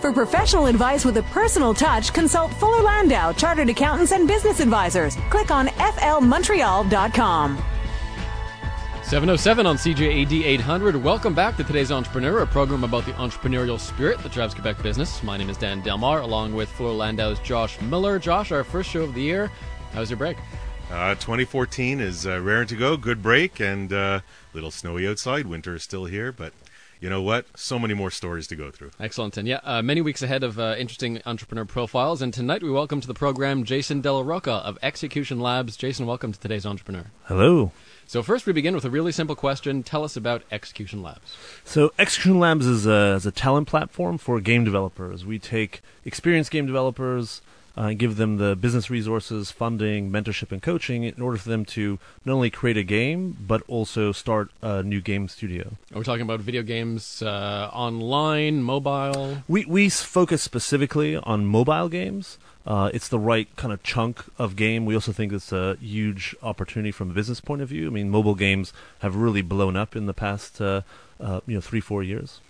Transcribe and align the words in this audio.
For 0.00 0.12
professional 0.12 0.66
advice 0.66 1.04
with 1.04 1.16
a 1.18 1.22
personal 1.30 1.72
touch, 1.74 2.12
consult 2.12 2.52
Fuller 2.54 2.82
Landau, 2.82 3.32
Chartered 3.32 3.68
Accountants 3.68 4.10
and 4.10 4.26
Business 4.26 4.58
Advisors. 4.58 5.16
Click 5.30 5.52
on 5.52 5.68
flmontreal.com. 5.68 7.62
707 9.04 9.66
on 9.66 9.76
CJAD 9.76 10.44
800. 10.44 10.96
Welcome 10.96 11.34
back 11.34 11.56
to 11.58 11.64
today's 11.64 11.92
Entrepreneur, 11.92 12.40
a 12.40 12.46
program 12.46 12.82
about 12.82 13.04
the 13.04 13.12
entrepreneurial 13.12 13.78
spirit 13.78 14.18
that 14.20 14.32
drives 14.32 14.54
Quebec 14.54 14.82
business. 14.82 15.22
My 15.22 15.36
name 15.36 15.50
is 15.50 15.56
Dan 15.56 15.82
Delmar, 15.82 16.20
along 16.20 16.54
with 16.54 16.68
Fuller 16.70 16.94
Landau's 16.94 17.38
Josh 17.40 17.80
Miller. 17.82 18.18
Josh, 18.18 18.50
our 18.52 18.64
first 18.64 18.90
show 18.90 19.02
of 19.02 19.14
the 19.14 19.20
year. 19.20 19.52
How's 19.92 20.10
your 20.10 20.16
break? 20.16 20.38
Uh, 20.92 21.14
2014 21.14 22.00
is 22.00 22.26
uh, 22.26 22.38
raring 22.38 22.66
to 22.66 22.76
go. 22.76 22.98
Good 22.98 23.22
break 23.22 23.60
and 23.60 23.90
a 23.90 23.98
uh, 23.98 24.20
little 24.52 24.70
snowy 24.70 25.08
outside. 25.08 25.46
Winter 25.46 25.74
is 25.74 25.82
still 25.82 26.04
here, 26.04 26.32
but 26.32 26.52
you 27.00 27.08
know 27.08 27.22
what? 27.22 27.46
So 27.58 27.78
many 27.78 27.94
more 27.94 28.10
stories 28.10 28.46
to 28.48 28.56
go 28.56 28.70
through. 28.70 28.90
Excellent. 29.00 29.38
And 29.38 29.48
yeah, 29.48 29.60
uh, 29.64 29.80
many 29.80 30.02
weeks 30.02 30.20
ahead 30.20 30.44
of 30.44 30.58
uh, 30.58 30.74
interesting 30.76 31.22
entrepreneur 31.24 31.64
profiles. 31.64 32.20
And 32.20 32.34
tonight 32.34 32.62
we 32.62 32.70
welcome 32.70 33.00
to 33.00 33.06
the 33.06 33.14
program 33.14 33.64
Jason 33.64 34.02
Della 34.02 34.22
Rocca 34.22 34.52
of 34.52 34.78
Execution 34.82 35.40
Labs. 35.40 35.78
Jason, 35.78 36.04
welcome 36.04 36.30
to 36.30 36.38
today's 36.38 36.66
Entrepreneur. 36.66 37.06
Hello. 37.24 37.72
So 38.06 38.22
first 38.22 38.44
we 38.44 38.52
begin 38.52 38.74
with 38.74 38.84
a 38.84 38.90
really 38.90 39.12
simple 39.12 39.34
question. 39.34 39.82
Tell 39.82 40.04
us 40.04 40.14
about 40.14 40.42
Execution 40.52 41.02
Labs. 41.02 41.34
So 41.64 41.94
Execution 41.98 42.38
Labs 42.38 42.66
is 42.66 42.84
a, 42.84 43.14
is 43.14 43.24
a 43.24 43.32
talent 43.32 43.66
platform 43.66 44.18
for 44.18 44.38
game 44.42 44.62
developers. 44.62 45.24
We 45.24 45.38
take 45.38 45.80
experienced 46.04 46.50
game 46.50 46.66
developers, 46.66 47.40
uh, 47.76 47.92
give 47.92 48.16
them 48.16 48.36
the 48.36 48.56
business 48.56 48.90
resources, 48.90 49.50
funding, 49.50 50.10
mentorship, 50.10 50.52
and 50.52 50.62
coaching 50.62 51.04
in 51.04 51.20
order 51.20 51.38
for 51.38 51.48
them 51.48 51.64
to 51.64 51.98
not 52.24 52.34
only 52.34 52.50
create 52.50 52.76
a 52.76 52.82
game 52.82 53.36
but 53.40 53.62
also 53.68 54.12
start 54.12 54.50
a 54.60 54.82
new 54.82 55.00
game 55.00 55.28
studio. 55.28 55.72
We're 55.92 56.00
we 56.00 56.04
talking 56.04 56.22
about 56.22 56.40
video 56.40 56.62
games 56.62 57.22
uh, 57.22 57.70
online, 57.72 58.62
mobile? 58.62 59.38
We 59.48 59.64
we 59.64 59.88
focus 59.88 60.42
specifically 60.42 61.16
on 61.16 61.46
mobile 61.46 61.88
games. 61.88 62.38
Uh, 62.64 62.90
it's 62.94 63.08
the 63.08 63.18
right 63.18 63.54
kind 63.56 63.72
of 63.72 63.82
chunk 63.82 64.24
of 64.38 64.54
game. 64.54 64.86
We 64.86 64.94
also 64.94 65.12
think 65.12 65.32
it's 65.32 65.52
a 65.52 65.76
huge 65.80 66.36
opportunity 66.42 66.92
from 66.92 67.10
a 67.10 67.14
business 67.14 67.40
point 67.40 67.60
of 67.60 67.68
view. 67.68 67.88
I 67.88 67.90
mean, 67.90 68.08
mobile 68.08 68.36
games 68.36 68.72
have 69.00 69.16
really 69.16 69.42
blown 69.42 69.76
up 69.76 69.96
in 69.96 70.06
the 70.06 70.14
past, 70.14 70.60
uh, 70.60 70.82
uh, 71.20 71.40
you 71.46 71.54
know, 71.54 71.60
three 71.60 71.80
four 71.80 72.02
years. 72.02 72.40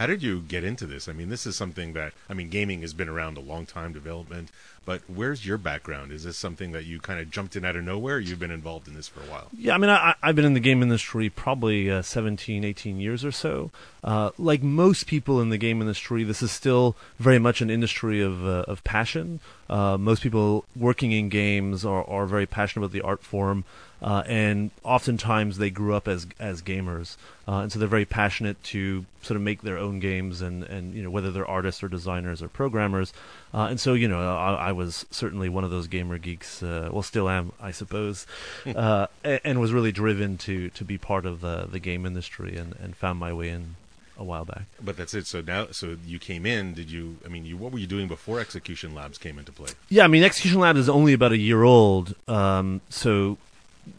How 0.00 0.06
did 0.06 0.22
you 0.22 0.40
get 0.40 0.64
into 0.64 0.86
this? 0.86 1.10
I 1.10 1.12
mean, 1.12 1.28
this 1.28 1.44
is 1.44 1.56
something 1.56 1.92
that 1.92 2.14
I 2.26 2.32
mean, 2.32 2.48
gaming 2.48 2.80
has 2.80 2.94
been 2.94 3.10
around 3.10 3.36
a 3.36 3.40
long 3.40 3.66
time, 3.66 3.92
development. 3.92 4.48
But 4.86 5.02
where's 5.08 5.44
your 5.44 5.58
background? 5.58 6.10
Is 6.10 6.24
this 6.24 6.38
something 6.38 6.72
that 6.72 6.86
you 6.86 7.00
kind 7.00 7.20
of 7.20 7.30
jumped 7.30 7.54
in 7.54 7.66
out 7.66 7.76
of 7.76 7.84
nowhere? 7.84 8.18
you've 8.18 8.38
been 8.38 8.50
involved 8.50 8.88
in 8.88 8.94
this 8.94 9.08
for 9.08 9.20
a 9.20 9.24
while. 9.24 9.48
Yeah, 9.54 9.74
I 9.74 9.78
mean, 9.78 9.90
I, 9.90 10.14
have 10.22 10.34
been 10.34 10.46
in 10.46 10.54
the 10.54 10.60
game 10.60 10.82
industry 10.82 11.28
probably 11.28 11.90
uh, 11.90 12.00
17, 12.00 12.64
18 12.64 12.98
years 12.98 13.26
or 13.26 13.30
so. 13.30 13.70
Uh, 14.02 14.30
like 14.38 14.62
most 14.62 15.06
people 15.06 15.38
in 15.38 15.50
the 15.50 15.58
game 15.58 15.82
industry, 15.82 16.24
this 16.24 16.40
is 16.40 16.50
still 16.50 16.96
very 17.18 17.38
much 17.38 17.60
an 17.60 17.68
industry 17.68 18.22
of 18.22 18.42
uh, 18.42 18.64
of 18.66 18.82
passion. 18.84 19.40
Uh, 19.68 19.98
most 19.98 20.22
people 20.22 20.64
working 20.74 21.12
in 21.12 21.28
games 21.28 21.84
are, 21.84 22.08
are 22.08 22.24
very 22.24 22.46
passionate 22.46 22.86
about 22.86 22.92
the 22.92 23.02
art 23.02 23.22
form. 23.22 23.64
Uh, 24.02 24.22
and 24.26 24.70
oftentimes 24.82 25.58
they 25.58 25.70
grew 25.70 25.94
up 25.94 26.08
as 26.08 26.26
as 26.38 26.62
gamers, 26.62 27.16
uh, 27.46 27.58
and 27.58 27.72
so 27.72 27.78
they're 27.78 27.88
very 27.88 28.06
passionate 28.06 28.62
to 28.64 29.04
sort 29.20 29.36
of 29.36 29.42
make 29.42 29.60
their 29.60 29.76
own 29.76 30.00
games, 30.00 30.40
and, 30.40 30.64
and 30.64 30.94
you 30.94 31.02
know 31.02 31.10
whether 31.10 31.30
they're 31.30 31.46
artists 31.46 31.82
or 31.82 31.88
designers 31.88 32.42
or 32.42 32.48
programmers, 32.48 33.12
uh, 33.52 33.66
and 33.68 33.78
so 33.78 33.92
you 33.92 34.08
know 34.08 34.36
I, 34.36 34.68
I, 34.68 34.72
was 34.72 35.04
certainly 35.10 35.50
one 35.50 35.64
of 35.64 35.70
those 35.70 35.86
gamer 35.86 36.16
geeks, 36.16 36.62
uh, 36.62 36.88
well 36.90 37.02
still 37.02 37.28
am 37.28 37.52
I 37.60 37.72
suppose, 37.72 38.26
uh, 38.66 39.06
and, 39.22 39.40
and, 39.44 39.60
was 39.60 39.72
really 39.72 39.92
driven 39.92 40.38
to 40.38 40.70
to 40.70 40.84
be 40.84 40.96
part 40.96 41.26
of 41.26 41.42
the 41.42 41.68
the 41.70 41.78
game 41.78 42.06
industry, 42.06 42.56
and, 42.56 42.74
and 42.76 42.96
found 42.96 43.18
my 43.18 43.34
way 43.34 43.50
in 43.50 43.76
a 44.16 44.24
while 44.24 44.44
back. 44.44 44.62
But 44.82 44.96
that's 44.96 45.14
it. 45.14 45.26
So 45.26 45.40
now, 45.40 45.68
so 45.72 45.96
you 46.06 46.18
came 46.18 46.46
in. 46.46 46.72
Did 46.72 46.90
you? 46.90 47.18
I 47.24 47.28
mean, 47.28 47.44
you, 47.44 47.58
what 47.58 47.72
were 47.72 47.78
you 47.78 47.86
doing 47.86 48.08
before 48.08 48.40
Execution 48.40 48.94
Labs 48.94 49.18
came 49.18 49.38
into 49.38 49.52
play? 49.52 49.70
Yeah, 49.88 50.04
I 50.04 50.08
mean, 50.08 50.22
Execution 50.22 50.60
Labs 50.60 50.78
is 50.78 50.88
only 50.88 51.12
about 51.12 51.32
a 51.32 51.38
year 51.38 51.64
old. 51.64 52.14
Um, 52.28 52.80
so 52.88 53.38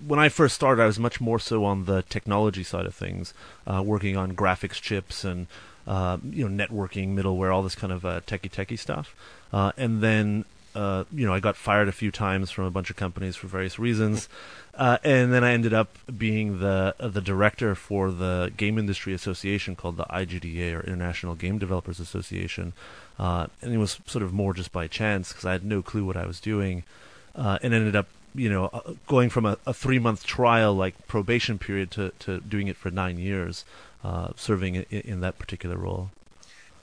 when 0.06 0.19
I 0.19 0.29
first 0.29 0.56
started, 0.56 0.81
I 0.81 0.85
was 0.85 1.00
much 1.00 1.22
more 1.22 1.40
so 1.40 1.66
on 1.66 1.85
the 1.85 2.03
technology 2.03 2.63
side 2.63 2.85
of 2.85 2.96
things, 2.96 3.34
uh, 3.66 3.81
working 3.85 4.18
on 4.18 4.34
graphics 4.34 4.81
chips 4.81 5.24
and 5.24 5.47
uh, 5.88 6.18
you 6.24 6.47
know 6.47 6.66
networking, 6.66 7.16
middleware, 7.16 7.53
all 7.53 7.63
this 7.63 7.75
kind 7.75 7.94
of 7.94 8.06
uh, 8.06 8.22
techie 8.22 8.52
techie 8.52 8.78
stuff. 8.78 9.16
Uh, 9.52 9.72
and 9.78 10.02
then 10.02 10.46
uh, 10.75 11.03
you 11.12 11.25
know 11.25 11.34
I 11.34 11.40
got 11.40 11.56
fired 11.56 11.88
a 11.88 11.91
few 11.91 12.12
times 12.12 12.52
from 12.52 12.66
a 12.66 12.72
bunch 12.72 12.90
of 12.90 12.96
companies 12.96 13.35
for 13.35 13.47
various 13.47 13.79
reasons, 13.79 14.29
uh, 14.75 14.97
and 15.03 15.34
then 15.34 15.44
I 15.44 15.52
ended 15.52 15.74
up 15.74 15.97
being 16.18 16.59
the 16.59 16.96
the 17.00 17.22
director 17.22 17.75
for 17.75 18.12
the 18.12 18.52
Game 18.56 18.78
Industry 18.78 19.13
Association 19.13 19.75
called 19.75 19.97
the 19.97 20.06
IGDA 20.06 20.75
or 20.75 20.81
International 20.81 21.35
Game 21.35 21.58
Developers 21.58 22.00
Association, 22.00 22.73
and 23.18 23.50
it 23.62 23.78
was 23.78 24.00
sort 24.06 24.23
of 24.23 24.34
more 24.34 24.53
just 24.53 24.72
by 24.72 24.88
chance 24.88 25.29
because 25.29 25.46
I 25.46 25.53
had 25.53 25.66
no 25.66 25.81
clue 25.81 26.06
what 26.06 26.18
I 26.18 26.25
was 26.25 26.40
doing, 26.40 26.84
and 27.35 27.73
ended 27.73 27.96
up 27.96 28.08
you 28.34 28.50
know, 28.50 28.66
uh, 28.68 28.94
going 29.08 29.30
from 29.30 29.46
a, 29.46 29.58
a 29.66 29.74
three 29.74 30.00
month 30.00 30.25
trial 30.25 30.74
like 30.74 31.08
probation 31.08 31.59
period 31.59 31.92
to, 31.92 32.12
to 32.19 32.40
doing 32.42 32.68
it 32.68 32.78
for 32.78 32.92
nine 32.92 33.18
years, 33.18 33.66
uh, 34.03 34.30
serving 34.36 34.75
in, 34.75 34.86
in, 34.90 35.22
that 35.22 35.38
particular 35.38 35.78
role. 35.78 36.12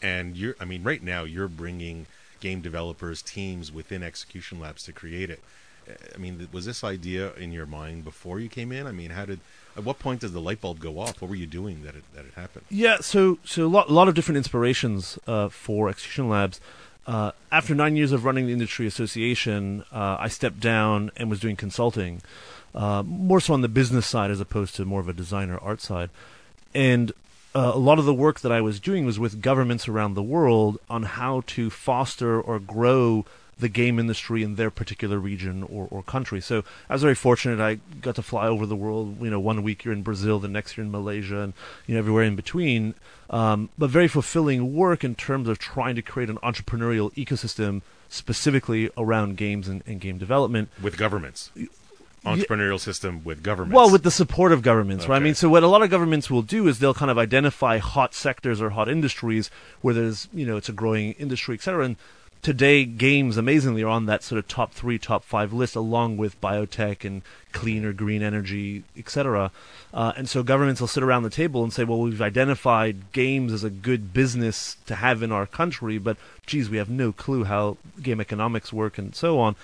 And 0.01 0.37
you're, 0.37 0.55
I 0.61 0.65
mean, 0.65 0.83
right 0.83 1.03
now 1.03 1.25
you're 1.25 1.49
bringing 1.49 2.07
game 2.41 2.61
developers, 2.61 3.23
teams 3.23 3.73
within 3.73 4.03
Execution 4.03 4.61
Labs 4.61 4.85
to 4.85 4.93
create 4.93 5.31
it. 5.31 5.43
Uh, 5.89 5.95
I 6.15 6.19
mean, 6.19 6.49
was 6.53 6.67
this 6.67 6.85
idea 6.85 7.33
in 7.35 7.53
your 7.53 7.67
mind 7.67 8.05
before 8.05 8.39
you 8.39 8.49
came 8.49 8.71
in? 8.71 8.87
I 8.87 8.93
mean, 8.93 9.11
how 9.11 9.25
did, 9.25 9.41
at 9.77 9.85
what 9.85 9.99
point 9.99 10.21
does 10.21 10.33
the 10.33 10.41
light 10.41 10.61
bulb 10.61 10.79
go 10.79 11.01
off? 11.01 11.21
What 11.21 11.29
were 11.29 11.37
you 11.37 11.47
doing 11.47 11.83
that 11.83 11.97
it, 11.97 12.05
that 12.15 12.25
it 12.25 12.35
happened? 12.35 12.67
Yeah, 12.71 12.99
so 13.01 13.39
so 13.45 13.67
a 13.67 13.69
lot, 13.69 13.89
a 13.89 13.93
lot 13.93 14.09
of 14.09 14.15
different 14.15 14.37
inspirations 14.37 15.19
uh, 15.27 15.49
for 15.49 15.89
Execution 15.89 16.29
Labs. 16.29 16.61
Uh, 17.09 17.33
after 17.51 17.75
nine 17.75 17.97
years 17.97 18.13
of 18.13 18.27
running 18.27 18.47
the 18.47 18.53
industry 18.53 18.87
association, 18.87 19.83
uh, 19.91 20.19
I 20.21 20.29
stepped 20.29 20.61
down 20.61 21.11
and 21.17 21.31
was 21.31 21.41
doing 21.41 21.57
consulting, 21.57 22.21
uh, 22.75 23.03
more 23.03 23.41
so 23.41 23.55
on 23.55 23.63
the 23.63 23.69
business 23.69 24.07
side 24.07 24.31
as 24.31 24.41
opposed 24.41 24.75
to 24.77 24.85
more 24.85 25.01
of 25.01 25.09
a 25.09 25.15
designer 25.15 25.59
art 25.59 25.81
side. 25.81 26.11
And 26.75 27.13
uh, 27.55 27.73
a 27.75 27.79
lot 27.79 27.99
of 27.99 28.05
the 28.05 28.13
work 28.13 28.41
that 28.41 28.53
I 28.53 28.61
was 28.61 28.79
doing 28.79 29.07
was 29.07 29.19
with 29.19 29.41
governments 29.41 29.89
around 29.89 30.15
the 30.15 30.23
world 30.23 30.79
on 30.91 31.05
how 31.05 31.45
to 31.47 31.71
foster 31.71 32.39
or 32.39 32.59
grow 32.59 33.25
the 33.59 33.69
game 33.69 33.99
industry 33.99 34.43
in 34.43 34.55
their 34.55 34.71
particular 34.71 35.19
region 35.19 35.63
or, 35.63 35.89
or 35.91 36.03
country. 36.03 36.41
So 36.41 36.65
I 36.89 36.95
was 36.95 37.03
very 37.03 37.15
fortunate. 37.15 37.61
I 37.61 37.81
got 38.01 38.15
to 38.17 38.23
fly 38.23 38.47
over 38.47 38.67
the 38.67 38.77
world. 38.77 39.21
You 39.21 39.31
know, 39.31 39.41
one 39.41 39.63
week 39.63 39.85
you're 39.85 39.95
in 39.95 40.03
Brazil, 40.03 40.39
the 40.39 40.49
next 40.49 40.77
you're 40.77 40.85
in 40.85 40.93
Malaysia, 40.93 41.41
and 41.41 41.53
you 41.87 41.95
know 41.95 41.99
everywhere 41.99 42.25
in 42.25 42.37
between. 42.37 42.95
Um, 43.31 43.69
but 43.77 43.91
very 43.91 44.09
fulfilling 44.09 44.75
work 44.75 45.05
in 45.05 45.15
terms 45.15 45.49
of 45.49 45.59
trying 45.59 45.97
to 45.97 46.03
create 46.03 46.31
an 46.31 46.39
entrepreneurial 46.39 47.13
ecosystem 47.15 47.83
specifically 48.09 48.91
around 48.97 49.37
games 49.37 49.69
and, 49.69 49.83
and 49.87 50.01
game 50.01 50.17
development 50.17 50.71
with 50.83 50.97
governments 50.97 51.51
entrepreneurial 52.25 52.81
system 52.81 53.23
with 53.25 53.43
governments. 53.43 53.75
Well, 53.75 53.91
with 53.91 54.03
the 54.03 54.11
support 54.11 54.53
of 54.53 54.63
governments, 54.63 55.05
okay. 55.05 55.13
right? 55.13 55.17
I 55.17 55.25
mean, 55.25 55.35
so 55.35 55.49
what 55.49 55.63
a 55.63 55.69
lot 55.69 55.83
of 55.83 55.91
governments 55.91 56.31
will 56.31 56.43
do 56.43 56.69
is 56.69 56.79
they'll 56.79 56.95
kind 56.95 57.11
of 57.11 57.19
identify 57.19 57.79
hot 57.79 58.15
sectors 58.15 58.61
or 58.61 58.71
hot 58.71 58.89
industries 58.89 59.51
where 59.81 59.95
there's, 59.95 60.29
you 60.33 60.47
know, 60.47 60.57
it's 60.57 60.69
a 60.69 60.73
growing 60.73 61.13
industry, 61.13 61.55
et 61.55 61.63
cetera, 61.63 61.85
and 61.85 61.97
today 62.43 62.85
games 62.85 63.37
amazingly 63.37 63.83
are 63.83 63.89
on 63.89 64.07
that 64.07 64.23
sort 64.23 64.39
of 64.39 64.49
top 64.49 64.73
three, 64.73 64.99
top 64.99 65.25
five 65.25 65.53
list, 65.53 65.77
along 65.77 66.17
with 66.17 66.41
biotech 66.41 67.05
and 67.05 67.23
cleaner 67.53 67.93
green 67.93 68.23
energy, 68.23 68.85
etc. 68.97 69.51
Uh, 69.93 70.13
and 70.17 70.29
so 70.29 70.43
governments 70.43 70.81
will 70.81 70.89
sit 70.89 71.03
around 71.03 71.23
the 71.23 71.31
table 71.31 71.63
and 71.63 71.73
say, 71.73 71.85
"Well, 71.85 72.01
we've 72.01 72.23
identified 72.23 73.13
games 73.13 73.53
as 73.53 73.65
a 73.65 73.71
good 73.71 74.13
business 74.13 74.77
to 74.87 74.97
have 74.97 75.23
in 75.23 75.33
our 75.33 75.47
country, 75.47 75.99
but 75.99 76.17
geez, 76.47 76.71
we 76.71 76.79
have 76.79 76.91
no 76.91 77.13
clue 77.13 77.45
how 77.45 77.77
game 78.03 78.21
economics 78.21 78.73
work 78.73 78.99
and 78.99 79.15
so 79.15 79.39
on." 79.39 79.57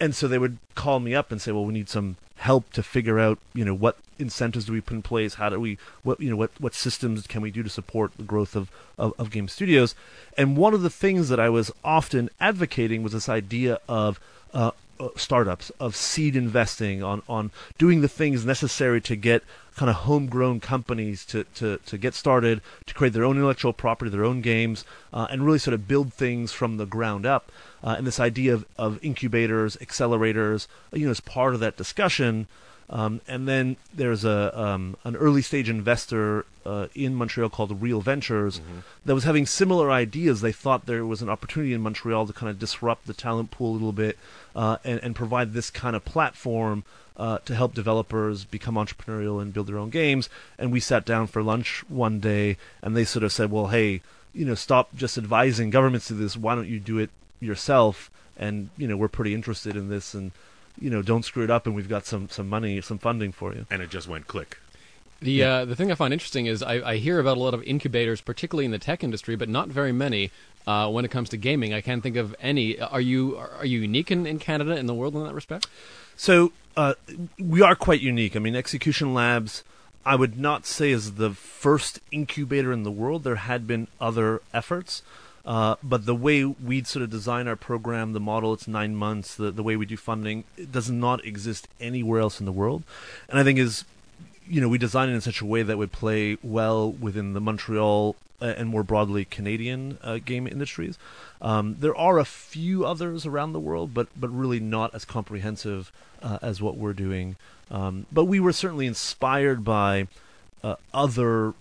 And 0.00 0.14
so 0.14 0.28
they 0.28 0.38
would 0.38 0.58
call 0.74 1.00
me 1.00 1.14
up 1.14 1.30
and 1.30 1.40
say, 1.40 1.52
"Well, 1.52 1.64
we 1.64 1.74
need 1.74 1.88
some 1.88 2.16
help 2.36 2.72
to 2.72 2.82
figure 2.82 3.18
out, 3.18 3.38
you 3.52 3.64
know, 3.64 3.74
what 3.74 3.96
incentives 4.18 4.66
do 4.66 4.72
we 4.72 4.80
put 4.80 4.94
in 4.94 5.02
place? 5.02 5.34
How 5.34 5.48
do 5.48 5.60
we, 5.60 5.78
what, 6.02 6.20
you 6.20 6.30
know, 6.30 6.36
what, 6.36 6.50
what 6.58 6.74
systems 6.74 7.26
can 7.26 7.42
we 7.42 7.50
do 7.50 7.62
to 7.62 7.70
support 7.70 8.12
the 8.16 8.22
growth 8.22 8.56
of, 8.56 8.70
of, 8.96 9.14
of 9.18 9.30
game 9.30 9.48
studios? 9.48 9.94
And 10.36 10.56
one 10.56 10.74
of 10.74 10.82
the 10.82 10.90
things 10.90 11.28
that 11.28 11.40
I 11.40 11.48
was 11.48 11.72
often 11.84 12.30
advocating 12.40 13.02
was 13.02 13.12
this 13.12 13.28
idea 13.28 13.78
of 13.88 14.20
uh, 14.52 14.72
uh, 15.00 15.08
startups, 15.16 15.70
of 15.78 15.94
seed 15.94 16.34
investing, 16.34 17.02
on, 17.02 17.22
on 17.28 17.50
doing 17.78 18.00
the 18.00 18.08
things 18.08 18.44
necessary 18.44 19.00
to 19.00 19.14
get 19.14 19.44
kind 19.76 19.88
of 19.88 19.96
homegrown 19.96 20.58
companies 20.58 21.24
to, 21.24 21.44
to, 21.54 21.78
to 21.86 21.96
get 21.96 22.14
started, 22.14 22.60
to 22.84 22.94
create 22.94 23.12
their 23.12 23.24
own 23.24 23.36
intellectual 23.36 23.72
property, 23.72 24.10
their 24.10 24.24
own 24.24 24.40
games, 24.40 24.84
uh, 25.12 25.28
and 25.30 25.46
really 25.46 25.58
sort 25.58 25.74
of 25.74 25.86
build 25.86 26.12
things 26.12 26.50
from 26.50 26.78
the 26.78 26.86
ground 26.86 27.24
up. 27.24 27.52
Uh, 27.82 27.94
and 27.96 28.06
this 28.06 28.18
idea 28.18 28.52
of, 28.52 28.66
of 28.76 28.98
incubators, 29.04 29.76
accelerators, 29.76 30.66
you 30.92 31.04
know, 31.04 31.12
as 31.12 31.20
part 31.20 31.54
of 31.54 31.60
that 31.60 31.76
discussion, 31.76 32.48
Um, 32.90 33.20
and 33.28 33.46
then 33.46 33.76
there's 33.94 34.24
a 34.24 34.58
um, 34.58 34.96
an 35.04 35.14
early 35.16 35.42
stage 35.42 35.68
investor 35.68 36.46
uh, 36.64 36.88
in 36.94 37.14
Montreal 37.14 37.50
called 37.50 37.82
Real 37.82 38.00
Ventures 38.00 38.60
mm-hmm. 38.60 38.78
that 39.04 39.14
was 39.14 39.24
having 39.24 39.44
similar 39.44 39.90
ideas. 39.90 40.40
They 40.40 40.52
thought 40.52 40.86
there 40.86 41.04
was 41.04 41.20
an 41.20 41.28
opportunity 41.28 41.74
in 41.74 41.82
Montreal 41.82 42.26
to 42.26 42.32
kind 42.32 42.48
of 42.48 42.58
disrupt 42.58 43.06
the 43.06 43.14
talent 43.14 43.50
pool 43.50 43.72
a 43.72 43.74
little 43.74 43.92
bit 43.92 44.18
uh, 44.56 44.78
and, 44.84 45.00
and 45.00 45.14
provide 45.14 45.52
this 45.52 45.70
kind 45.70 45.94
of 45.96 46.04
platform 46.04 46.84
uh, 47.18 47.38
to 47.38 47.54
help 47.54 47.74
developers 47.74 48.44
become 48.44 48.76
entrepreneurial 48.76 49.42
and 49.42 49.52
build 49.52 49.66
their 49.66 49.78
own 49.78 49.90
games. 49.90 50.28
And 50.58 50.72
we 50.72 50.80
sat 50.80 51.04
down 51.04 51.26
for 51.26 51.42
lunch 51.42 51.84
one 51.88 52.20
day, 52.20 52.56
and 52.80 52.96
they 52.96 53.04
sort 53.04 53.24
of 53.24 53.32
said, 53.32 53.50
"Well, 53.50 53.68
hey, 53.68 54.00
you 54.32 54.46
know, 54.46 54.54
stop 54.54 54.94
just 54.96 55.18
advising 55.18 55.70
governments 55.70 56.06
to 56.08 56.14
this. 56.14 56.36
Why 56.36 56.54
don't 56.54 56.68
you 56.68 56.80
do 56.80 56.98
it 56.98 57.10
yourself?" 57.40 58.10
And 58.36 58.70
you 58.78 58.86
know, 58.86 58.96
we're 58.96 59.08
pretty 59.08 59.34
interested 59.34 59.76
in 59.76 59.88
this, 59.88 60.14
and 60.14 60.32
you 60.80 60.90
know, 60.90 61.02
don't 61.02 61.24
screw 61.24 61.44
it 61.44 61.50
up, 61.50 61.66
and 61.66 61.74
we've 61.74 61.88
got 61.88 62.06
some 62.06 62.28
some 62.28 62.48
money, 62.48 62.80
some 62.80 62.98
funding 62.98 63.32
for 63.32 63.54
you. 63.54 63.66
And 63.70 63.82
it 63.82 63.90
just 63.90 64.08
went 64.08 64.26
click. 64.26 64.58
The 65.20 65.32
yeah. 65.32 65.54
uh, 65.54 65.64
the 65.64 65.74
thing 65.74 65.90
I 65.90 65.94
find 65.94 66.12
interesting 66.12 66.46
is 66.46 66.62
I, 66.62 66.74
I, 66.92 66.96
hear 66.96 67.18
about 67.18 67.36
a 67.36 67.40
lot 67.40 67.52
of 67.52 67.62
incubators, 67.64 68.20
particularly 68.20 68.64
in 68.64 68.70
the 68.70 68.78
tech 68.78 69.02
industry, 69.02 69.34
but 69.34 69.48
not 69.48 69.68
very 69.68 69.90
many 69.90 70.30
uh, 70.66 70.88
when 70.88 71.04
it 71.04 71.10
comes 71.10 71.28
to 71.30 71.36
gaming. 71.36 71.74
I 71.74 71.80
can't 71.80 72.02
think 72.02 72.16
of 72.16 72.36
any. 72.40 72.78
Are 72.78 73.00
you 73.00 73.36
are 73.36 73.66
you 73.66 73.80
unique 73.80 74.10
in, 74.12 74.26
in 74.26 74.38
Canada 74.38 74.76
in 74.76 74.86
the 74.86 74.94
world 74.94 75.16
in 75.16 75.24
that 75.24 75.34
respect? 75.34 75.66
So 76.16 76.52
uh, 76.76 76.94
we 77.38 77.62
are 77.62 77.74
quite 77.74 78.00
unique. 78.00 78.36
I 78.36 78.38
mean, 78.38 78.54
Execution 78.54 79.12
Labs. 79.14 79.64
I 80.06 80.14
would 80.14 80.38
not 80.38 80.64
say 80.64 80.90
is 80.90 81.14
the 81.14 81.30
first 81.30 82.00
incubator 82.10 82.72
in 82.72 82.82
the 82.82 82.90
world. 82.90 83.24
There 83.24 83.36
had 83.36 83.66
been 83.66 83.88
other 84.00 84.40
efforts. 84.54 85.02
Uh, 85.44 85.76
but 85.82 86.06
the 86.06 86.14
way 86.14 86.44
we 86.44 86.82
sort 86.84 87.02
of 87.02 87.10
design 87.10 87.48
our 87.48 87.56
program, 87.56 88.12
the 88.12 88.20
model, 88.20 88.52
it's 88.52 88.68
nine 88.68 88.94
months. 88.94 89.34
The 89.34 89.50
the 89.50 89.62
way 89.62 89.76
we 89.76 89.86
do 89.86 89.96
funding, 89.96 90.44
does 90.70 90.90
not 90.90 91.24
exist 91.24 91.68
anywhere 91.80 92.20
else 92.20 92.40
in 92.40 92.46
the 92.46 92.52
world, 92.52 92.82
and 93.28 93.38
I 93.38 93.44
think 93.44 93.58
is, 93.58 93.84
you 94.48 94.60
know, 94.60 94.68
we 94.68 94.78
design 94.78 95.08
it 95.08 95.12
in 95.12 95.20
such 95.20 95.40
a 95.40 95.46
way 95.46 95.62
that 95.62 95.78
would 95.78 95.92
play 95.92 96.36
well 96.42 96.90
within 96.90 97.32
the 97.32 97.40
Montreal 97.40 98.16
uh, 98.40 98.54
and 98.56 98.68
more 98.68 98.82
broadly 98.82 99.24
Canadian 99.24 99.98
uh, 100.02 100.18
game 100.18 100.46
industries. 100.46 100.98
Um, 101.40 101.76
there 101.80 101.96
are 101.96 102.18
a 102.18 102.24
few 102.24 102.84
others 102.84 103.26
around 103.26 103.52
the 103.52 103.60
world, 103.60 103.94
but 103.94 104.08
but 104.16 104.28
really 104.28 104.60
not 104.60 104.94
as 104.94 105.04
comprehensive 105.04 105.92
uh, 106.22 106.38
as 106.42 106.60
what 106.60 106.76
we're 106.76 106.92
doing. 106.92 107.36
Um, 107.70 108.06
but 108.10 108.24
we 108.24 108.40
were 108.40 108.52
certainly 108.52 108.86
inspired 108.86 109.64
by 109.64 110.08
uh, 110.62 110.76
other 110.92 111.54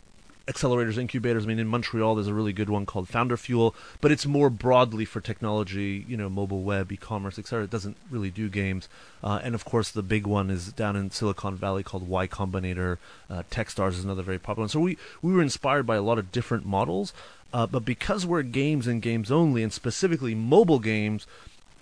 accelerators, 0.48 0.98
incubators. 0.98 1.44
I 1.44 1.48
mean, 1.48 1.60
in 1.60 1.68
Montreal, 1.68 2.16
there's 2.16 2.28
a 2.28 2.34
really 2.34 2.54
good 2.54 2.70
one 2.70 2.86
called 2.86 3.08
Founder 3.10 3.38
Fuel, 3.38 3.76
but 4.00 4.12
it's 4.12 4.26
more 4.26 4.50
broadly 4.50 5.06
for 5.06 5.20
technology, 5.20 6.06
you 6.08 6.16
know, 6.16 6.30
mobile 6.30 6.64
web, 6.64 6.92
e-commerce, 6.92 7.38
etc. 7.38 7.66
It 7.66 7.70
doesn't 7.70 7.98
really 8.10 8.32
do 8.32 8.50
games. 8.50 8.88
Uh, 9.22 9.40
and 9.44 9.54
of 9.54 9.66
course, 9.66 9.92
the 9.92 10.02
big 10.02 10.26
one 10.26 10.50
is 10.50 10.72
down 10.72 10.96
in 10.96 11.12
Silicon 11.12 11.56
Valley 11.56 11.84
called 11.84 12.08
Y 12.08 12.28
Combinator. 12.28 12.98
Uh, 13.30 13.44
Techstars 13.52 13.92
is 13.92 14.06
another 14.06 14.24
very 14.24 14.40
popular 14.40 14.64
one. 14.64 14.70
So 14.70 14.80
we 14.80 14.98
we 15.22 15.34
were 15.34 15.42
inspired 15.42 15.86
by 15.86 15.98
a 15.98 16.02
lot 16.02 16.18
of 16.18 16.32
different 16.32 16.66
models, 16.66 17.14
uh, 17.54 17.68
but 17.68 17.84
because 17.84 18.26
we're 18.26 18.44
games 18.44 18.88
and 18.88 19.02
games 19.02 19.30
only, 19.30 19.64
and 19.64 19.72
specifically 19.72 20.34
mobile 20.34 20.80
games. 20.80 21.28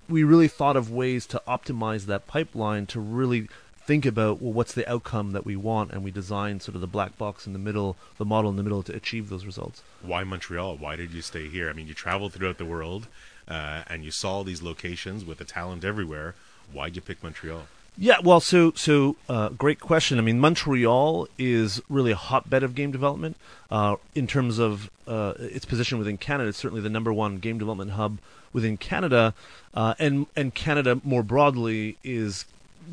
We 0.08 0.24
really 0.24 0.48
thought 0.48 0.76
of 0.76 0.92
ways 0.92 1.26
to 1.26 1.42
optimize 1.48 2.06
that 2.06 2.28
pipeline 2.28 2.86
to 2.88 3.00
really 3.00 3.50
think 3.86 4.06
about 4.06 4.42
well 4.42 4.54
what's 4.54 4.74
the 4.74 4.90
outcome 4.90 5.32
that 5.32 5.46
we 5.46 5.56
want 5.56 5.92
and 5.92 6.04
we 6.04 6.12
design 6.12 6.60
sort 6.60 6.76
of 6.76 6.82
the 6.82 6.88
black 6.88 7.18
box 7.18 7.46
in 7.46 7.54
the 7.54 7.60
middle 7.60 7.96
the 8.18 8.26
model 8.26 8.50
in 8.50 8.58
the 8.58 8.64
middle 8.64 8.84
to 8.84 8.96
achieve 8.96 9.30
those 9.30 9.46
results. 9.46 9.84
Why 10.02 10.24
montreal? 10.24 10.78
Why 10.78 10.96
did 10.96 11.12
you 11.12 11.22
stay 11.22 11.48
here? 11.48 11.70
I 11.70 11.74
mean 11.74 11.88
you 11.88 11.94
traveled 11.94 12.34
throughout 12.34 12.58
the 12.58 12.66
world 12.66 13.08
uh, 13.48 13.84
and 13.88 14.04
you 14.04 14.12
saw 14.12 14.44
these 14.44 14.62
locations 14.62 15.24
with 15.24 15.38
the 15.38 15.46
talent 15.46 15.84
everywhere. 15.86 16.36
Why'd 16.72 16.96
you 16.96 17.02
pick 17.02 17.24
montreal? 17.24 17.68
Yeah, 17.98 18.18
well, 18.22 18.42
so 18.42 18.74
so 18.76 19.16
uh, 19.30 19.50
great 19.50 19.80
question. 19.80 20.18
I 20.18 20.22
mean, 20.22 20.38
Montreal 20.38 21.30
is 21.38 21.82
really 21.88 22.12
a 22.12 22.18
hotbed 22.18 22.62
of 22.62 22.76
game 22.76 22.92
development 22.92 23.38
uh, 23.72 23.96
in 24.14 24.28
terms 24.28 24.60
of 24.60 24.90
uh, 25.08 25.34
its 25.40 25.64
position 25.64 25.98
within 25.98 26.18
Canada. 26.18 26.50
It's 26.50 26.58
certainly 26.58 26.82
the 26.82 26.90
number 26.90 27.14
one 27.14 27.38
game 27.38 27.58
development 27.58 27.92
hub 27.92 28.18
within 28.52 28.76
Canada, 28.76 29.34
uh, 29.74 29.94
and 29.98 30.28
and 30.36 30.54
Canada 30.54 31.00
more 31.06 31.24
broadly 31.24 31.98
is 32.04 32.44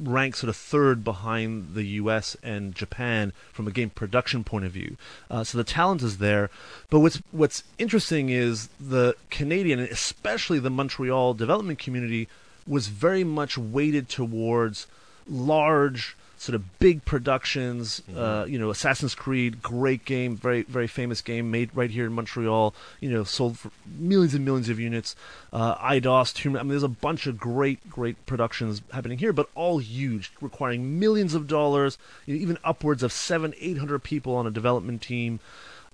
ranks 0.01 0.41
sort 0.41 0.49
of 0.49 0.57
third 0.57 1.05
behind 1.05 1.75
the 1.75 1.85
U.S. 1.85 2.37
and 2.43 2.75
Japan 2.75 3.33
from 3.53 3.67
a 3.67 3.71
game 3.71 3.91
production 3.91 4.45
point 4.45 4.65
of 4.65 4.73
view. 4.73 4.97
Uh, 5.31 5.45
so 5.45 5.59
the 5.59 5.65
talent 5.65 6.03
is 6.03 6.19
there, 6.19 6.51
but 6.91 7.01
what's 7.01 7.23
what's 7.31 7.65
interesting 7.79 8.29
is 8.29 8.69
the 8.81 9.17
Canadian, 9.31 9.79
and 9.79 9.89
especially 9.89 10.59
the 10.59 10.71
Montreal 10.71 11.35
development 11.35 11.79
community, 11.79 12.29
was 12.67 12.89
very 12.89 13.25
much 13.25 13.59
weighted 13.59 14.09
towards 14.09 14.87
large 15.29 16.17
sort 16.43 16.57
of 16.57 16.79
big 16.81 17.05
productions. 17.05 18.03
Mm-hmm. 18.11 18.19
Uh, 18.19 18.45
you 18.47 18.59
know, 18.59 18.71
Assassin's 18.71 19.15
Creed, 19.15 19.63
great 19.63 20.05
game, 20.05 20.37
very 20.37 20.63
very 20.65 20.89
famous 20.89 21.23
game 21.23 21.53
made 21.53 21.71
right 21.73 21.89
here 21.89 22.05
in 22.05 22.13
Montreal. 22.13 22.75
You 23.01 23.11
know, 23.11 23.23
sold 23.23 23.61
for 23.61 23.71
millions 23.87 24.35
and 24.35 24.45
millions 24.45 24.69
of 24.69 24.81
units. 24.81 25.15
Uh, 25.53 25.77
Eidos, 25.77 26.35
Tomb. 26.35 26.57
I 26.57 26.63
mean, 26.63 26.71
there's 26.71 26.83
a 26.83 26.89
bunch 26.89 27.29
of 27.29 27.39
great 27.39 27.89
great 27.89 28.27
productions 28.27 28.83
happening 28.93 29.19
here, 29.19 29.33
but 29.33 29.51
all 29.55 29.79
huge, 29.79 30.33
requiring 30.41 30.99
millions 30.99 31.35
of 31.35 31.47
dollars, 31.47 31.97
you 32.27 32.35
know, 32.35 32.43
even 32.43 32.59
upwards 32.65 33.05
of 33.05 33.13
seven, 33.13 33.55
eight 33.61 33.79
hundred 33.79 34.03
people 34.03 34.35
on 34.35 34.45
a 34.45 34.51
development 34.51 35.01
team. 35.01 35.39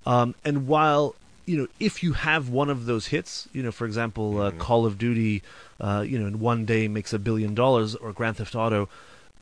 Um, 0.07 0.33
and 0.43 0.67
while 0.67 1.13
you 1.45 1.57
know, 1.57 1.67
if 1.79 2.01
you 2.01 2.13
have 2.13 2.49
one 2.49 2.71
of 2.71 2.85
those 2.85 3.07
hits, 3.07 3.47
you 3.53 3.61
know, 3.61 3.71
for 3.71 3.85
example, 3.85 4.41
uh, 4.41 4.49
mm-hmm. 4.49 4.59
Call 4.59 4.87
of 4.87 4.97
Duty, 4.97 5.43
uh, 5.79 6.03
you 6.07 6.17
know, 6.17 6.25
in 6.25 6.39
one 6.39 6.65
day 6.65 6.87
makes 6.87 7.13
a 7.13 7.19
billion 7.19 7.53
dollars, 7.53 7.95
or 7.95 8.13
Grand 8.13 8.37
Theft 8.37 8.55
Auto, 8.55 8.89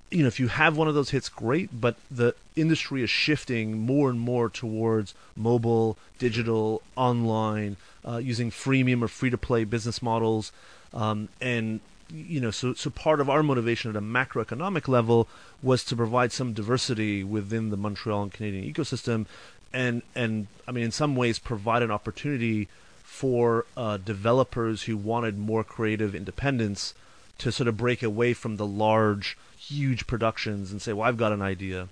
you 0.09 0.21
know, 0.21 0.27
if 0.27 0.39
you 0.39 0.47
have 0.47 0.77
one 0.77 0.87
of 0.87 0.95
those 0.95 1.09
hits, 1.09 1.29
great. 1.29 1.69
But 1.79 1.95
the 2.09 2.33
industry 2.55 3.03
is 3.03 3.09
shifting 3.09 3.77
more 3.77 4.09
and 4.09 4.19
more 4.19 4.49
towards 4.49 5.13
mobile, 5.35 5.97
digital, 6.17 6.81
online, 6.95 7.77
uh, 8.07 8.17
using 8.17 8.51
freemium 8.51 9.01
or 9.01 9.07
free 9.07 9.29
to 9.29 9.37
play 9.37 9.63
business 9.63 10.01
models, 10.01 10.51
um, 10.93 11.29
and 11.41 11.81
you 12.09 12.39
know, 12.39 12.51
so 12.51 12.73
so 12.73 12.89
part 12.89 13.19
of 13.19 13.29
our 13.29 13.43
motivation 13.43 13.89
at 13.89 13.97
a 13.97 14.01
macroeconomic 14.01 14.87
level 14.87 15.27
was 15.61 15.83
to 15.83 15.95
provide 15.95 16.31
some 16.31 16.53
diversity 16.53 17.23
within 17.23 17.69
the 17.69 17.77
Montreal 17.77 18.23
and 18.23 18.33
Canadian 18.33 18.71
ecosystem, 18.71 19.25
and 19.73 20.01
and 20.15 20.47
I 20.67 20.71
mean, 20.71 20.85
in 20.85 20.91
some 20.91 21.15
ways, 21.15 21.37
provide 21.37 21.83
an 21.83 21.91
opportunity 21.91 22.69
for 23.03 23.65
uh, 23.75 23.97
developers 23.97 24.83
who 24.83 24.95
wanted 24.95 25.37
more 25.37 25.63
creative 25.63 26.15
independence 26.15 26.93
to 27.39 27.51
sort 27.51 27.67
of 27.67 27.75
break 27.75 28.01
away 28.01 28.33
from 28.33 28.57
the 28.57 28.65
large 28.65 29.37
huge 29.67 30.07
productions 30.07 30.71
and 30.71 30.81
say, 30.81 30.93
well, 30.93 31.07
I've 31.07 31.17
got 31.17 31.31
an 31.31 31.41
idea. 31.41 31.87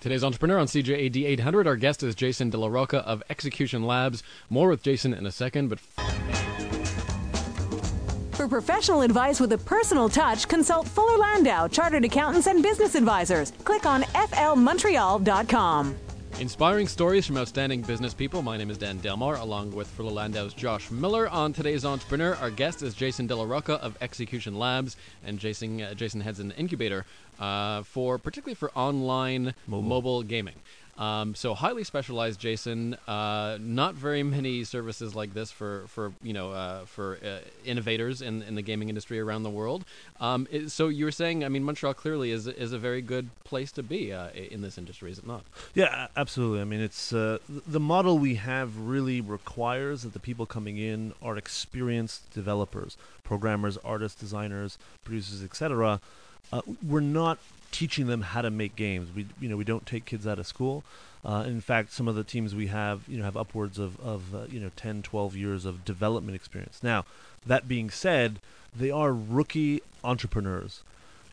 Today's 0.00 0.22
entrepreneur 0.22 0.58
on 0.58 0.66
CJAD 0.66 1.24
800. 1.24 1.66
Our 1.66 1.76
guest 1.76 2.02
is 2.02 2.14
Jason 2.14 2.50
Della 2.50 2.68
Rocca 2.68 2.98
of 2.98 3.22
Execution 3.30 3.86
Labs. 3.86 4.22
More 4.50 4.68
with 4.68 4.82
Jason 4.82 5.14
in 5.14 5.26
a 5.26 5.32
second, 5.32 5.68
but. 5.68 5.80
For 8.32 8.48
professional 8.48 9.02
advice 9.02 9.40
with 9.40 9.52
a 9.52 9.58
personal 9.58 10.08
touch, 10.08 10.46
consult 10.48 10.86
Fuller 10.88 11.16
Landau, 11.16 11.68
Chartered 11.68 12.04
Accountants 12.04 12.46
and 12.46 12.62
Business 12.62 12.94
Advisors. 12.94 13.52
Click 13.64 13.86
on 13.86 14.02
flmontreal.com. 14.02 15.96
Inspiring 16.40 16.88
stories 16.88 17.24
from 17.24 17.38
outstanding 17.38 17.80
business 17.82 18.12
people. 18.12 18.42
My 18.42 18.56
name 18.56 18.68
is 18.68 18.76
Dan 18.76 18.98
Delmar, 18.98 19.36
along 19.36 19.70
with 19.70 19.86
Fuller 19.86 20.10
Landau's 20.10 20.52
Josh 20.52 20.90
Miller. 20.90 21.28
On 21.28 21.52
today's 21.52 21.84
Entrepreneur, 21.84 22.34
our 22.34 22.50
guest 22.50 22.82
is 22.82 22.92
Jason 22.92 23.28
Della 23.28 23.46
Rocca 23.46 23.74
of 23.74 23.96
Execution 24.00 24.58
Labs, 24.58 24.96
and 25.24 25.38
Jason 25.38 25.80
uh, 25.80 25.94
Jason 25.94 26.20
heads 26.20 26.40
an 26.40 26.50
incubator 26.52 27.06
uh, 27.38 27.84
for 27.84 28.18
particularly 28.18 28.56
for 28.56 28.72
online 28.74 29.54
mobile, 29.68 29.88
mobile 29.88 30.22
gaming. 30.24 30.56
Um, 30.96 31.34
so 31.34 31.54
highly 31.54 31.84
specialized, 31.84 32.38
Jason. 32.38 32.94
Uh, 33.08 33.58
not 33.60 33.94
very 33.94 34.22
many 34.22 34.64
services 34.64 35.14
like 35.14 35.34
this 35.34 35.50
for 35.50 35.84
for 35.88 36.12
you 36.22 36.32
know 36.32 36.52
uh, 36.52 36.84
for 36.84 37.18
uh, 37.24 37.38
innovators 37.64 38.22
in 38.22 38.42
in 38.42 38.54
the 38.54 38.62
gaming 38.62 38.88
industry 38.88 39.18
around 39.18 39.42
the 39.42 39.50
world. 39.50 39.84
Um, 40.20 40.46
it, 40.50 40.70
so 40.70 40.88
you 40.88 41.04
were 41.04 41.12
saying, 41.12 41.44
I 41.44 41.48
mean, 41.48 41.64
Montreal 41.64 41.94
clearly 41.94 42.30
is 42.30 42.46
is 42.46 42.72
a 42.72 42.78
very 42.78 43.02
good 43.02 43.30
place 43.44 43.72
to 43.72 43.82
be 43.82 44.12
uh, 44.12 44.30
in 44.30 44.62
this 44.62 44.78
industry, 44.78 45.10
is 45.10 45.18
it 45.18 45.26
not? 45.26 45.44
Yeah, 45.74 46.08
absolutely. 46.16 46.60
I 46.60 46.64
mean, 46.64 46.80
it's 46.80 47.12
uh, 47.12 47.38
the 47.48 47.80
model 47.80 48.18
we 48.18 48.36
have 48.36 48.78
really 48.78 49.20
requires 49.20 50.02
that 50.02 50.12
the 50.12 50.20
people 50.20 50.46
coming 50.46 50.78
in 50.78 51.12
are 51.20 51.36
experienced 51.36 52.32
developers, 52.32 52.96
programmers, 53.24 53.76
artists, 53.78 54.20
designers, 54.20 54.78
producers, 55.04 55.42
etc. 55.42 56.00
Uh, 56.52 56.60
we're 56.86 57.00
not 57.00 57.38
teaching 57.74 58.06
them 58.06 58.20
how 58.20 58.40
to 58.40 58.52
make 58.52 58.76
games. 58.76 59.08
We 59.14 59.26
you 59.40 59.48
know 59.48 59.56
we 59.56 59.64
don't 59.64 59.84
take 59.84 60.04
kids 60.04 60.28
out 60.28 60.38
of 60.38 60.46
school. 60.46 60.84
Uh, 61.24 61.42
in 61.44 61.60
fact, 61.60 61.90
some 61.90 62.06
of 62.06 62.14
the 62.14 62.22
teams 62.22 62.54
we 62.54 62.68
have 62.68 63.02
you 63.08 63.18
know 63.18 63.24
have 63.24 63.36
upwards 63.36 63.80
of 63.80 63.98
of 64.00 64.32
uh, 64.32 64.44
you 64.48 64.60
know 64.60 64.70
10, 64.76 65.02
12 65.02 65.36
years 65.36 65.64
of 65.64 65.84
development 65.84 66.36
experience. 66.36 66.84
Now, 66.84 67.04
that 67.44 67.66
being 67.66 67.90
said, 67.90 68.38
they 68.74 68.92
are 68.92 69.12
rookie 69.12 69.82
entrepreneurs. 70.04 70.82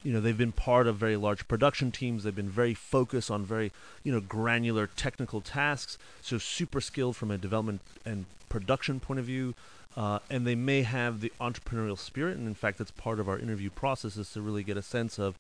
You 0.03 0.13
know, 0.13 0.19
they've 0.19 0.37
been 0.37 0.51
part 0.51 0.87
of 0.87 0.95
very 0.95 1.15
large 1.15 1.47
production 1.47 1.91
teams. 1.91 2.23
They've 2.23 2.35
been 2.35 2.49
very 2.49 2.73
focused 2.73 3.29
on 3.29 3.45
very, 3.45 3.71
you 4.03 4.11
know, 4.11 4.19
granular 4.19 4.87
technical 4.87 5.41
tasks. 5.41 5.99
So 6.23 6.39
super 6.39 6.81
skilled 6.81 7.15
from 7.15 7.29
a 7.29 7.37
development 7.37 7.81
and 8.03 8.25
production 8.49 8.99
point 8.99 9.19
of 9.19 9.27
view. 9.27 9.53
Uh, 9.95 10.17
and 10.27 10.47
they 10.47 10.55
may 10.55 10.81
have 10.81 11.21
the 11.21 11.31
entrepreneurial 11.39 11.99
spirit. 11.99 12.35
And 12.35 12.47
in 12.47 12.55
fact, 12.55 12.79
that's 12.79 12.89
part 12.89 13.19
of 13.19 13.29
our 13.29 13.37
interview 13.37 13.69
process 13.69 14.17
is 14.17 14.31
to 14.33 14.41
really 14.41 14.63
get 14.63 14.75
a 14.75 14.81
sense 14.81 15.19
of 15.19 15.35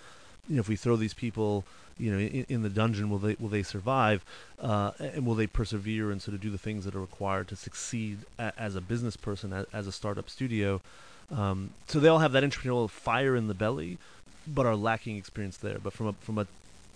you 0.47 0.55
know, 0.55 0.59
if 0.59 0.69
we 0.69 0.75
throw 0.75 0.95
these 0.95 1.13
people, 1.13 1.63
you 1.97 2.11
know, 2.11 2.19
in, 2.19 2.45
in 2.49 2.61
the 2.61 2.69
dungeon, 2.69 3.09
will 3.09 3.19
they 3.19 3.35
will 3.39 3.49
they 3.49 3.63
survive, 3.63 4.25
uh, 4.59 4.91
and 4.99 5.25
will 5.25 5.35
they 5.35 5.47
persevere 5.47 6.11
and 6.11 6.21
sort 6.21 6.35
of 6.35 6.41
do 6.41 6.49
the 6.49 6.57
things 6.57 6.85
that 6.85 6.95
are 6.95 7.01
required 7.01 7.47
to 7.49 7.55
succeed 7.55 8.19
a, 8.39 8.51
as 8.57 8.75
a 8.75 8.81
business 8.81 9.15
person, 9.15 9.53
as, 9.53 9.65
as 9.73 9.87
a 9.87 9.91
startup 9.91 10.29
studio? 10.29 10.81
Um, 11.31 11.71
so 11.87 11.99
they 11.99 12.07
all 12.07 12.19
have 12.19 12.33
that 12.33 12.43
entrepreneurial 12.43 12.89
fire 12.89 13.35
in 13.35 13.47
the 13.47 13.53
belly, 13.53 13.97
but 14.47 14.65
are 14.65 14.75
lacking 14.75 15.17
experience 15.17 15.57
there. 15.57 15.77
But 15.79 15.93
from 15.93 16.07
a 16.07 16.13
from 16.13 16.37
a 16.37 16.47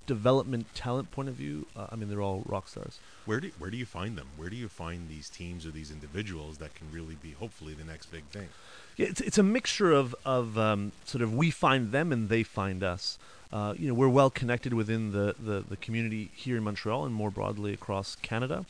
development 0.07 0.67
talent 0.75 1.11
point 1.11 1.29
of 1.29 1.35
view, 1.35 1.65
uh, 1.75 1.87
I 1.91 1.95
mean, 1.95 2.09
they're 2.09 2.21
all 2.21 2.43
rock 2.45 2.67
stars. 2.67 2.99
Where 3.25 3.39
do 3.39 3.51
where 3.59 3.69
do 3.69 3.77
you 3.77 3.85
find 3.85 4.17
them? 4.17 4.27
Where 4.37 4.49
do 4.49 4.55
you 4.55 4.67
find 4.67 5.09
these 5.09 5.29
teams 5.29 5.65
or 5.65 5.71
these 5.71 5.91
individuals 5.91 6.57
that 6.57 6.75
can 6.75 6.91
really 6.91 7.15
be 7.15 7.31
hopefully 7.31 7.73
the 7.73 7.83
next 7.83 8.07
big 8.07 8.23
thing? 8.25 8.49
It's 8.97 9.21
it's 9.21 9.37
a 9.37 9.43
mixture 9.43 9.91
of 9.91 10.15
of 10.25 10.57
um, 10.57 10.91
sort 11.05 11.21
of 11.21 11.33
we 11.33 11.51
find 11.51 11.91
them 11.91 12.11
and 12.11 12.29
they 12.29 12.43
find 12.43 12.83
us. 12.83 13.17
Uh, 13.51 13.73
you 13.77 13.87
know, 13.87 13.93
we're 13.93 14.09
well 14.09 14.29
connected 14.29 14.73
within 14.73 15.13
the, 15.13 15.33
the, 15.39 15.63
the 15.69 15.77
community 15.77 16.29
here 16.35 16.57
in 16.57 16.63
Montreal 16.63 17.05
and 17.05 17.15
more 17.15 17.31
broadly 17.31 17.73
across 17.73 18.15
Canada. 18.17 18.65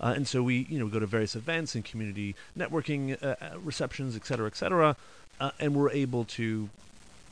Uh, 0.00 0.14
and 0.16 0.26
so 0.26 0.42
we, 0.42 0.66
you 0.70 0.78
know, 0.78 0.86
we 0.86 0.90
go 0.90 0.98
to 0.98 1.06
various 1.06 1.36
events 1.36 1.74
and 1.74 1.84
community 1.84 2.34
networking 2.56 3.22
uh, 3.22 3.34
uh 3.42 3.58
receptions, 3.62 4.16
et 4.16 4.24
cetera, 4.24 4.46
et 4.46 4.56
cetera, 4.56 4.96
uh, 5.40 5.50
and 5.60 5.74
we're 5.74 5.90
able 5.90 6.24
to, 6.24 6.70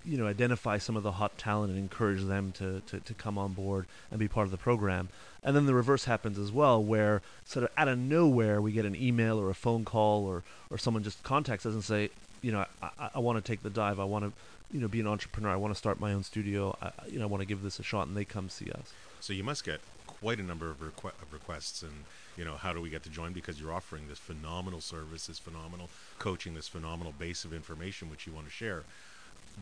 you 0.04 0.18
know, 0.18 0.26
identify 0.26 0.76
some 0.76 0.96
of 0.96 1.02
the 1.02 1.12
hot 1.12 1.38
talent 1.38 1.70
and 1.70 1.78
encourage 1.78 2.24
them 2.24 2.52
to, 2.52 2.82
to, 2.86 3.00
to 3.00 3.14
come 3.14 3.38
on 3.38 3.52
board 3.54 3.86
and 4.10 4.18
be 4.18 4.28
part 4.28 4.44
of 4.44 4.50
the 4.50 4.58
program. 4.58 5.08
And 5.42 5.56
then 5.56 5.64
the 5.64 5.74
reverse 5.74 6.04
happens 6.04 6.38
as 6.38 6.52
well, 6.52 6.82
where 6.82 7.22
sort 7.46 7.64
of 7.64 7.70
out 7.78 7.88
of 7.88 7.98
nowhere 7.98 8.60
we 8.60 8.72
get 8.72 8.84
an 8.84 8.96
email 8.96 9.40
or 9.40 9.48
a 9.48 9.54
phone 9.54 9.84
call 9.84 10.26
or, 10.26 10.42
or 10.68 10.76
someone 10.76 11.04
just 11.04 11.22
contacts 11.22 11.64
us 11.64 11.72
and 11.72 11.84
say, 11.84 12.10
you 12.42 12.52
know, 12.52 12.64
I, 12.83 13.11
I 13.16 13.18
want 13.18 13.42
to 13.42 13.50
take 13.50 13.62
the 13.62 13.71
dive. 13.71 14.00
I 14.00 14.04
want 14.04 14.25
to, 14.25 14.33
you 14.73 14.80
know, 14.80 14.88
be 14.88 15.00
an 15.00 15.07
entrepreneur. 15.07 15.50
I 15.50 15.57
want 15.57 15.73
to 15.75 15.78
start 15.78 16.00
my 16.00 16.12
own 16.12 16.23
studio. 16.23 16.76
I, 16.80 16.90
you 17.09 17.18
know, 17.18 17.25
I 17.25 17.28
want 17.28 17.40
to 17.40 17.47
give 17.47 17.62
this 17.62 17.78
a 17.78 17.83
shot, 17.83 18.09
and 18.09 18.16
they 18.16 18.25
come 18.25 18.49
see 18.49 18.71
us. 18.71 18.92
So 19.21 19.33
you 19.33 19.45
must 19.45 19.64
get 19.64 19.80
quite 20.07 20.38
a 20.38 20.42
number 20.42 20.71
of, 20.71 20.80
requ- 20.80 21.21
of 21.23 21.33
requests, 21.33 21.83
and 21.83 21.92
you 22.37 22.45
know, 22.45 22.54
how 22.54 22.73
do 22.73 22.80
we 22.80 22.90
get 22.90 23.02
to 23.04 23.11
join? 23.11 23.33
Because 23.33 23.61
you're 23.61 23.73
offering 23.73 24.09
this 24.09 24.18
phenomenal 24.18 24.80
service, 24.80 25.26
this 25.26 25.38
phenomenal 25.38 25.88
coaching, 26.18 26.54
this 26.54 26.68
phenomenal 26.68 27.12
base 27.18 27.45
of 27.45 27.52
information 27.52 28.11
which 28.11 28.26
you 28.26 28.33
want 28.33 28.47
to 28.47 28.52
share 28.52 28.85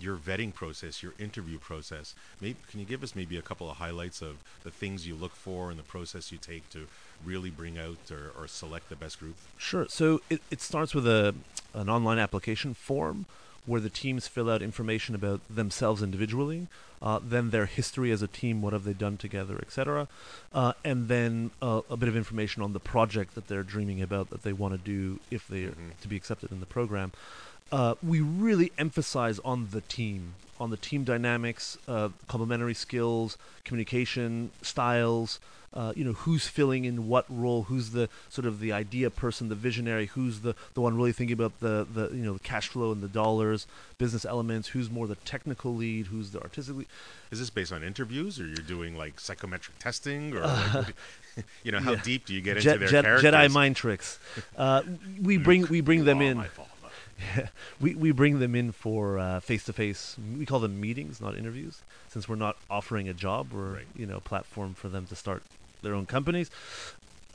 your 0.00 0.16
vetting 0.16 0.52
process, 0.52 1.02
your 1.02 1.14
interview 1.18 1.59
process. 1.59 2.14
Maybe 2.40 2.56
can 2.71 2.80
you 2.80 2.87
give 2.87 3.02
us 3.02 3.14
maybe 3.14 3.37
a 3.37 3.42
couple 3.42 3.71
of 3.71 3.76
highlights 3.76 4.21
of 4.21 4.37
the 4.62 4.71
things 4.71 5.06
you 5.06 5.14
look 5.14 5.35
for 5.35 5.71
and 5.71 5.78
the 5.78 5.85
process 5.85 6.30
you 6.30 6.38
take 6.38 6.68
to 6.71 6.87
really 7.25 7.50
bring 7.50 7.78
out 7.78 8.11
or, 8.11 8.32
or 8.38 8.49
select 8.49 8.88
the 8.88 8.96
best 8.96 9.20
group? 9.20 9.37
Sure. 9.56 9.87
So 9.88 10.20
it, 10.30 10.40
it 10.50 10.61
starts 10.61 10.94
with 10.94 11.06
a 11.06 11.35
an 11.75 11.90
online 11.90 12.18
application 12.18 12.73
form 12.73 13.26
where 13.66 13.80
the 13.80 13.90
teams 13.90 14.28
fill 14.28 14.49
out 14.49 14.62
information 14.62 15.14
about 15.14 15.40
themselves 15.50 16.00
individually, 16.00 16.68
uh, 17.02 17.18
then 17.23 17.50
their 17.50 17.66
history 17.66 18.12
as 18.12 18.23
a 18.23 18.28
team, 18.28 18.62
what 18.62 18.73
have 18.73 18.85
they 18.85 18.92
done 18.92 19.16
together, 19.16 19.58
etc., 19.61 20.06
uh, 20.54 20.73
and 20.85 21.08
then 21.08 21.50
uh, 21.61 21.82
a 21.90 21.96
bit 21.96 22.08
of 22.08 22.16
information 22.16 22.62
on 22.62 22.73
the 22.73 22.80
project 22.80 23.35
that 23.35 23.49
they're 23.49 23.64
dreaming 23.64 24.00
about 24.00 24.30
that 24.30 24.42
they 24.42 24.52
want 24.52 24.73
to 24.73 24.78
do 24.78 25.18
if 25.30 25.49
they're 25.49 25.70
mm-hmm. 25.70 25.88
to 26.00 26.08
be 26.08 26.16
accepted 26.16 26.52
in 26.52 26.61
the 26.61 26.66
program 26.66 27.12
uh, 27.73 27.94
we 28.02 28.20
really 28.20 28.73
emphasize 28.78 29.38
on 29.40 29.68
the 29.70 29.80
team, 29.82 30.35
on 30.61 30.70
the 30.70 30.76
team 30.76 31.04
dynamics, 31.04 31.78
uh, 31.88 32.11
complementary 32.28 32.75
skills, 32.75 33.37
communication 33.64 34.50
styles. 34.62 35.40
Uh, 35.76 35.92
you 35.95 36.02
know 36.02 36.14
who's 36.14 36.49
filling 36.49 36.87
in 36.87 37.06
what 37.06 37.26
role, 37.28 37.64
who's 37.64 37.90
the 37.90 38.09
sort 38.30 38.47
of 38.47 38.61
the 38.61 38.73
idea 38.73 39.11
person, 39.11 39.50
the 39.50 39.54
visionary, 39.54 40.06
who's 40.06 40.40
the, 40.40 40.54
the 40.73 40.80
one 40.80 40.97
really 40.97 41.12
thinking 41.12 41.35
about 41.35 41.61
the, 41.61 41.87
the 41.92 42.09
you 42.16 42.25
know 42.25 42.33
the 42.33 42.38
cash 42.38 42.68
flow 42.68 42.92
and 42.92 43.02
the 43.02 43.09
dollars, 43.09 43.66
business 43.99 44.25
elements, 44.25 44.68
who's 44.68 44.90
more 44.90 45.06
the 45.06 45.16
technical 45.16 45.75
lead, 45.75 46.06
who's 46.06 46.30
the 46.30 46.40
artistic 46.40 46.76
lead. 46.76 46.87
Is 47.30 47.40
this 47.40 47.50
based 47.50 47.73
on 47.73 47.83
interviews, 47.83 48.40
or 48.40 48.47
you're 48.47 48.56
doing 48.56 48.97
like 48.97 49.21
psychometric 49.21 49.78
testing, 49.78 50.35
or 50.35 50.40
like, 50.75 50.95
you 51.62 51.73
know 51.73 51.80
how 51.80 51.92
yeah. 51.92 52.02
deep 52.02 52.25
do 52.25 52.33
you 52.33 52.40
get 52.40 52.56
into 52.56 52.78
their 52.78 52.88
Jet, 52.88 53.04
characters? 53.04 53.30
Jedi 53.30 53.52
mind 53.52 53.76
tricks. 53.76 54.18
Uh, 54.56 54.83
we 55.21 55.37
bring 55.37 55.66
we 55.66 55.83
bring 55.83 56.06
them 56.06 56.23
in. 56.23 56.38
Yeah. 56.38 57.49
we, 57.80 57.95
we 57.95 58.11
bring 58.11 58.38
them 58.38 58.54
in 58.54 58.73
for 58.73 59.40
face 59.42 59.64
to 59.64 59.75
face. 59.75 60.16
We 60.38 60.47
call 60.47 60.61
them 60.61 60.80
meetings, 60.80 61.21
not 61.21 61.37
interviews, 61.37 61.83
since 62.09 62.28
we're 62.28 62.37
not 62.37 62.56
offering 62.71 63.09
a 63.09 63.14
job. 63.14 63.52
We're 63.52 63.75
right. 63.75 63.87
you 63.95 64.06
know 64.06 64.21
platform 64.21 64.73
for 64.73 64.88
them 64.88 65.06
to 65.09 65.16
start 65.16 65.42
their 65.83 65.95
own 65.95 66.06
companies. 66.06 66.50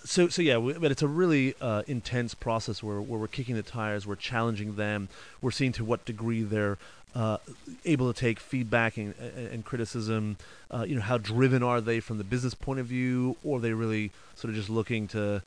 So 0.04 0.30
so 0.30 0.42
yeah, 0.42 0.58
we, 0.58 0.74
but 0.74 0.92
it's 0.92 1.04
a 1.04 1.08
really 1.08 1.54
uh, 1.62 1.84
intense 1.88 2.34
process 2.34 2.82
where 2.82 3.00
where 3.02 3.20
we're 3.20 3.28
kicking 3.28 3.56
the 3.56 3.64
tires, 3.64 4.08
we're 4.08 4.16
challenging 4.16 4.76
them, 4.76 5.10
we're 5.42 5.52
seeing 5.52 5.72
to 5.74 5.86
what 5.86 6.06
degree 6.06 6.42
they're 6.42 6.78
uh, 7.16 7.38
able 7.86 8.12
to 8.12 8.20
take 8.20 8.40
feedback 8.40 8.98
and, 8.98 9.14
and 9.20 9.66
criticism. 9.66 10.38
Uh, 10.74 10.86
you 10.88 10.96
know, 10.96 11.02
how 11.02 11.18
driven 11.18 11.62
are 11.62 11.82
they 11.82 12.00
from 12.00 12.18
the 12.18 12.24
business 12.24 12.54
point 12.54 12.80
of 12.80 12.86
view, 12.88 13.36
or 13.44 13.58
are 13.58 13.62
they 13.62 13.74
really 13.74 14.12
sort 14.36 14.50
of 14.50 14.56
just 14.56 14.70
looking 14.70 15.08
to 15.10 15.42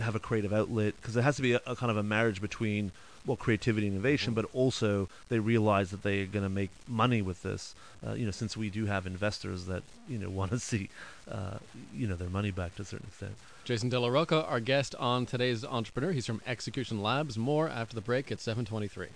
have 0.00 0.14
a 0.14 0.18
creative 0.18 0.52
outlet? 0.52 0.94
Because 1.00 1.14
there 1.14 1.22
has 1.22 1.36
to 1.36 1.42
be 1.42 1.52
a, 1.52 1.60
a 1.66 1.76
kind 1.76 1.90
of 1.90 1.96
a 1.96 2.02
marriage 2.02 2.40
between 2.40 2.92
well 3.26 3.36
creativity 3.36 3.86
and 3.86 3.96
innovation, 3.96 4.34
but 4.34 4.46
also 4.52 5.08
they 5.28 5.38
realize 5.38 5.90
that 5.90 6.02
they 6.02 6.22
are 6.22 6.26
going 6.26 6.42
to 6.42 6.48
make 6.48 6.70
money 6.86 7.22
with 7.22 7.42
this. 7.42 7.74
Uh, 8.06 8.12
you 8.12 8.24
know, 8.24 8.30
since 8.30 8.56
we 8.56 8.70
do 8.70 8.86
have 8.86 9.06
investors 9.06 9.66
that 9.66 9.82
you 10.08 10.18
know 10.18 10.28
want 10.40 10.50
to 10.50 10.58
see 10.58 10.88
uh, 11.30 11.58
you 11.94 12.06
know 12.06 12.16
their 12.16 12.30
money 12.30 12.50
back 12.50 12.74
to 12.76 12.82
a 12.82 12.84
certain 12.84 13.06
extent. 13.08 13.32
Jason 13.64 13.88
Della 13.88 14.10
Rocca, 14.10 14.44
our 14.44 14.60
guest 14.60 14.94
on 14.96 15.24
today's 15.24 15.64
Entrepreneur. 15.64 16.12
He's 16.12 16.26
from 16.26 16.42
Execution 16.46 17.02
Labs. 17.02 17.38
More 17.38 17.68
after 17.68 17.94
the 17.94 18.02
break 18.02 18.30
at 18.30 18.40
723. 18.40 19.08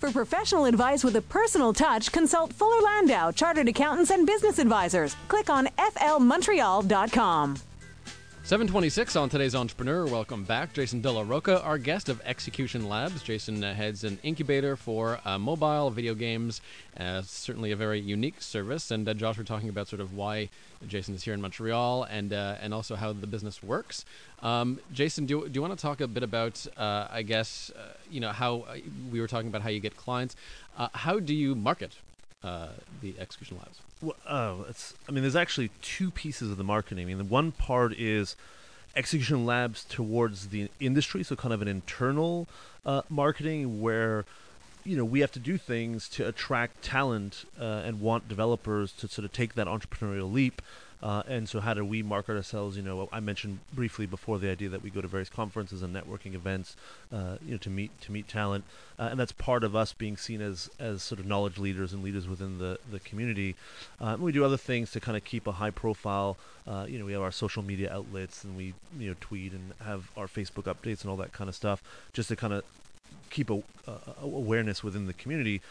For 0.00 0.10
professional 0.10 0.64
advice 0.64 1.04
with 1.04 1.16
a 1.16 1.22
personal 1.22 1.74
touch, 1.74 2.10
consult 2.10 2.54
Fuller 2.54 2.80
Landau, 2.80 3.32
Chartered 3.32 3.68
Accountants 3.68 4.10
and 4.10 4.26
Business 4.26 4.58
Advisors. 4.58 5.14
Click 5.28 5.50
on 5.50 5.66
flmontreal.com. 5.66 7.56
726 8.50 9.14
on 9.14 9.28
today's 9.28 9.54
Entrepreneur. 9.54 10.06
Welcome 10.06 10.42
back. 10.42 10.72
Jason 10.72 11.00
Della 11.00 11.22
Rocca, 11.22 11.62
our 11.62 11.78
guest 11.78 12.08
of 12.08 12.20
Execution 12.24 12.88
Labs. 12.88 13.22
Jason 13.22 13.62
uh, 13.62 13.74
heads 13.74 14.02
an 14.02 14.18
incubator 14.24 14.74
for 14.74 15.20
uh, 15.24 15.38
mobile 15.38 15.88
video 15.90 16.16
games. 16.16 16.60
Uh, 16.98 17.22
certainly 17.22 17.70
a 17.70 17.76
very 17.76 18.00
unique 18.00 18.42
service. 18.42 18.90
And 18.90 19.08
uh, 19.08 19.14
Josh, 19.14 19.38
we're 19.38 19.44
talking 19.44 19.68
about 19.68 19.86
sort 19.86 20.00
of 20.00 20.14
why 20.14 20.48
Jason 20.88 21.14
is 21.14 21.22
here 21.22 21.32
in 21.32 21.40
Montreal 21.40 22.02
and 22.10 22.32
uh, 22.32 22.56
and 22.60 22.74
also 22.74 22.96
how 22.96 23.12
the 23.12 23.28
business 23.28 23.62
works. 23.62 24.04
Um, 24.42 24.80
Jason, 24.92 25.26
do, 25.26 25.48
do 25.48 25.52
you 25.54 25.62
want 25.62 25.78
to 25.78 25.80
talk 25.80 26.00
a 26.00 26.08
bit 26.08 26.24
about, 26.24 26.66
I 26.76 27.22
guess, 27.22 27.70
you 28.10 28.18
know, 28.18 28.32
how 28.32 28.64
we 29.12 29.20
were 29.20 29.28
talking 29.28 29.46
about 29.46 29.62
how 29.62 29.68
you 29.68 29.78
get 29.78 29.96
clients. 29.96 30.34
how 30.76 31.20
do 31.20 31.36
you 31.36 31.54
market 31.54 31.94
the 32.42 33.14
Execution 33.18 33.58
Labs? 33.58 33.80
Well, 34.00 34.16
oh, 34.28 34.66
it's. 34.68 34.94
I 35.08 35.12
mean, 35.12 35.22
there's 35.22 35.36
actually 35.36 35.70
two 35.82 36.10
pieces 36.10 36.50
of 36.50 36.56
the 36.56 36.64
marketing. 36.64 37.04
I 37.04 37.06
mean, 37.06 37.18
the 37.18 37.24
one 37.24 37.52
part 37.52 37.92
is 37.92 38.36
execution 38.96 39.46
labs 39.46 39.84
towards 39.84 40.48
the 40.48 40.68
industry, 40.80 41.22
so 41.22 41.36
kind 41.36 41.54
of 41.54 41.62
an 41.62 41.68
internal 41.68 42.48
uh, 42.84 43.02
marketing 43.08 43.80
where 43.80 44.24
you 44.84 44.96
know 44.96 45.04
we 45.04 45.20
have 45.20 45.32
to 45.32 45.38
do 45.38 45.58
things 45.58 46.08
to 46.08 46.26
attract 46.26 46.82
talent 46.82 47.44
uh, 47.60 47.82
and 47.84 48.00
want 48.00 48.28
developers 48.28 48.92
to 48.92 49.08
sort 49.08 49.24
of 49.24 49.32
take 49.32 49.54
that 49.54 49.66
entrepreneurial 49.66 50.32
leap 50.32 50.62
uh, 51.02 51.22
and 51.26 51.48
so, 51.48 51.60
how 51.60 51.72
do 51.72 51.84
we 51.84 52.02
market 52.02 52.36
ourselves? 52.36 52.76
You 52.76 52.82
know, 52.82 53.08
I 53.10 53.20
mentioned 53.20 53.60
briefly 53.72 54.04
before 54.04 54.38
the 54.38 54.50
idea 54.50 54.68
that 54.68 54.82
we 54.82 54.90
go 54.90 55.00
to 55.00 55.08
various 55.08 55.30
conferences 55.30 55.82
and 55.82 55.94
networking 55.94 56.34
events, 56.34 56.76
uh, 57.12 57.36
you 57.44 57.52
know, 57.52 57.56
to 57.58 57.70
meet 57.70 57.98
to 58.02 58.12
meet 58.12 58.28
talent, 58.28 58.64
uh, 58.98 59.08
and 59.10 59.18
that's 59.18 59.32
part 59.32 59.64
of 59.64 59.74
us 59.74 59.94
being 59.94 60.16
seen 60.16 60.42
as 60.42 60.68
as 60.78 61.02
sort 61.02 61.18
of 61.18 61.26
knowledge 61.26 61.56
leaders 61.56 61.94
and 61.94 62.02
leaders 62.02 62.28
within 62.28 62.58
the 62.58 62.78
the 62.90 63.00
community. 63.00 63.56
Uh, 64.00 64.16
we 64.20 64.30
do 64.30 64.44
other 64.44 64.58
things 64.58 64.90
to 64.90 65.00
kind 65.00 65.16
of 65.16 65.24
keep 65.24 65.46
a 65.46 65.52
high 65.52 65.70
profile. 65.70 66.36
Uh, 66.66 66.84
you 66.86 66.98
know, 66.98 67.06
we 67.06 67.12
have 67.12 67.22
our 67.22 67.32
social 67.32 67.62
media 67.62 67.90
outlets, 67.90 68.44
and 68.44 68.54
we 68.54 68.74
you 68.98 69.08
know 69.08 69.16
tweet 69.20 69.52
and 69.52 69.72
have 69.82 70.10
our 70.18 70.26
Facebook 70.26 70.64
updates 70.64 71.00
and 71.00 71.10
all 71.10 71.16
that 71.16 71.32
kind 71.32 71.48
of 71.48 71.54
stuff, 71.54 71.82
just 72.12 72.28
to 72.28 72.36
kind 72.36 72.52
of 72.52 72.62
keep 73.30 73.48
a, 73.48 73.62
awareness 74.22 74.84
within 74.84 75.06
the 75.06 75.14
community. 75.14 75.62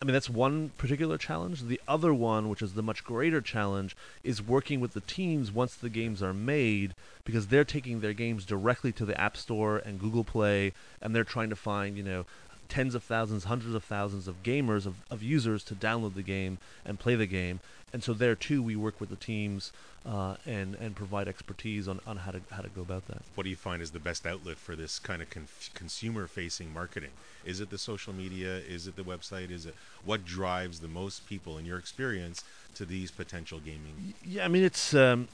I 0.00 0.06
mean, 0.06 0.14
that's 0.14 0.30
one 0.30 0.70
particular 0.78 1.18
challenge. 1.18 1.62
The 1.64 1.80
other 1.86 2.14
one, 2.14 2.48
which 2.48 2.62
is 2.62 2.72
the 2.72 2.82
much 2.82 3.04
greater 3.04 3.42
challenge, 3.42 3.94
is 4.24 4.40
working 4.40 4.80
with 4.80 4.94
the 4.94 5.02
teams 5.02 5.52
once 5.52 5.74
the 5.74 5.90
games 5.90 6.22
are 6.22 6.32
made 6.32 6.94
because 7.24 7.48
they're 7.48 7.64
taking 7.64 8.00
their 8.00 8.14
games 8.14 8.46
directly 8.46 8.92
to 8.92 9.04
the 9.04 9.20
App 9.20 9.36
Store 9.36 9.76
and 9.76 10.00
Google 10.00 10.24
Play 10.24 10.72
and 11.02 11.14
they're 11.14 11.22
trying 11.22 11.50
to 11.50 11.56
find, 11.56 11.98
you 11.98 12.02
know, 12.02 12.24
tens 12.70 12.94
of 12.94 13.02
thousands, 13.02 13.44
hundreds 13.44 13.74
of 13.74 13.84
thousands 13.84 14.26
of 14.26 14.42
gamers, 14.42 14.86
of, 14.86 14.94
of 15.10 15.22
users 15.22 15.62
to 15.64 15.74
download 15.74 16.14
the 16.14 16.22
game 16.22 16.58
and 16.84 16.98
play 16.98 17.14
the 17.14 17.26
game. 17.26 17.60
And 17.92 18.02
so 18.02 18.14
there 18.14 18.36
too, 18.36 18.62
we 18.62 18.76
work 18.76 19.00
with 19.00 19.10
the 19.10 19.16
teams 19.16 19.72
uh, 20.06 20.36
and 20.46 20.76
and 20.76 20.96
provide 20.96 21.28
expertise 21.28 21.86
on, 21.88 22.00
on 22.06 22.18
how 22.18 22.30
to 22.30 22.40
how 22.52 22.62
to 22.62 22.68
go 22.68 22.80
about 22.80 23.06
that. 23.08 23.22
What 23.34 23.44
do 23.44 23.50
you 23.50 23.56
find 23.56 23.82
is 23.82 23.90
the 23.90 23.98
best 23.98 24.26
outlet 24.26 24.56
for 24.56 24.76
this 24.76 24.98
kind 24.98 25.20
of 25.20 25.28
consumer 25.74 26.26
facing 26.26 26.72
marketing? 26.72 27.10
Is 27.44 27.60
it 27.60 27.70
the 27.70 27.78
social 27.78 28.12
media? 28.12 28.58
Is 28.58 28.86
it 28.86 28.96
the 28.96 29.02
website? 29.02 29.50
Is 29.50 29.66
it 29.66 29.74
what 30.04 30.24
drives 30.24 30.80
the 30.80 30.88
most 30.88 31.26
people 31.26 31.58
in 31.58 31.66
your 31.66 31.78
experience 31.78 32.44
to 32.76 32.86
these 32.86 33.10
potential 33.10 33.58
gaming? 33.58 34.14
Yeah, 34.24 34.44
I 34.44 34.48
mean 34.48 34.62
it's. 34.62 34.94
Um, 34.94 35.28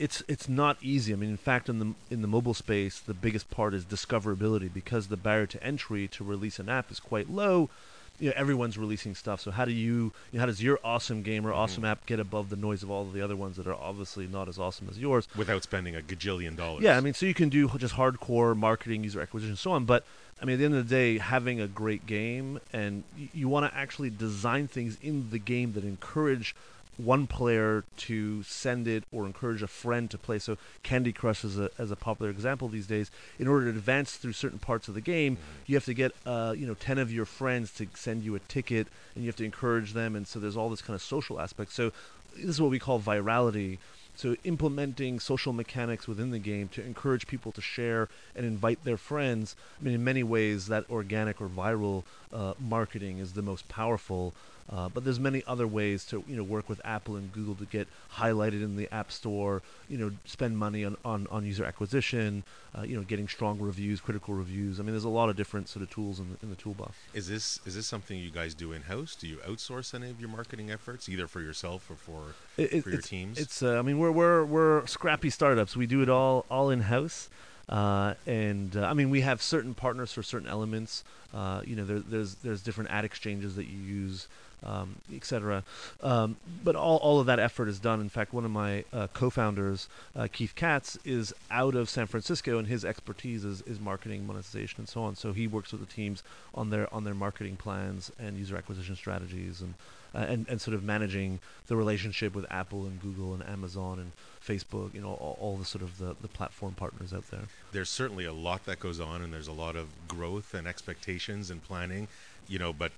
it's 0.00 0.22
it's 0.26 0.48
not 0.48 0.76
easy. 0.82 1.12
I 1.12 1.16
mean, 1.16 1.30
in 1.30 1.36
fact, 1.36 1.68
in 1.68 1.78
the 1.78 1.94
in 2.10 2.22
the 2.22 2.28
mobile 2.28 2.54
space, 2.54 2.98
the 2.98 3.14
biggest 3.14 3.50
part 3.50 3.74
is 3.74 3.84
discoverability 3.84 4.72
because 4.72 5.06
the 5.08 5.16
barrier 5.16 5.46
to 5.46 5.62
entry 5.62 6.08
to 6.08 6.24
release 6.24 6.58
an 6.58 6.68
app 6.68 6.90
is 6.90 6.98
quite 7.00 7.30
low 7.30 7.70
you 8.18 8.28
know 8.28 8.34
everyone's 8.36 8.76
releasing 8.76 9.14
stuff. 9.14 9.40
So 9.40 9.50
how 9.50 9.64
do 9.64 9.72
you, 9.72 10.12
you 10.30 10.34
know, 10.34 10.40
how 10.40 10.46
does 10.46 10.62
your 10.62 10.78
awesome 10.84 11.22
game 11.22 11.46
or 11.46 11.52
Mm-hmm. 11.52 11.58
awesome 11.60 11.84
app 11.86 12.04
get 12.04 12.20
above 12.20 12.50
the 12.50 12.56
noise 12.56 12.82
of 12.82 12.90
all 12.90 13.00
of 13.06 13.14
the 13.14 13.22
other 13.22 13.34
ones 13.34 13.56
that 13.56 13.66
are 13.66 13.74
obviously 13.74 14.26
not 14.26 14.46
as 14.46 14.58
awesome 14.58 14.88
as 14.90 14.98
yours? 14.98 15.26
without 15.34 15.62
spending 15.62 15.96
a 15.96 16.00
gajillion 16.02 16.54
dollars. 16.54 16.82
Yeah, 16.84 16.98
I 16.98 17.00
mean, 17.00 17.14
so 17.14 17.24
you 17.24 17.32
can 17.32 17.48
do 17.48 17.66
just 17.78 17.94
hardcore 17.94 18.54
marketing, 18.54 19.04
user 19.04 19.22
acquisition, 19.22 19.56
so 19.56 19.70
on. 19.72 19.86
But 19.86 20.04
I 20.42 20.44
mean, 20.44 20.52
at 20.54 20.58
the 20.58 20.64
end 20.66 20.74
of 20.74 20.86
the 20.86 20.94
day, 20.94 21.16
having 21.16 21.62
a 21.62 21.66
great 21.66 22.06
game 22.06 22.60
and 22.74 23.04
y- 23.18 23.30
you 23.32 23.48
want 23.48 23.72
to 23.72 23.74
actually 23.78 24.10
design 24.10 24.68
things 24.68 24.98
in 25.02 25.30
the 25.30 25.38
game 25.38 25.72
that 25.72 25.84
encourage 25.84 26.54
one 26.96 27.26
player 27.26 27.84
to 27.96 28.42
send 28.42 28.86
it 28.86 29.04
or 29.12 29.26
encourage 29.26 29.62
a 29.62 29.66
friend 29.66 30.10
to 30.10 30.18
play. 30.18 30.38
So 30.38 30.58
Candy 30.82 31.12
Crush 31.12 31.44
is 31.44 31.58
a 31.58 31.70
as 31.78 31.90
a 31.90 31.96
popular 31.96 32.30
example 32.30 32.68
these 32.68 32.86
days. 32.86 33.10
In 33.38 33.48
order 33.48 33.72
to 33.72 33.78
advance 33.78 34.16
through 34.16 34.32
certain 34.32 34.58
parts 34.58 34.88
of 34.88 34.94
the 34.94 35.00
game, 35.00 35.38
you 35.66 35.76
have 35.76 35.84
to 35.86 35.94
get 35.94 36.12
uh, 36.26 36.54
you 36.56 36.66
know 36.66 36.74
ten 36.74 36.98
of 36.98 37.12
your 37.12 37.26
friends 37.26 37.72
to 37.74 37.86
send 37.94 38.22
you 38.22 38.34
a 38.34 38.40
ticket, 38.40 38.88
and 39.14 39.24
you 39.24 39.28
have 39.28 39.36
to 39.36 39.44
encourage 39.44 39.92
them. 39.92 40.14
And 40.14 40.26
so 40.26 40.38
there's 40.38 40.56
all 40.56 40.70
this 40.70 40.82
kind 40.82 40.94
of 40.94 41.02
social 41.02 41.40
aspect. 41.40 41.72
So 41.72 41.92
this 42.36 42.46
is 42.46 42.60
what 42.60 42.70
we 42.70 42.78
call 42.78 43.00
virality. 43.00 43.78
So 44.16 44.36
implementing 44.44 45.18
social 45.18 45.52
mechanics 45.52 46.06
within 46.06 46.30
the 46.30 46.38
game 46.38 46.68
to 46.70 46.84
encourage 46.84 47.26
people 47.26 47.52
to 47.52 47.62
share 47.62 48.08
and 48.36 48.44
invite 48.44 48.84
their 48.84 48.98
friends. 48.98 49.56
I 49.80 49.84
mean, 49.84 49.94
in 49.94 50.04
many 50.04 50.22
ways, 50.22 50.66
that 50.66 50.84
organic 50.90 51.40
or 51.40 51.48
viral 51.48 52.02
uh, 52.32 52.52
marketing 52.58 53.18
is 53.18 53.32
the 53.32 53.42
most 53.42 53.68
powerful. 53.68 54.34
Uh, 54.72 54.88
but 54.88 55.04
there's 55.04 55.18
many 55.18 55.42
other 55.48 55.66
ways 55.66 56.04
to 56.04 56.22
you 56.28 56.36
know 56.36 56.44
work 56.44 56.68
with 56.68 56.80
Apple 56.84 57.16
and 57.16 57.32
Google 57.32 57.56
to 57.56 57.64
get 57.64 57.88
highlighted 58.14 58.62
in 58.62 58.76
the 58.76 58.88
App 58.94 59.10
Store. 59.10 59.62
You 59.88 59.98
know, 59.98 60.12
spend 60.24 60.56
money 60.58 60.84
on 60.84 60.96
on, 61.04 61.26
on 61.30 61.44
user 61.44 61.64
acquisition. 61.64 62.44
Uh, 62.72 62.82
you 62.82 62.94
know, 62.96 63.02
getting 63.02 63.26
strong 63.26 63.58
reviews, 63.58 64.00
critical 64.00 64.32
reviews. 64.32 64.78
I 64.78 64.84
mean, 64.84 64.92
there's 64.92 65.02
a 65.02 65.08
lot 65.08 65.28
of 65.28 65.34
different 65.34 65.68
sort 65.68 65.82
of 65.82 65.90
tools 65.90 66.20
in 66.20 66.30
the, 66.30 66.36
in 66.44 66.50
the 66.50 66.56
toolbox. 66.56 66.94
Is 67.14 67.26
this 67.28 67.58
is 67.66 67.74
this 67.74 67.88
something 67.88 68.16
you 68.16 68.30
guys 68.30 68.54
do 68.54 68.70
in 68.72 68.82
house? 68.82 69.16
Do 69.16 69.26
you 69.26 69.38
outsource 69.38 69.92
any 69.92 70.08
of 70.08 70.20
your 70.20 70.28
marketing 70.28 70.70
efforts, 70.70 71.08
either 71.08 71.26
for 71.26 71.40
yourself 71.40 71.90
or 71.90 71.96
for 71.96 72.34
It- 72.56 72.84
for 72.84 72.90
your 72.90 73.00
teams? 73.00 73.38
It's 73.40 73.62
uh, 73.64 73.76
I 73.76 73.82
mean 73.82 73.98
we're 73.98 74.12
we're 74.12 74.44
we're 74.44 74.86
scrappy 74.86 75.30
startups. 75.30 75.76
We 75.76 75.86
do 75.88 76.00
it 76.00 76.08
all 76.08 76.46
all 76.48 76.70
in 76.70 76.82
house. 76.82 77.28
Uh, 77.68 78.14
and 78.26 78.76
uh, 78.76 78.84
I 78.84 78.94
mean, 78.94 79.10
we 79.10 79.20
have 79.20 79.40
certain 79.40 79.74
partners 79.74 80.12
for 80.12 80.24
certain 80.24 80.48
elements. 80.48 81.04
Uh, 81.34 81.62
you 81.64 81.76
know, 81.76 81.84
there, 81.84 82.00
there's 82.00 82.34
there's 82.36 82.62
different 82.62 82.90
ad 82.90 83.04
exchanges 83.04 83.56
that 83.56 83.66
you 83.66 83.78
use, 83.78 84.26
um, 84.64 84.96
etc. 85.14 85.62
Um, 86.02 86.36
but 86.64 86.76
all, 86.76 86.96
all 86.98 87.20
of 87.20 87.26
that 87.26 87.38
effort 87.38 87.68
is 87.68 87.78
done. 87.78 88.00
In 88.00 88.08
fact, 88.08 88.32
one 88.32 88.44
of 88.44 88.50
my 88.50 88.84
uh, 88.92 89.06
co-founders, 89.12 89.88
uh, 90.16 90.28
Keith 90.32 90.54
Katz, 90.54 90.98
is 91.04 91.32
out 91.50 91.74
of 91.74 91.88
San 91.88 92.06
Francisco, 92.06 92.58
and 92.58 92.66
his 92.66 92.84
expertise 92.84 93.44
is, 93.44 93.62
is 93.62 93.80
marketing, 93.80 94.26
monetization, 94.26 94.80
and 94.80 94.88
so 94.88 95.02
on. 95.02 95.14
So 95.16 95.32
he 95.32 95.46
works 95.46 95.72
with 95.72 95.80
the 95.80 95.92
teams 95.92 96.22
on 96.54 96.70
their 96.70 96.92
on 96.92 97.04
their 97.04 97.14
marketing 97.14 97.56
plans 97.56 98.10
and 98.18 98.36
user 98.36 98.56
acquisition 98.56 98.96
strategies, 98.96 99.60
and 99.60 99.74
uh, 100.14 100.18
and 100.18 100.46
and 100.48 100.60
sort 100.60 100.74
of 100.74 100.82
managing 100.82 101.40
the 101.66 101.76
relationship 101.76 102.34
with 102.34 102.46
Apple 102.50 102.86
and 102.86 103.00
Google 103.00 103.34
and 103.34 103.42
Amazon 103.46 103.98
and 103.98 104.12
Facebook. 104.44 104.94
You 104.94 105.00
know, 105.00 105.14
all, 105.14 105.36
all 105.40 105.56
the 105.56 105.64
sort 105.64 105.82
of 105.82 105.98
the, 105.98 106.16
the 106.20 106.28
platform 106.28 106.74
partners 106.74 107.12
out 107.12 107.30
there. 107.30 107.44
there's 107.72 107.90
certainly 107.90 108.24
a 108.24 108.32
lot 108.32 108.64
that 108.66 108.80
goes 108.80 109.00
on, 109.00 109.22
and 109.22 109.32
there's 109.32 109.48
a 109.48 109.52
lot 109.52 109.76
of 109.76 109.88
growth 110.08 110.54
and 110.54 110.66
expectations 110.66 111.50
and 111.50 111.62
planning. 111.62 112.08
You 112.48 112.58
know, 112.58 112.72
but 112.72 112.92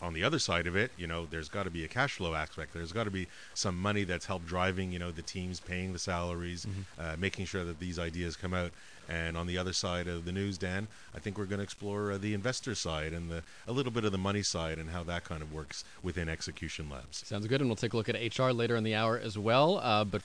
on 0.00 0.12
the 0.12 0.22
other 0.22 0.38
side 0.38 0.66
of 0.66 0.76
it, 0.76 0.90
you 0.96 1.06
know, 1.06 1.26
there's 1.26 1.48
got 1.48 1.64
to 1.64 1.70
be 1.70 1.84
a 1.84 1.88
cash 1.88 2.14
flow 2.14 2.34
aspect. 2.34 2.74
There's 2.74 2.92
got 2.92 3.04
to 3.04 3.10
be 3.10 3.28
some 3.54 3.80
money 3.80 4.04
that's 4.04 4.26
helped 4.26 4.46
driving, 4.46 4.92
you 4.92 4.98
know, 4.98 5.10
the 5.10 5.22
teams 5.22 5.60
paying 5.60 5.92
the 5.92 5.98
salaries, 5.98 6.66
uh, 6.98 7.16
making 7.18 7.46
sure 7.46 7.64
that 7.64 7.80
these 7.80 7.98
ideas 7.98 8.36
come 8.36 8.54
out. 8.54 8.72
And 9.08 9.36
on 9.36 9.46
the 9.46 9.56
other 9.56 9.72
side 9.72 10.08
of 10.08 10.24
the 10.24 10.32
news, 10.32 10.58
Dan, 10.58 10.88
I 11.14 11.20
think 11.20 11.38
we're 11.38 11.44
going 11.44 11.58
to 11.58 11.64
explore 11.64 12.12
uh, 12.12 12.18
the 12.18 12.34
investor 12.34 12.74
side 12.74 13.12
and 13.12 13.30
the 13.30 13.42
a 13.68 13.72
little 13.72 13.92
bit 13.92 14.04
of 14.04 14.10
the 14.12 14.18
money 14.18 14.42
side 14.42 14.78
and 14.78 14.90
how 14.90 15.04
that 15.04 15.24
kind 15.24 15.42
of 15.42 15.52
works 15.52 15.84
within 16.02 16.28
Execution 16.28 16.90
Labs. 16.90 17.24
Sounds 17.24 17.46
good, 17.46 17.60
and 17.60 17.70
we'll 17.70 17.76
take 17.76 17.92
a 17.92 17.96
look 17.96 18.08
at 18.08 18.38
HR 18.38 18.50
later 18.50 18.74
in 18.74 18.82
the 18.82 18.94
hour 18.94 19.16
as 19.18 19.38
well. 19.38 19.78
Uh, 19.78 20.04
but 20.04 20.22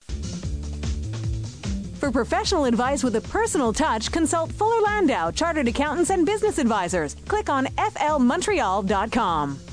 For 2.02 2.12
professional 2.12 2.66
advice 2.66 3.04
with 3.04 3.16
a 3.16 3.22
personal 3.22 3.72
touch, 3.72 4.12
consult 4.12 4.52
Fuller 4.54 4.82
Landau, 4.82 5.30
Chartered 5.30 5.68
Accountants 5.68 6.10
and 6.10 6.26
Business 6.26 6.58
Advisors. 6.58 7.16
Click 7.28 7.48
on 7.48 7.68
flmontreal.com. 7.68 9.71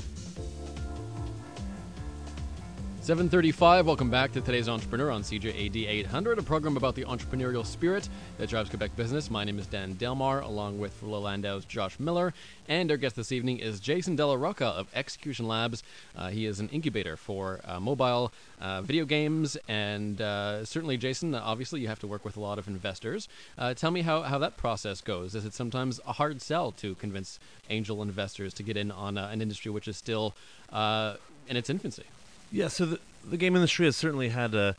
735, 3.09 3.87
welcome 3.87 4.11
back 4.11 4.31
to 4.31 4.39
today's 4.39 4.69
Entrepreneur 4.69 5.09
on 5.09 5.23
CJAD 5.23 5.87
800, 5.89 6.37
a 6.37 6.43
program 6.43 6.77
about 6.77 6.93
the 6.93 7.05
entrepreneurial 7.05 7.65
spirit 7.65 8.07
that 8.37 8.49
drives 8.49 8.69
Quebec 8.69 8.95
business. 8.95 9.31
My 9.31 9.43
name 9.43 9.57
is 9.57 9.65
Dan 9.65 9.93
Delmar, 9.93 10.41
along 10.41 10.77
with 10.77 11.01
Landau's 11.01 11.65
Josh 11.65 11.99
Miller, 11.99 12.35
and 12.67 12.91
our 12.91 12.97
guest 12.97 13.15
this 13.15 13.31
evening 13.31 13.57
is 13.57 13.79
Jason 13.79 14.15
Della 14.15 14.37
Rocca 14.37 14.67
of 14.67 14.87
Execution 14.93 15.47
Labs. 15.47 15.81
Uh, 16.15 16.29
he 16.29 16.45
is 16.45 16.59
an 16.59 16.69
incubator 16.69 17.17
for 17.17 17.61
uh, 17.65 17.79
mobile 17.79 18.31
uh, 18.61 18.83
video 18.83 19.05
games, 19.05 19.57
and 19.67 20.21
uh, 20.21 20.63
certainly, 20.63 20.95
Jason, 20.95 21.33
uh, 21.33 21.41
obviously 21.43 21.81
you 21.81 21.87
have 21.87 21.99
to 22.01 22.07
work 22.07 22.23
with 22.23 22.37
a 22.37 22.39
lot 22.39 22.59
of 22.59 22.67
investors. 22.67 23.27
Uh, 23.57 23.73
tell 23.73 23.89
me 23.89 24.03
how, 24.03 24.21
how 24.21 24.37
that 24.37 24.55
process 24.55 25.01
goes. 25.01 25.33
Is 25.33 25.45
it 25.45 25.55
sometimes 25.55 25.99
a 26.05 26.13
hard 26.13 26.43
sell 26.43 26.71
to 26.73 26.93
convince 26.93 27.39
angel 27.71 28.03
investors 28.03 28.53
to 28.53 28.61
get 28.61 28.77
in 28.77 28.91
on 28.91 29.17
an 29.17 29.41
industry 29.41 29.71
which 29.71 29.87
is 29.87 29.97
still 29.97 30.35
in 30.71 31.57
its 31.57 31.71
infancy? 31.71 32.03
Yeah, 32.51 32.67
so 32.67 32.85
the, 32.87 32.99
the 33.27 33.37
game 33.37 33.55
industry 33.55 33.85
has 33.85 33.95
certainly 33.95 34.29
had 34.29 34.53
a, 34.53 34.75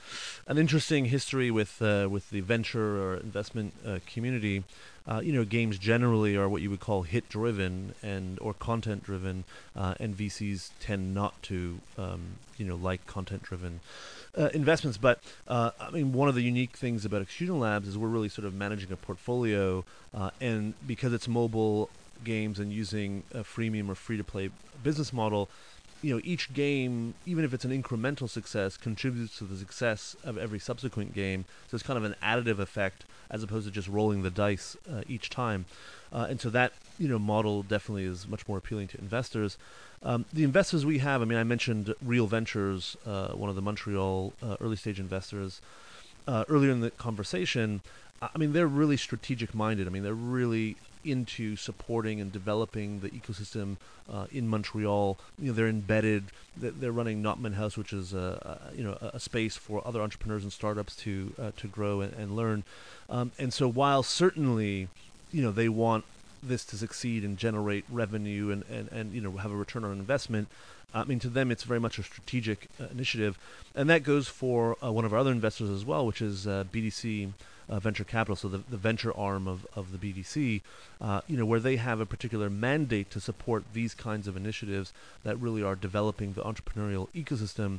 an 0.47 0.59
interesting 0.59 1.07
history 1.07 1.51
with 1.51 1.81
uh, 1.83 2.09
with 2.11 2.31
the 2.31 2.41
venture 2.41 3.03
or 3.03 3.17
investment 3.17 3.75
uh, 3.87 3.99
community. 4.07 4.65
Uh, 5.09 5.21
you 5.21 5.33
know, 5.33 5.45
games 5.45 5.79
generally 5.79 6.37
are 6.37 6.49
what 6.49 6.63
you 6.63 6.71
would 6.71 6.79
call 6.79 7.03
hit 7.03 7.29
driven 7.29 7.95
and 8.03 8.39
or 8.41 8.53
content 8.55 9.03
driven, 9.03 9.45
uh, 9.75 9.95
and 9.99 10.17
VCs 10.17 10.71
tend 10.79 11.15
not 11.15 11.43
to 11.43 11.81
um, 11.99 12.37
you 12.57 12.67
know 12.67 12.77
like 12.77 13.07
content 13.07 13.43
driven 13.43 13.81
uh, 14.37 14.51
investments. 14.55 14.99
But 14.99 15.21
uh, 15.49 15.71
I 15.81 15.91
mean, 15.91 16.13
one 16.13 16.29
of 16.29 16.35
the 16.35 16.43
unique 16.43 16.77
things 16.77 17.05
about 17.05 17.23
Execution 17.23 17.59
Labs 17.59 17.89
is 17.89 17.99
we're 17.99 18.09
really 18.09 18.29
sort 18.29 18.47
of 18.47 18.55
managing 18.55 18.93
a 18.93 18.97
portfolio, 18.97 19.85
uh, 20.15 20.31
and 20.41 20.75
because 20.87 21.13
it's 21.13 21.29
mobile 21.29 21.89
games 22.23 22.59
and 22.59 22.73
using 22.73 23.23
a 23.33 23.39
freemium 23.39 23.89
or 23.89 23.95
free 23.95 24.17
to 24.17 24.25
play 24.25 24.51
business 24.83 25.13
model 25.13 25.49
you 26.03 26.15
know 26.15 26.21
each 26.25 26.53
game 26.55 27.15
even 27.27 27.45
if 27.45 27.53
it's 27.53 27.65
an 27.65 27.83
incremental 27.83 28.29
success 28.29 28.77
contributes 28.77 29.37
to 29.39 29.45
the 29.45 29.57
success 29.57 30.17
of 30.25 30.39
every 30.39 30.59
subsequent 30.59 31.15
game. 31.15 31.45
So 31.69 31.75
it's 31.75 31.85
kind 31.85 31.97
of 31.97 32.05
an 32.05 32.17
additive 32.23 32.59
effect 32.59 33.05
as 33.31 33.43
opposed 33.43 33.67
to 33.67 33.73
just 33.73 33.89
rolling 33.89 34.23
the 34.23 34.31
dice 34.31 34.77
uh, 34.91 35.03
each 35.09 35.31
time. 35.31 35.67
Uh, 36.13 36.27
and 36.29 36.41
so 36.41 36.51
that 36.51 36.73
you 36.99 37.09
know 37.09 37.19
model 37.19 37.63
definitely 37.63 38.05
is 38.05 38.27
much 38.27 38.49
more 38.49 38.59
appealing 38.59 38.89
to 38.89 38.99
investors. 38.99 39.57
Um, 40.03 40.25
the 40.33 40.45
investors 40.45 40.87
we 40.87 40.99
have 40.99 41.21
i 41.21 41.27
mean 41.27 41.39
i 41.39 41.45
mentioned 41.45 41.95
real 42.03 42.27
ventures 42.27 42.97
uh, 43.07 43.29
one 43.29 43.51
of 43.51 43.57
the 43.57 43.63
montreal 43.63 44.33
uh, 44.43 44.57
early 44.61 44.77
stage 44.77 44.99
investors 44.99 45.61
uh, 46.27 46.45
earlier 46.49 46.71
in 46.71 46.81
the 46.81 46.91
conversation. 46.91 47.83
I 48.23 48.39
mean 48.39 48.53
they're 48.55 48.67
really 48.67 48.97
strategic 48.97 49.55
minded 49.55 49.87
i 49.87 49.91
mean 49.91 50.03
they're 50.03 50.15
really 50.15 50.77
into 51.05 51.57
supporting 51.57 52.21
and 52.21 52.33
developing 52.33 53.01
the 53.01 53.11
ecosystem 53.11 53.77
uh, 54.13 54.27
in 54.33 54.49
Montreal. 54.49 55.19
You 55.39 55.49
know, 55.49 55.53
they're 55.53 55.69
embedded. 55.69 56.25
They're, 56.57 56.93
running 56.93 57.23
Notman 57.23 57.55
House, 57.55 57.77
which 57.77 57.93
is 57.93 58.13
a, 58.13 58.71
a 58.73 58.77
you 58.77 58.85
know 58.85 58.99
a, 59.01 59.21
space 59.21 59.57
for 59.57 59.87
other 59.87 60.03
entrepreneurs 60.03 60.43
and 60.43 60.53
startups 60.53 60.97
to 60.97 61.33
uh, 61.41 61.51
to 61.57 61.69
grow 61.69 62.01
and, 62.01 62.13
and 62.15 62.37
learn. 62.37 62.65
Um, 63.09 63.33
and 63.39 63.53
so, 63.53 63.69
while 63.69 64.03
certainly, 64.03 64.89
you 65.31 65.43
know, 65.43 65.53
they 65.53 65.69
want 65.69 66.05
this 66.43 66.65
to 66.65 66.77
succeed 66.77 67.23
and 67.23 67.37
generate 67.37 67.85
revenue 67.91 68.51
and, 68.51 68.65
and, 68.71 68.89
and 68.91 69.13
you 69.13 69.21
know 69.21 69.33
have 69.33 69.53
a 69.53 69.57
return 69.57 69.85
on 69.85 69.93
investment. 69.93 70.49
I 70.93 71.05
mean, 71.05 71.21
to 71.21 71.29
them, 71.29 71.53
it's 71.53 71.63
very 71.63 71.79
much 71.79 71.99
a 72.01 72.03
strategic 72.03 72.69
uh, 72.81 72.87
initiative, 72.91 73.39
and 73.75 73.89
that 73.89 74.03
goes 74.03 74.27
for 74.27 74.77
uh, 74.83 74.91
one 74.91 75.05
of 75.05 75.13
our 75.13 75.21
other 75.21 75.31
investors 75.31 75.71
as 75.71 75.85
well, 75.85 76.05
which 76.05 76.21
is 76.21 76.47
uh, 76.49 76.65
BDC 76.73 77.31
Venture 77.79 78.05
Capital, 78.05 78.35
so 78.35 78.49
the, 78.49 78.59
the 78.59 78.77
venture 78.77 79.17
arm 79.17 79.47
of, 79.47 79.67
of 79.77 79.93
the 79.93 79.99
BDC, 79.99 80.61
uh, 81.01 81.21
you 81.29 81.37
know, 81.37 81.47
where 81.47 81.61
they 81.61 81.77
have 81.77 82.01
a 82.01 82.07
particular 82.07 82.51
mandate 82.51 83.11
to 83.11 83.21
support 83.21 83.65
these 83.73 83.95
kinds 83.95 84.27
of 84.27 84.37
initiatives 84.37 84.93
that 85.23 85.37
really 85.39 85.63
are 85.63 85.77
developing 85.77 86.33
the 86.33 86.43
entrepreneurial 86.43 87.09
ecosystem. 87.15 87.79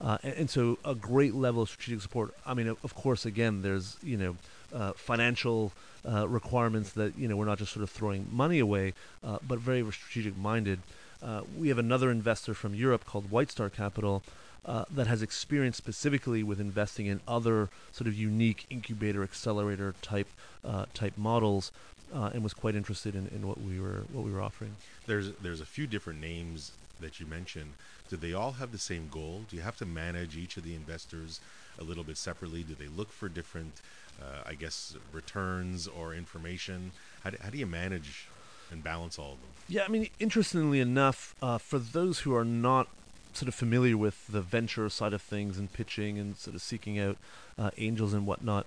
Uh, 0.00 0.18
and, 0.22 0.34
and 0.34 0.50
so, 0.50 0.78
a 0.84 0.94
great 0.94 1.34
level 1.34 1.62
of 1.62 1.68
strategic 1.68 2.02
support. 2.02 2.34
I 2.46 2.54
mean, 2.54 2.68
of, 2.68 2.94
course, 2.94 3.26
again, 3.26 3.62
there's 3.62 3.96
you 4.02 4.16
know 4.16 4.36
uh, 4.74 4.92
financial 4.92 5.72
uh, 6.08 6.26
requirements 6.28 6.92
that 6.92 7.18
you 7.18 7.28
know 7.28 7.36
we're 7.36 7.44
not 7.44 7.58
just 7.58 7.72
sort 7.72 7.82
of 7.82 7.90
throwing 7.90 8.26
money 8.30 8.58
away, 8.58 8.94
uh, 9.24 9.38
but 9.46 9.58
very, 9.58 9.82
strategic 9.92 10.36
minded. 10.36 10.80
Uh, 11.22 11.42
we 11.56 11.68
have 11.68 11.78
another 11.78 12.10
investor 12.10 12.54
from 12.54 12.74
Europe 12.74 13.04
called 13.04 13.30
White 13.30 13.50
Star 13.50 13.68
Capital 13.68 14.22
uh, 14.64 14.84
that 14.90 15.06
has 15.06 15.22
experience 15.22 15.76
specifically 15.76 16.42
with 16.42 16.60
investing 16.60 17.06
in 17.06 17.20
other 17.26 17.68
sort 17.92 18.06
of 18.08 18.14
unique 18.14 18.66
incubator 18.70 19.22
accelerator 19.22 19.94
type 20.02 20.28
uh, 20.64 20.86
type 20.94 21.16
models, 21.16 21.72
uh, 22.14 22.30
and 22.32 22.42
was 22.42 22.54
quite 22.54 22.74
interested 22.74 23.14
in, 23.14 23.28
in 23.28 23.46
what 23.46 23.60
we 23.60 23.80
were 23.80 24.04
what 24.12 24.24
we 24.24 24.32
were 24.32 24.42
offering. 24.42 24.76
There's 25.06 25.32
there's 25.42 25.60
a 25.60 25.66
few 25.66 25.86
different 25.86 26.20
names 26.20 26.72
that 27.00 27.20
you 27.20 27.26
mentioned. 27.26 27.72
Do 28.08 28.16
they 28.16 28.32
all 28.32 28.52
have 28.52 28.72
the 28.72 28.78
same 28.78 29.08
goal? 29.10 29.42
Do 29.48 29.56
you 29.56 29.62
have 29.62 29.76
to 29.78 29.86
manage 29.86 30.36
each 30.36 30.56
of 30.56 30.64
the 30.64 30.74
investors 30.74 31.40
a 31.78 31.84
little 31.84 32.04
bit 32.04 32.16
separately? 32.16 32.62
Do 32.62 32.74
they 32.74 32.88
look 32.88 33.10
for 33.10 33.28
different, 33.28 33.80
uh, 34.20 34.42
I 34.44 34.54
guess, 34.54 34.96
returns 35.12 35.86
or 35.86 36.12
information? 36.12 36.90
How 37.22 37.30
do, 37.30 37.38
how 37.40 37.50
do 37.50 37.56
you 37.56 37.66
manage 37.66 38.26
and 38.70 38.82
balance 38.82 39.18
all 39.18 39.32
of 39.32 39.40
them. 39.40 39.50
Yeah, 39.68 39.82
I 39.84 39.88
mean, 39.88 40.08
interestingly 40.18 40.80
enough, 40.80 41.34
uh, 41.42 41.58
for 41.58 41.78
those 41.78 42.20
who 42.20 42.34
are 42.34 42.44
not 42.44 42.88
sort 43.32 43.48
of 43.48 43.54
familiar 43.54 43.96
with 43.96 44.26
the 44.26 44.40
venture 44.40 44.88
side 44.88 45.12
of 45.12 45.22
things 45.22 45.58
and 45.58 45.72
pitching 45.72 46.18
and 46.18 46.36
sort 46.36 46.54
of 46.54 46.62
seeking 46.62 46.98
out 46.98 47.16
uh, 47.58 47.70
angels 47.78 48.12
and 48.12 48.26
whatnot, 48.26 48.66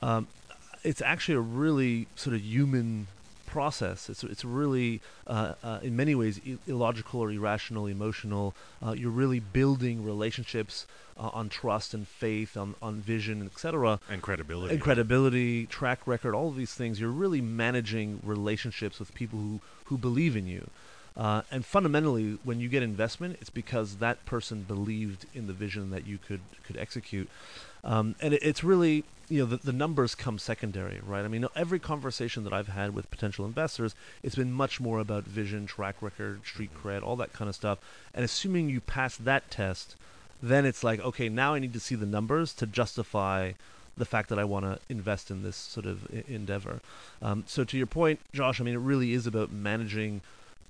um, 0.00 0.26
it's 0.82 1.00
actually 1.00 1.34
a 1.34 1.40
really 1.40 2.08
sort 2.16 2.34
of 2.34 2.42
human 2.42 3.06
process. 3.52 4.08
It's 4.08 4.24
it's 4.24 4.44
really 4.44 5.00
uh, 5.26 5.52
uh, 5.62 5.80
in 5.82 5.94
many 5.94 6.14
ways 6.14 6.40
illogical 6.66 7.20
or 7.20 7.30
irrational, 7.30 7.86
emotional. 7.86 8.54
Uh, 8.84 8.92
you're 8.92 9.10
really 9.10 9.40
building 9.40 10.02
relationships 10.02 10.86
uh, 11.18 11.28
on 11.34 11.50
trust 11.50 11.92
and 11.92 12.08
faith, 12.08 12.56
on 12.56 12.74
on 12.80 13.00
vision, 13.00 13.44
etc. 13.44 14.00
And 14.08 14.22
credibility. 14.22 14.74
And 14.74 14.82
credibility, 14.82 15.66
track 15.66 16.06
record, 16.06 16.34
all 16.34 16.48
of 16.48 16.56
these 16.56 16.72
things. 16.72 16.98
You're 16.98 17.10
really 17.10 17.42
managing 17.42 18.20
relationships 18.22 18.98
with 18.98 19.14
people 19.14 19.38
who 19.38 19.60
who 19.84 19.98
believe 19.98 20.34
in 20.34 20.46
you. 20.46 20.70
Uh, 21.16 21.42
and 21.50 21.64
fundamentally, 21.64 22.38
when 22.44 22.60
you 22.60 22.68
get 22.68 22.82
investment, 22.82 23.36
it's 23.40 23.50
because 23.50 23.96
that 23.96 24.24
person 24.24 24.62
believed 24.62 25.26
in 25.34 25.46
the 25.46 25.52
vision 25.52 25.90
that 25.90 26.06
you 26.06 26.18
could 26.18 26.40
could 26.66 26.76
execute. 26.76 27.28
Um, 27.84 28.14
and 28.20 28.32
it, 28.34 28.42
it's 28.42 28.62
really, 28.62 29.04
you 29.28 29.40
know, 29.40 29.46
the, 29.46 29.56
the 29.56 29.72
numbers 29.72 30.14
come 30.14 30.38
secondary, 30.38 31.00
right? 31.04 31.24
I 31.24 31.28
mean, 31.28 31.46
every 31.56 31.78
conversation 31.78 32.44
that 32.44 32.52
I've 32.52 32.68
had 32.68 32.94
with 32.94 33.10
potential 33.10 33.44
investors, 33.44 33.94
it's 34.22 34.36
been 34.36 34.52
much 34.52 34.80
more 34.80 35.00
about 35.00 35.24
vision, 35.24 35.66
track 35.66 35.96
record, 36.00 36.46
street 36.46 36.70
cred, 36.74 37.02
all 37.02 37.16
that 37.16 37.32
kind 37.32 37.48
of 37.48 37.54
stuff. 37.54 37.78
And 38.14 38.24
assuming 38.24 38.68
you 38.68 38.80
pass 38.80 39.16
that 39.16 39.50
test, 39.50 39.96
then 40.42 40.64
it's 40.64 40.84
like, 40.84 41.00
okay, 41.00 41.28
now 41.28 41.54
I 41.54 41.58
need 41.58 41.72
to 41.72 41.80
see 41.80 41.94
the 41.94 42.06
numbers 42.06 42.52
to 42.54 42.66
justify 42.66 43.52
the 43.96 44.04
fact 44.04 44.28
that 44.30 44.38
I 44.38 44.44
want 44.44 44.64
to 44.64 44.78
invest 44.88 45.30
in 45.30 45.42
this 45.42 45.56
sort 45.56 45.86
of 45.86 46.06
I- 46.12 46.24
endeavor. 46.28 46.80
Um, 47.20 47.44
so 47.46 47.64
to 47.64 47.76
your 47.76 47.86
point, 47.86 48.20
Josh, 48.32 48.60
I 48.60 48.64
mean, 48.64 48.74
it 48.74 48.78
really 48.78 49.12
is 49.12 49.26
about 49.26 49.52
managing 49.52 50.22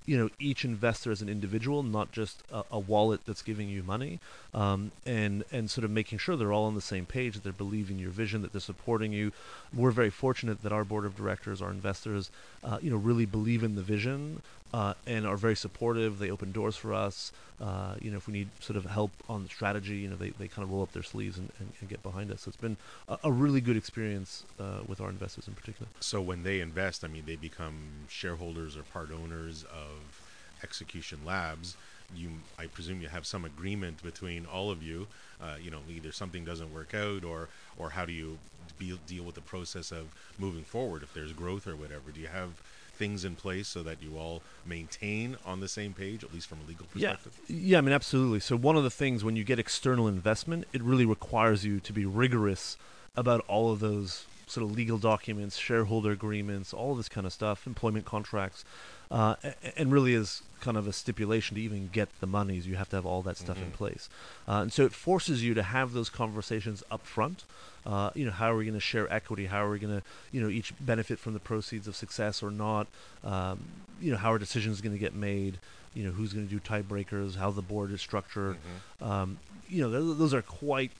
you 0.05 0.17
know 0.17 0.29
each 0.39 0.65
investor 0.65 1.11
as 1.11 1.21
an 1.21 1.29
individual, 1.29 1.83
not 1.83 2.11
just 2.11 2.43
a, 2.51 2.63
a 2.71 2.79
wallet 2.79 3.21
that's 3.25 3.41
giving 3.41 3.69
you 3.69 3.83
money, 3.83 4.19
um, 4.53 4.91
and 5.05 5.43
and 5.51 5.69
sort 5.69 5.85
of 5.85 5.91
making 5.91 6.17
sure 6.17 6.35
they're 6.35 6.53
all 6.53 6.65
on 6.65 6.75
the 6.75 6.81
same 6.81 7.05
page, 7.05 7.35
that 7.35 7.43
they're 7.43 7.53
believing 7.53 7.99
your 7.99 8.11
vision, 8.11 8.41
that 8.41 8.51
they're 8.51 8.61
supporting 8.61 9.13
you. 9.13 9.31
We're 9.73 9.91
very 9.91 10.09
fortunate 10.09 10.61
that 10.63 10.71
our 10.71 10.83
board 10.83 11.05
of 11.05 11.15
directors, 11.15 11.61
our 11.61 11.71
investors, 11.71 12.29
uh, 12.63 12.79
you 12.81 12.89
know, 12.89 12.97
really 12.97 13.25
believe 13.25 13.63
in 13.63 13.75
the 13.75 13.81
vision 13.81 14.41
uh, 14.73 14.93
and 15.05 15.25
are 15.27 15.37
very 15.37 15.55
supportive. 15.55 16.19
They 16.19 16.31
open 16.31 16.51
doors 16.51 16.75
for 16.75 16.93
us. 16.93 17.31
Uh, 17.61 17.95
you 18.01 18.11
know, 18.11 18.17
if 18.17 18.27
we 18.27 18.33
need 18.33 18.49
sort 18.59 18.75
of 18.75 18.85
help 18.85 19.11
on 19.29 19.43
the 19.43 19.49
strategy, 19.49 19.97
you 19.97 20.09
know, 20.09 20.15
they, 20.15 20.31
they 20.31 20.47
kind 20.47 20.63
of 20.65 20.71
roll 20.71 20.81
up 20.81 20.91
their 20.91 21.03
sleeves 21.03 21.37
and, 21.37 21.51
and, 21.59 21.71
and 21.79 21.89
get 21.89 22.01
behind 22.01 22.31
us. 22.31 22.41
So 22.41 22.49
it's 22.49 22.57
been 22.57 22.77
a, 23.07 23.17
a 23.25 23.31
really 23.31 23.61
good 23.61 23.77
experience 23.77 24.43
uh, 24.59 24.79
with 24.87 24.99
our 24.99 25.09
investors 25.09 25.47
in 25.47 25.53
particular. 25.53 25.87
So 25.99 26.19
when 26.19 26.43
they 26.43 26.59
invest, 26.59 27.05
I 27.05 27.07
mean, 27.07 27.23
they 27.25 27.35
become 27.35 27.75
shareholders 28.09 28.75
or 28.75 28.81
part 28.81 29.11
owners 29.11 29.63
of 29.65 30.21
Execution 30.63 31.19
Labs. 31.23 31.77
You, 32.15 32.29
I 32.59 32.67
presume, 32.67 33.01
you 33.01 33.07
have 33.07 33.25
some 33.25 33.45
agreement 33.45 34.03
between 34.03 34.45
all 34.45 34.69
of 34.69 34.83
you. 34.83 35.07
Uh, 35.41 35.55
you 35.61 35.71
know, 35.71 35.79
either 35.89 36.11
something 36.11 36.45
doesn't 36.45 36.73
work 36.73 36.93
out, 36.93 37.23
or 37.23 37.49
or 37.77 37.91
how 37.91 38.05
do 38.05 38.13
you 38.13 38.37
be, 38.77 38.97
deal 39.07 39.23
with 39.23 39.35
the 39.35 39.41
process 39.41 39.91
of 39.91 40.13
moving 40.37 40.63
forward 40.63 41.03
if 41.03 41.13
there's 41.13 41.33
growth 41.33 41.65
or 41.67 41.75
whatever? 41.75 42.11
Do 42.13 42.21
you 42.21 42.27
have 42.27 42.61
things 42.93 43.25
in 43.25 43.35
place 43.35 43.67
so 43.67 43.83
that 43.83 44.01
you 44.01 44.17
all 44.17 44.41
maintain 44.65 45.37
on 45.45 45.59
the 45.59 45.67
same 45.67 45.93
page, 45.93 46.23
at 46.23 46.33
least 46.33 46.47
from 46.47 46.59
a 46.65 46.67
legal 46.67 46.85
perspective? 46.85 47.37
Yeah, 47.47 47.55
yeah, 47.59 47.77
I 47.77 47.81
mean, 47.81 47.93
absolutely. 47.93 48.39
So 48.39 48.55
one 48.55 48.77
of 48.77 48.83
the 48.83 48.91
things 48.91 49.23
when 49.23 49.35
you 49.35 49.43
get 49.43 49.59
external 49.59 50.07
investment, 50.07 50.65
it 50.73 50.81
really 50.81 51.05
requires 51.05 51.65
you 51.65 51.79
to 51.79 51.93
be 51.93 52.05
rigorous 52.05 52.77
about 53.15 53.43
all 53.47 53.71
of 53.71 53.79
those 53.79 54.25
sort 54.47 54.63
of 54.63 54.75
legal 54.75 54.97
documents, 54.97 55.57
shareholder 55.57 56.11
agreements, 56.11 56.73
all 56.73 56.95
this 56.95 57.09
kind 57.09 57.25
of 57.25 57.33
stuff, 57.33 57.65
employment 57.65 58.05
contracts, 58.05 58.65
uh, 59.09 59.35
and 59.77 59.91
really 59.91 60.13
is 60.13 60.41
kind 60.61 60.77
of 60.77 60.87
a 60.87 60.93
stipulation 60.93 61.55
to 61.55 61.61
even 61.61 61.89
get 61.91 62.09
the 62.19 62.27
monies. 62.27 62.67
You 62.67 62.75
have 62.75 62.89
to 62.89 62.95
have 62.95 63.05
all 63.05 63.21
that 63.23 63.37
stuff 63.37 63.57
mm-hmm. 63.57 63.67
in 63.67 63.71
place, 63.71 64.09
uh, 64.47 64.61
and 64.61 64.73
so 64.73 64.83
it 64.83 64.93
forces 64.93 65.43
you 65.43 65.53
to 65.53 65.63
have 65.63 65.93
those 65.93 66.09
conversations 66.09 66.83
up 66.91 67.05
front. 67.05 67.45
Uh, 67.85 68.11
you 68.15 68.25
know, 68.25 68.31
how 68.31 68.51
are 68.51 68.55
we 68.55 68.65
going 68.65 68.73
to 68.73 68.79
share 68.79 69.11
equity? 69.11 69.45
How 69.45 69.65
are 69.65 69.69
we 69.69 69.79
going 69.79 69.99
to, 69.99 70.03
you 70.31 70.41
know, 70.41 70.49
each 70.49 70.73
benefit 70.79 71.19
from 71.19 71.33
the 71.33 71.39
proceeds 71.39 71.87
of 71.87 71.95
success 71.95 72.41
or 72.41 72.51
not? 72.51 72.87
Um, 73.23 73.59
you 74.01 74.11
know, 74.11 74.17
how 74.17 74.31
are 74.31 74.39
decisions 74.39 74.81
going 74.81 74.93
to 74.93 74.99
get 74.99 75.13
made? 75.13 75.59
You 75.93 76.05
know, 76.05 76.11
who's 76.11 76.33
going 76.33 76.47
to 76.47 76.53
do 76.53 76.59
tiebreakers? 76.59 77.35
How 77.35 77.51
the 77.51 77.61
board 77.61 77.91
is 77.91 78.01
structured? 78.01 78.57
Mm-hmm. 79.01 79.11
Um, 79.11 79.39
you 79.69 79.81
know, 79.81 79.89
those, 79.89 80.17
those 80.17 80.33
are 80.33 80.41
quite 80.41 80.91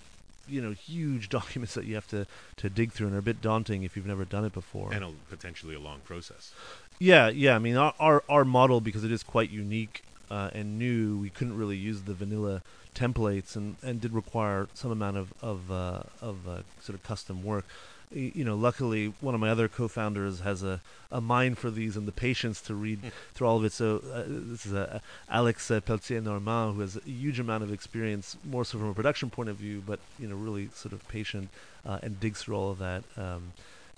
you 0.48 0.62
know 0.62 0.72
huge 0.72 1.30
documents 1.40 1.74
that 1.74 1.86
you 1.86 1.96
have 1.96 2.08
to 2.08 2.28
to 2.58 2.70
dig 2.70 2.92
through 2.92 3.08
and 3.08 3.16
are 3.16 3.20
a 3.20 3.24
bit 3.24 3.42
daunting 3.42 3.84
if 3.84 3.96
you've 3.96 4.06
never 4.06 4.26
done 4.26 4.44
it 4.44 4.54
before 4.54 4.92
and 4.94 5.04
a, 5.04 5.12
potentially 5.30 5.76
a 5.76 5.80
long 5.80 6.00
process 6.02 6.54
yeah 7.00 7.30
yeah 7.30 7.56
i 7.56 7.60
mean 7.60 7.78
our 7.78 7.94
our, 8.00 8.24
our 8.28 8.46
model 8.46 8.82
because 8.82 9.04
it 9.04 9.12
is 9.12 9.24
quite 9.24 9.50
unique 9.50 10.04
uh, 10.30 10.50
and 10.54 10.78
new 10.78 11.18
we 11.18 11.30
couldn't 11.30 11.58
really 11.58 11.78
use 11.78 12.02
the 12.04 12.14
vanilla 12.14 12.62
templates 12.96 13.56
and 13.56 13.76
and 13.82 14.02
did 14.02 14.14
require 14.14 14.68
some 14.74 14.92
amount 14.92 15.18
of 15.18 15.34
of 15.42 15.72
uh, 15.72 16.04
of 16.22 16.48
uh, 16.48 16.62
sort 16.82 16.96
of 16.96 17.04
custom 17.04 17.44
work 17.44 17.66
you 18.14 18.44
know, 18.44 18.56
luckily 18.56 19.14
one 19.22 19.34
of 19.34 19.42
my 19.42 19.50
other 19.50 19.68
co-founders 19.68 20.42
has 20.42 20.64
a, 20.64 20.82
a 21.12 21.20
mind 21.20 21.58
for 21.58 21.72
these 21.72 21.98
and 21.98 22.08
the 22.08 22.12
patience 22.12 22.62
to 22.62 22.76
read 22.76 23.00
hmm. 23.00 23.08
through 23.34 23.48
all 23.48 23.58
of 23.58 23.66
it. 23.66 23.72
So 23.72 24.02
uh, 24.12 24.24
this 24.28 24.66
is 24.66 24.74
uh, 24.74 25.00
Alex 25.30 25.70
uh, 25.72 25.82
Pelletier 25.82 26.22
Normand, 26.22 26.76
who 26.76 26.82
has 26.82 26.98
a 26.98 27.02
huge 27.02 27.40
amount 27.40 27.64
of 27.64 27.72
experience, 27.72 28.38
more 28.44 28.66
so 28.66 28.78
from 28.78 28.90
a 28.90 28.94
production 28.94 29.30
point 29.30 29.50
of 29.50 29.56
view, 29.56 29.84
but 29.86 30.00
you 30.20 30.28
know, 30.28 30.36
really 30.36 30.70
sort 30.74 30.94
of 30.94 31.08
patient 31.08 31.50
uh, 31.86 32.00
and 32.04 32.20
digs 32.20 32.44
through 32.44 32.56
all 32.56 32.72
of 32.72 32.80
that. 32.80 33.04
Um, 33.18 33.54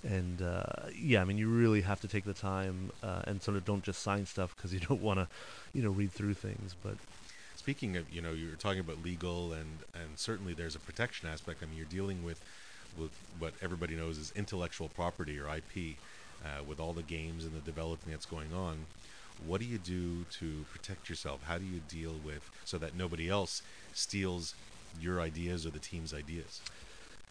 and 0.05 0.41
uh, 0.41 0.63
yeah, 0.95 1.21
I 1.21 1.25
mean, 1.25 1.37
you 1.37 1.49
really 1.49 1.81
have 1.81 1.99
to 2.01 2.07
take 2.07 2.25
the 2.25 2.33
time 2.33 2.91
uh, 3.01 3.21
and 3.25 3.41
sort 3.41 3.57
of 3.57 3.65
don't 3.65 3.83
just 3.83 4.01
sign 4.01 4.25
stuff 4.25 4.55
because 4.55 4.73
you 4.73 4.79
don't 4.89 5.01
want 5.01 5.19
to, 5.19 5.27
you 5.73 5.81
know, 5.81 5.89
read 5.89 6.11
through 6.11 6.35
things. 6.35 6.75
But 6.83 6.95
speaking 7.55 7.97
of, 7.97 8.09
you 8.13 8.21
know, 8.21 8.31
you're 8.31 8.55
talking 8.55 8.79
about 8.79 9.03
legal 9.03 9.53
and 9.53 9.79
and 9.93 10.17
certainly 10.17 10.53
there's 10.53 10.75
a 10.75 10.79
protection 10.79 11.27
aspect. 11.27 11.63
I 11.63 11.65
mean, 11.65 11.77
you're 11.77 11.87
dealing 11.87 12.23
with 12.23 12.41
with 12.97 13.11
what 13.39 13.53
everybody 13.61 13.95
knows 13.95 14.17
is 14.17 14.31
intellectual 14.35 14.87
property 14.87 15.37
or 15.39 15.47
IP, 15.49 15.97
uh, 16.43 16.63
with 16.63 16.79
all 16.79 16.93
the 16.93 17.03
games 17.03 17.43
and 17.43 17.53
the 17.53 17.59
development 17.59 18.11
that's 18.11 18.25
going 18.25 18.53
on. 18.53 18.85
What 19.45 19.59
do 19.59 19.67
you 19.67 19.77
do 19.77 20.23
to 20.39 20.65
protect 20.71 21.09
yourself? 21.09 21.43
How 21.43 21.57
do 21.57 21.65
you 21.65 21.81
deal 21.89 22.13
with 22.23 22.49
so 22.63 22.77
that 22.77 22.95
nobody 22.95 23.29
else 23.29 23.61
steals 23.93 24.55
your 25.01 25.19
ideas 25.19 25.65
or 25.65 25.71
the 25.71 25.79
team's 25.79 26.13
ideas? 26.13 26.61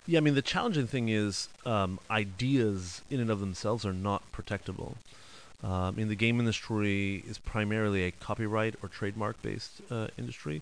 Yeah, 0.06 0.18
I 0.18 0.20
mean 0.20 0.34
the 0.34 0.42
challenging 0.42 0.86
thing 0.86 1.08
is 1.08 1.48
um, 1.64 1.98
ideas 2.10 3.02
in 3.10 3.20
and 3.20 3.30
of 3.30 3.40
themselves 3.40 3.86
are 3.86 3.92
not 3.92 4.22
protectable. 4.32 4.96
Uh, 5.62 5.88
I 5.88 5.90
mean, 5.92 6.08
the 6.08 6.14
game 6.14 6.40
industry 6.40 7.24
is 7.26 7.38
primarily 7.38 8.04
a 8.04 8.10
copyright 8.10 8.74
or 8.82 8.88
trademark-based 8.90 9.80
uh, 9.90 10.08
industry. 10.18 10.60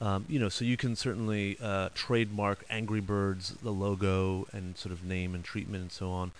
Um, 0.00 0.26
you 0.28 0.38
know, 0.38 0.48
so 0.48 0.64
you 0.64 0.76
can 0.76 0.94
certainly 0.94 1.58
uh, 1.60 1.88
trademark 1.94 2.64
Angry 2.70 3.00
Birds, 3.00 3.54
the 3.62 3.72
logo, 3.72 4.46
and 4.52 4.78
sort 4.78 4.92
of 4.92 5.02
name 5.02 5.34
and 5.34 5.42
treatment 5.42 5.82
and 5.82 5.90
so 5.90 6.10
on. 6.10 6.30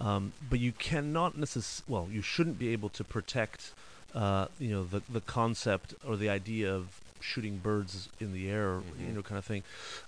Um, 0.00 0.32
but 0.48 0.60
you 0.60 0.72
cannot 0.72 1.36
necessarily, 1.36 1.92
well, 1.92 2.08
you 2.10 2.22
shouldn't 2.22 2.58
be 2.58 2.68
able 2.68 2.88
to 2.90 3.04
protect, 3.04 3.72
uh, 4.14 4.46
you 4.58 4.70
know, 4.70 4.84
the 4.84 5.02
the 5.10 5.20
concept 5.20 5.94
or 6.06 6.16
the 6.16 6.30
idea 6.30 6.74
of 6.74 7.00
shooting 7.20 7.58
birds 7.58 8.08
in 8.20 8.32
the 8.32 8.50
air, 8.50 8.74
mm-hmm. 8.74 9.06
you 9.06 9.12
know, 9.12 9.22
kind 9.22 9.38
of 9.38 9.44
thing. 9.44 9.62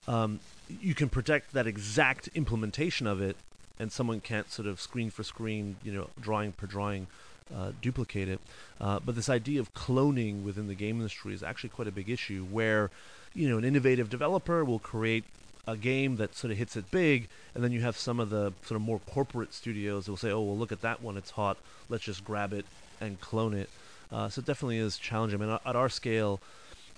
Um, 0.07 0.41
you 0.81 0.95
can 0.95 1.09
protect 1.09 1.53
that 1.53 1.67
exact 1.67 2.29
implementation 2.35 3.07
of 3.07 3.21
it, 3.21 3.37
and 3.79 3.91
someone 3.91 4.21
can't 4.21 4.51
sort 4.51 4.69
of 4.69 4.81
screen 4.81 5.11
for 5.11 5.23
screen, 5.23 5.77
you 5.83 5.93
know, 5.93 6.11
drawing 6.21 6.53
per 6.53 6.67
drawing 6.67 7.07
uh, 7.55 7.73
duplicate 7.83 8.29
it. 8.29 8.41
Uh, 8.81 9.01
but 9.05 9.15
this 9.15 9.29
idea 9.29 9.61
of 9.61 9.75
cloning 9.75 10.43
within 10.43 10.69
the 10.69 10.75
game 10.75 10.97
industry 10.97 11.35
is 11.35 11.43
actually 11.43 11.71
quite 11.71 11.89
a 11.89 11.93
big 11.93 12.09
issue 12.09 12.45
where, 12.45 12.91
you 13.35 13.49
know, 13.49 13.59
an 13.59 13.65
innovative 13.65 14.09
developer 14.09 14.65
will 14.65 14.79
create 14.79 15.25
a 15.67 15.77
game 15.77 16.17
that 16.17 16.35
sort 16.35 16.51
of 16.51 16.59
hits 16.59 16.77
it 16.77 16.91
big, 16.91 17.29
and 17.55 17.63
then 17.63 17.73
you 17.73 17.81
have 17.81 17.97
some 17.97 18.19
of 18.19 18.31
the 18.31 18.53
sort 18.65 18.77
of 18.77 18.83
more 18.83 19.01
corporate 19.11 19.53
studios 19.53 20.07
that 20.07 20.13
will 20.13 20.17
say, 20.17 20.31
oh, 20.31 20.41
well, 20.41 20.57
look 20.57 20.73
at 20.73 20.81
that 20.81 21.03
one, 21.03 21.17
it's 21.17 21.31
hot, 21.33 21.57
let's 21.89 22.05
just 22.05 22.25
grab 22.25 22.53
it 22.53 22.65
and 23.01 23.21
clone 23.21 23.55
it. 23.55 23.69
Uh, 24.11 24.29
so 24.29 24.41
it 24.41 24.47
definitely 24.47 24.79
is 24.79 24.99
challenging. 24.99 25.41
I 25.41 25.47
mean, 25.47 25.59
at 25.65 25.77
our 25.77 25.89
scale, 25.89 26.41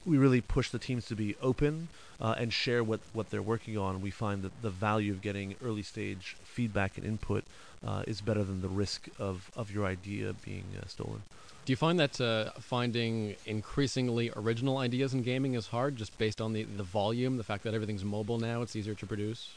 we 0.04 0.18
really 0.18 0.40
push 0.40 0.70
the 0.70 0.78
teams 0.78 1.06
to 1.06 1.16
be 1.16 1.36
open 1.40 1.88
uh, 2.20 2.34
and 2.38 2.52
share 2.52 2.82
what, 2.82 3.00
what 3.12 3.30
they're 3.30 3.42
working 3.42 3.78
on. 3.78 4.00
We 4.00 4.10
find 4.10 4.42
that 4.42 4.62
the 4.62 4.70
value 4.70 5.12
of 5.12 5.20
getting 5.20 5.54
early 5.62 5.82
stage 5.82 6.36
feedback 6.42 6.96
and 6.96 7.06
input 7.06 7.44
uh, 7.86 8.04
is 8.06 8.20
better 8.20 8.44
than 8.44 8.62
the 8.62 8.68
risk 8.68 9.08
of, 9.18 9.50
of 9.56 9.72
your 9.72 9.84
idea 9.86 10.34
being 10.44 10.64
uh, 10.80 10.86
stolen. 10.86 11.22
Do 11.64 11.72
you 11.72 11.76
find 11.76 11.98
that 12.00 12.20
uh, 12.20 12.50
finding 12.58 13.36
increasingly 13.46 14.32
original 14.34 14.78
ideas 14.78 15.14
in 15.14 15.22
gaming 15.22 15.54
is 15.54 15.68
hard, 15.68 15.96
just 15.96 16.16
based 16.18 16.40
on 16.40 16.52
the, 16.52 16.64
the 16.64 16.82
volume, 16.82 17.36
the 17.36 17.44
fact 17.44 17.62
that 17.64 17.74
everything's 17.74 18.04
mobile 18.04 18.38
now, 18.38 18.62
it's 18.62 18.74
easier 18.74 18.94
to 18.94 19.06
produce? 19.06 19.50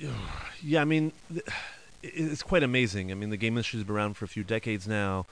Yeah, 0.62 0.80
I 0.80 0.84
mean, 0.84 1.12
it's 2.02 2.42
quite 2.42 2.62
amazing. 2.62 3.10
I 3.10 3.14
mean, 3.14 3.30
the 3.30 3.36
game 3.36 3.54
industry 3.54 3.78
has 3.78 3.86
been 3.86 3.96
around 3.96 4.14
for 4.14 4.24
a 4.24 4.28
few 4.28 4.44
decades 4.44 4.88
now, 4.88 5.26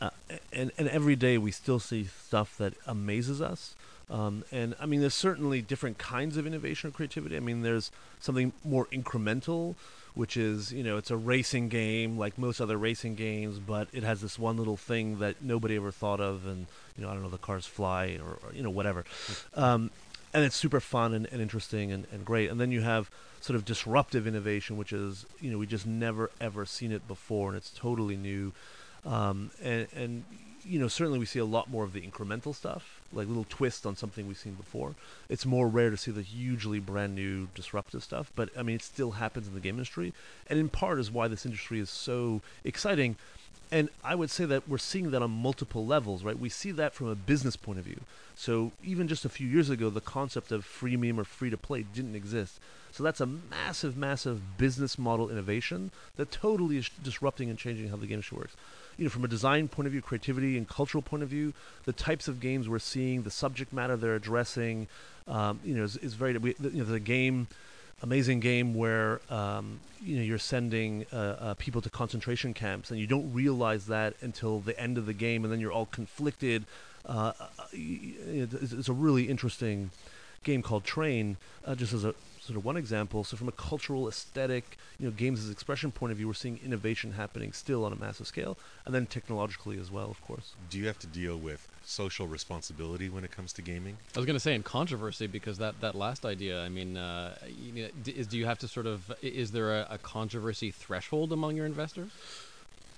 uh, 0.00 0.10
and 0.52 0.70
and 0.76 0.88
every 0.88 1.16
day 1.16 1.38
we 1.38 1.50
still 1.50 1.78
see 1.78 2.04
stuff 2.04 2.56
that 2.58 2.74
amazes 2.86 3.40
us. 3.40 3.74
Um, 4.10 4.44
and 4.52 4.74
I 4.78 4.86
mean, 4.86 5.00
there's 5.00 5.14
certainly 5.14 5.62
different 5.62 5.98
kinds 5.98 6.36
of 6.36 6.46
innovation 6.46 6.88
or 6.88 6.92
creativity. 6.92 7.36
I 7.36 7.40
mean, 7.40 7.62
there's 7.62 7.90
something 8.20 8.52
more 8.62 8.86
incremental, 8.86 9.76
which 10.14 10.36
is 10.36 10.72
you 10.72 10.82
know 10.82 10.96
it's 10.96 11.10
a 11.10 11.16
racing 11.16 11.68
game 11.68 12.18
like 12.18 12.36
most 12.38 12.60
other 12.60 12.76
racing 12.76 13.14
games, 13.14 13.58
but 13.58 13.88
it 13.92 14.02
has 14.02 14.20
this 14.20 14.38
one 14.38 14.56
little 14.56 14.76
thing 14.76 15.18
that 15.20 15.42
nobody 15.42 15.76
ever 15.76 15.90
thought 15.90 16.20
of, 16.20 16.46
and 16.46 16.66
you 16.96 17.02
know 17.02 17.10
I 17.10 17.14
don't 17.14 17.22
know 17.22 17.30
the 17.30 17.38
cars 17.38 17.66
fly 17.66 18.18
or, 18.22 18.38
or 18.46 18.54
you 18.54 18.62
know 18.62 18.70
whatever, 18.70 19.04
um, 19.54 19.90
and 20.32 20.44
it's 20.44 20.56
super 20.56 20.80
fun 20.80 21.14
and, 21.14 21.26
and 21.32 21.40
interesting 21.40 21.90
and, 21.90 22.06
and 22.12 22.24
great. 22.24 22.50
And 22.50 22.60
then 22.60 22.70
you 22.70 22.82
have 22.82 23.10
sort 23.40 23.56
of 23.56 23.64
disruptive 23.64 24.26
innovation, 24.26 24.76
which 24.76 24.92
is 24.92 25.24
you 25.40 25.50
know 25.50 25.58
we 25.58 25.66
just 25.66 25.86
never 25.86 26.30
ever 26.40 26.66
seen 26.66 26.92
it 26.92 27.08
before, 27.08 27.48
and 27.48 27.56
it's 27.56 27.70
totally 27.70 28.16
new. 28.16 28.52
Um, 29.06 29.50
and, 29.62 29.86
and 29.94 30.24
you 30.66 30.78
know 30.78 30.88
certainly 30.88 31.18
we 31.18 31.26
see 31.26 31.38
a 31.38 31.44
lot 31.44 31.70
more 31.70 31.84
of 31.84 31.92
the 31.92 32.00
incremental 32.00 32.54
stuff, 32.54 33.00
like 33.12 33.28
little 33.28 33.46
twists 33.48 33.84
on 33.84 33.96
something 33.96 34.26
we've 34.26 34.38
seen 34.38 34.54
before. 34.54 34.94
It's 35.28 35.44
more 35.44 35.68
rare 35.68 35.90
to 35.90 35.96
see 35.96 36.10
the 36.10 36.22
hugely 36.22 36.80
brand 36.80 37.14
new 37.14 37.48
disruptive 37.54 38.02
stuff, 38.02 38.32
but 38.34 38.50
I 38.58 38.62
mean 38.62 38.76
it 38.76 38.82
still 38.82 39.12
happens 39.12 39.46
in 39.46 39.54
the 39.54 39.60
game 39.60 39.74
industry, 39.74 40.12
and 40.48 40.58
in 40.58 40.68
part 40.68 40.98
is 40.98 41.10
why 41.10 41.28
this 41.28 41.44
industry 41.44 41.80
is 41.80 41.90
so 41.90 42.40
exciting. 42.64 43.16
And 43.70 43.88
I 44.04 44.14
would 44.14 44.30
say 44.30 44.44
that 44.44 44.68
we're 44.68 44.78
seeing 44.78 45.10
that 45.10 45.22
on 45.22 45.30
multiple 45.30 45.84
levels, 45.84 46.22
right? 46.22 46.38
We 46.38 46.48
see 46.48 46.70
that 46.72 46.94
from 46.94 47.08
a 47.08 47.14
business 47.14 47.56
point 47.56 47.78
of 47.78 47.84
view. 47.84 48.00
So 48.36 48.72
even 48.84 49.08
just 49.08 49.24
a 49.24 49.28
few 49.28 49.48
years 49.48 49.70
ago, 49.70 49.90
the 49.90 50.00
concept 50.00 50.52
of 50.52 50.64
freemium 50.64 51.18
or 51.18 51.24
free 51.24 51.50
to 51.50 51.56
play 51.56 51.82
didn't 51.82 52.14
exist. 52.14 52.60
So 52.92 53.02
that's 53.02 53.20
a 53.20 53.26
massive, 53.26 53.96
massive 53.96 54.58
business 54.58 54.96
model 54.96 55.28
innovation 55.28 55.90
that 56.16 56.30
totally 56.30 56.76
is 56.76 56.90
disrupting 57.02 57.50
and 57.50 57.58
changing 57.58 57.88
how 57.88 57.96
the 57.96 58.06
game 58.06 58.16
industry 58.16 58.38
works 58.38 58.54
you 58.96 59.04
know, 59.04 59.10
from 59.10 59.24
a 59.24 59.28
design 59.28 59.68
point 59.68 59.86
of 59.86 59.92
view, 59.92 60.02
creativity 60.02 60.56
and 60.56 60.68
cultural 60.68 61.02
point 61.02 61.22
of 61.22 61.28
view, 61.28 61.52
the 61.84 61.92
types 61.92 62.28
of 62.28 62.40
games 62.40 62.68
we're 62.68 62.78
seeing, 62.78 63.22
the 63.22 63.30
subject 63.30 63.72
matter 63.72 63.96
they're 63.96 64.14
addressing, 64.14 64.88
um, 65.26 65.60
you 65.64 65.74
know, 65.74 65.84
is, 65.84 65.96
is 65.98 66.14
very. 66.14 66.36
We, 66.38 66.54
you 66.60 66.70
know, 66.78 66.84
the 66.84 67.00
game, 67.00 67.48
amazing 68.02 68.40
game 68.40 68.74
where 68.74 69.20
um, 69.30 69.80
you 70.02 70.16
know 70.16 70.22
you're 70.22 70.38
sending 70.38 71.06
uh, 71.12 71.16
uh, 71.16 71.54
people 71.54 71.80
to 71.80 71.90
concentration 71.90 72.54
camps, 72.54 72.90
and 72.90 73.00
you 73.00 73.06
don't 73.06 73.32
realize 73.32 73.86
that 73.86 74.14
until 74.20 74.60
the 74.60 74.78
end 74.78 74.98
of 74.98 75.06
the 75.06 75.14
game, 75.14 75.44
and 75.44 75.52
then 75.52 75.60
you're 75.60 75.72
all 75.72 75.86
conflicted. 75.86 76.64
Uh, 77.06 77.32
uh 77.38 77.46
it's, 77.72 78.72
it's, 78.72 78.88
a 78.88 78.92
really 78.92 79.24
interesting 79.24 79.90
game 80.42 80.62
called 80.62 80.84
Train, 80.84 81.36
uh, 81.66 81.74
just 81.74 81.92
as 81.92 82.04
a 82.04 82.14
sort 82.44 82.58
of 82.58 82.64
one 82.64 82.76
example. 82.76 83.24
So 83.24 83.36
from 83.36 83.48
a 83.48 83.52
cultural, 83.52 84.06
aesthetic, 84.06 84.76
you 84.98 85.06
know, 85.06 85.12
games 85.12 85.42
as 85.42 85.50
expression 85.50 85.90
point 85.90 86.12
of 86.12 86.18
view, 86.18 86.26
we're 86.26 86.34
seeing 86.34 86.60
innovation 86.62 87.12
happening 87.12 87.52
still 87.52 87.84
on 87.84 87.92
a 87.92 87.96
massive 87.96 88.26
scale, 88.26 88.58
and 88.84 88.94
then 88.94 89.06
technologically 89.06 89.78
as 89.78 89.90
well, 89.90 90.10
of 90.10 90.20
course. 90.20 90.54
Do 90.68 90.78
you 90.78 90.86
have 90.86 90.98
to 91.00 91.06
deal 91.06 91.38
with 91.38 91.66
social 91.82 92.26
responsibility 92.26 93.08
when 93.08 93.24
it 93.24 93.30
comes 93.30 93.52
to 93.54 93.62
gaming? 93.62 93.96
I 94.14 94.18
was 94.18 94.26
going 94.26 94.36
to 94.36 94.40
say 94.40 94.54
in 94.54 94.62
controversy 94.62 95.26
because 95.26 95.58
that, 95.58 95.80
that 95.80 95.94
last 95.94 96.26
idea. 96.26 96.62
I 96.62 96.68
mean, 96.68 96.96
uh, 96.98 97.34
you 97.48 97.72
know, 97.72 97.88
is 98.06 98.26
do 98.26 98.36
you 98.36 98.44
have 98.44 98.58
to 98.58 98.68
sort 98.68 98.86
of 98.86 99.12
is 99.22 99.52
there 99.52 99.80
a, 99.80 99.86
a 99.90 99.98
controversy 99.98 100.70
threshold 100.70 101.32
among 101.32 101.56
your 101.56 101.66
investors? 101.66 102.10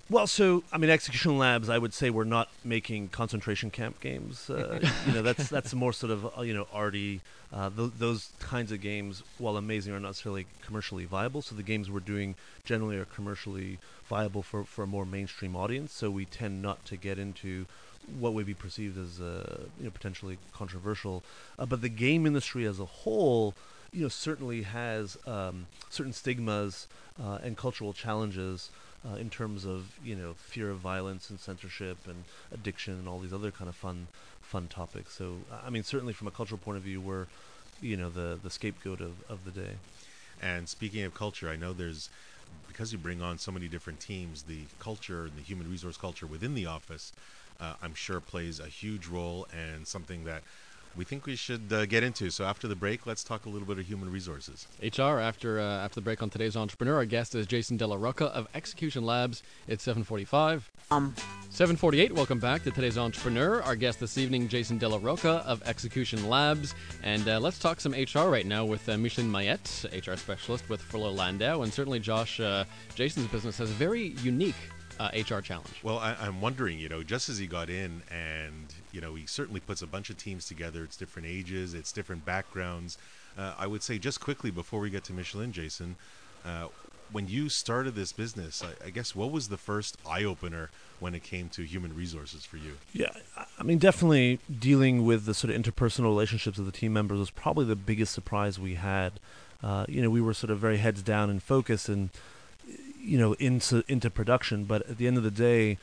Well, 0.08 0.28
so 0.28 0.62
I 0.72 0.78
mean, 0.78 0.88
Execution 0.88 1.36
Labs, 1.36 1.68
I 1.68 1.78
would 1.78 1.92
say 1.92 2.10
we're 2.10 2.22
not 2.22 2.48
making 2.64 3.08
concentration 3.08 3.70
camp 3.70 3.98
games. 3.98 4.48
Uh, 4.48 4.78
you 5.04 5.12
know, 5.12 5.22
that's 5.22 5.48
that's 5.48 5.74
more 5.74 5.92
sort 5.92 6.12
of 6.12 6.38
uh, 6.38 6.42
you 6.42 6.54
know 6.54 6.68
arty. 6.72 7.22
Uh, 7.52 7.70
th- 7.70 7.92
those 7.98 8.30
kinds 8.38 8.70
of 8.70 8.80
games, 8.80 9.24
while 9.38 9.56
amazing, 9.56 9.92
are 9.92 9.98
not 9.98 10.08
necessarily 10.08 10.46
commercially 10.62 11.06
viable. 11.06 11.42
So 11.42 11.56
the 11.56 11.64
games 11.64 11.90
we're 11.90 12.00
doing 12.00 12.36
generally 12.64 12.96
are 12.96 13.04
commercially 13.04 13.78
viable 14.08 14.42
for 14.42 14.62
for 14.64 14.84
a 14.84 14.86
more 14.86 15.04
mainstream 15.04 15.56
audience. 15.56 15.92
So 15.92 16.08
we 16.08 16.24
tend 16.24 16.62
not 16.62 16.84
to 16.86 16.96
get 16.96 17.18
into 17.18 17.66
what 18.20 18.32
would 18.32 18.46
be 18.46 18.54
perceived 18.54 18.96
as 18.96 19.20
uh, 19.20 19.64
you 19.76 19.86
know 19.86 19.90
potentially 19.90 20.38
controversial. 20.54 21.24
Uh, 21.58 21.66
but 21.66 21.82
the 21.82 21.88
game 21.88 22.26
industry 22.26 22.64
as 22.64 22.78
a 22.78 22.84
whole, 22.84 23.54
you 23.92 24.02
know, 24.02 24.08
certainly 24.08 24.62
has 24.62 25.18
um, 25.26 25.66
certain 25.90 26.12
stigmas 26.12 26.86
uh, 27.20 27.38
and 27.42 27.56
cultural 27.56 27.92
challenges 27.92 28.70
uh, 29.06 29.16
in 29.16 29.30
terms 29.30 29.64
of 29.64 29.98
you 30.02 30.14
know 30.14 30.34
fear 30.34 30.70
of 30.70 30.78
violence 30.78 31.30
and 31.30 31.38
censorship 31.38 31.98
and 32.06 32.24
addiction 32.52 32.94
and 32.94 33.08
all 33.08 33.18
these 33.18 33.32
other 33.32 33.50
kind 33.50 33.68
of 33.68 33.76
fun 33.76 34.08
fun 34.40 34.68
topics. 34.68 35.14
So 35.14 35.38
I 35.64 35.70
mean, 35.70 35.82
certainly 35.82 36.12
from 36.12 36.28
a 36.28 36.30
cultural 36.30 36.58
point 36.58 36.78
of 36.78 36.84
view, 36.84 37.00
we're 37.00 37.26
you 37.80 37.96
know 37.96 38.10
the 38.10 38.38
the 38.42 38.50
scapegoat 38.50 39.00
of, 39.00 39.22
of 39.28 39.44
the 39.44 39.50
day. 39.50 39.74
And 40.42 40.68
speaking 40.68 41.02
of 41.04 41.14
culture, 41.14 41.48
I 41.48 41.56
know 41.56 41.72
there's 41.72 42.10
because 42.68 42.92
you 42.92 42.98
bring 42.98 43.22
on 43.22 43.38
so 43.38 43.50
many 43.50 43.68
different 43.68 44.00
teams, 44.00 44.44
the 44.44 44.66
culture 44.78 45.24
and 45.24 45.36
the 45.36 45.42
human 45.42 45.68
resource 45.70 45.96
culture 45.96 46.26
within 46.26 46.54
the 46.54 46.66
office, 46.66 47.12
uh, 47.60 47.74
I'm 47.82 47.94
sure 47.94 48.20
plays 48.20 48.60
a 48.60 48.66
huge 48.66 49.06
role 49.06 49.46
and 49.52 49.86
something 49.86 50.24
that 50.24 50.42
we 50.96 51.04
think 51.04 51.26
we 51.26 51.36
should 51.36 51.72
uh, 51.72 51.86
get 51.86 52.02
into. 52.02 52.30
So 52.30 52.44
after 52.44 52.66
the 52.66 52.74
break, 52.74 53.06
let's 53.06 53.22
talk 53.22 53.46
a 53.46 53.48
little 53.48 53.66
bit 53.66 53.78
of 53.78 53.86
human 53.86 54.10
resources. 54.10 54.66
HR 54.82 55.18
after 55.18 55.60
uh, 55.60 55.84
after 55.84 55.96
the 55.96 56.00
break 56.00 56.22
on 56.22 56.30
today's 56.30 56.56
entrepreneur. 56.56 56.96
Our 56.96 57.04
guest 57.04 57.34
is 57.34 57.46
Jason 57.46 57.76
Della 57.76 57.98
Rocca 57.98 58.26
of 58.26 58.48
Execution 58.54 59.04
Labs. 59.04 59.42
It's 59.68 59.86
7:45. 59.86 60.62
Um. 60.90 61.14
7:48. 61.50 62.12
Welcome 62.12 62.38
back 62.38 62.62
to 62.64 62.70
today's 62.70 62.98
entrepreneur. 62.98 63.62
Our 63.62 63.76
guest 63.76 64.00
this 64.00 64.18
evening, 64.18 64.48
Jason 64.48 64.78
Della 64.78 64.98
Rocca 64.98 65.42
of 65.46 65.62
Execution 65.66 66.28
Labs, 66.28 66.74
and 67.02 67.28
uh, 67.28 67.40
let's 67.40 67.58
talk 67.58 67.80
some 67.80 67.92
HR 67.92 68.30
right 68.30 68.46
now 68.46 68.64
with 68.64 68.88
uh, 68.88 68.96
Micheline 68.96 69.30
Maillet, 69.30 69.84
HR 69.92 70.16
specialist 70.16 70.68
with 70.68 70.80
Fuller 70.80 71.10
Landau, 71.10 71.62
and 71.62 71.72
certainly 71.72 72.00
Josh. 72.00 72.40
Uh, 72.40 72.64
Jason's 72.94 73.26
business 73.28 73.58
has 73.58 73.70
a 73.70 73.74
very 73.74 74.08
unique 74.22 74.54
uh, 74.98 75.10
HR 75.14 75.40
challenge. 75.40 75.70
Well, 75.82 75.98
I, 75.98 76.26
am 76.26 76.40
wondering, 76.40 76.78
you 76.78 76.88
know, 76.88 77.02
just 77.02 77.28
as 77.28 77.38
he 77.38 77.46
got 77.46 77.70
in, 77.70 78.02
and 78.10 78.66
you 78.96 79.02
know, 79.02 79.14
he 79.14 79.26
certainly 79.26 79.60
puts 79.60 79.82
a 79.82 79.86
bunch 79.86 80.08
of 80.08 80.16
teams 80.16 80.46
together. 80.46 80.82
It's 80.82 80.96
different 80.96 81.28
ages, 81.28 81.74
it's 81.74 81.92
different 81.92 82.24
backgrounds. 82.24 82.96
Uh, 83.36 83.52
I 83.58 83.66
would 83.66 83.82
say 83.82 83.98
just 83.98 84.20
quickly 84.22 84.50
before 84.50 84.80
we 84.80 84.88
get 84.88 85.04
to 85.04 85.12
Micheline, 85.12 85.52
Jason, 85.52 85.96
uh, 86.46 86.68
when 87.12 87.28
you 87.28 87.50
started 87.50 87.94
this 87.94 88.12
business, 88.12 88.64
I, 88.64 88.86
I 88.86 88.90
guess 88.90 89.14
what 89.14 89.30
was 89.30 89.48
the 89.48 89.58
first 89.58 89.98
eye 90.08 90.24
opener 90.24 90.70
when 90.98 91.14
it 91.14 91.22
came 91.22 91.50
to 91.50 91.62
human 91.62 91.94
resources 91.94 92.46
for 92.46 92.56
you? 92.56 92.78
Yeah, 92.94 93.10
I 93.58 93.62
mean, 93.62 93.76
definitely 93.76 94.38
dealing 94.58 95.04
with 95.04 95.26
the 95.26 95.34
sort 95.34 95.54
of 95.54 95.60
interpersonal 95.60 96.04
relationships 96.04 96.56
of 96.58 96.64
the 96.64 96.72
team 96.72 96.94
members 96.94 97.18
was 97.18 97.30
probably 97.30 97.66
the 97.66 97.76
biggest 97.76 98.14
surprise 98.14 98.58
we 98.58 98.76
had. 98.76 99.12
Uh, 99.62 99.84
you 99.90 100.00
know, 100.00 100.08
we 100.08 100.22
were 100.22 100.32
sort 100.32 100.50
of 100.50 100.58
very 100.58 100.78
heads 100.78 101.02
down 101.02 101.28
and 101.28 101.42
focused 101.42 101.90
and 101.90 102.08
you 102.98 103.18
know 103.18 103.34
into 103.34 103.84
into 103.88 104.08
production. 104.08 104.64
But 104.64 104.88
at 104.88 104.96
the 104.96 105.06
end 105.06 105.18
of 105.18 105.22
the 105.22 105.30
day, 105.30 105.76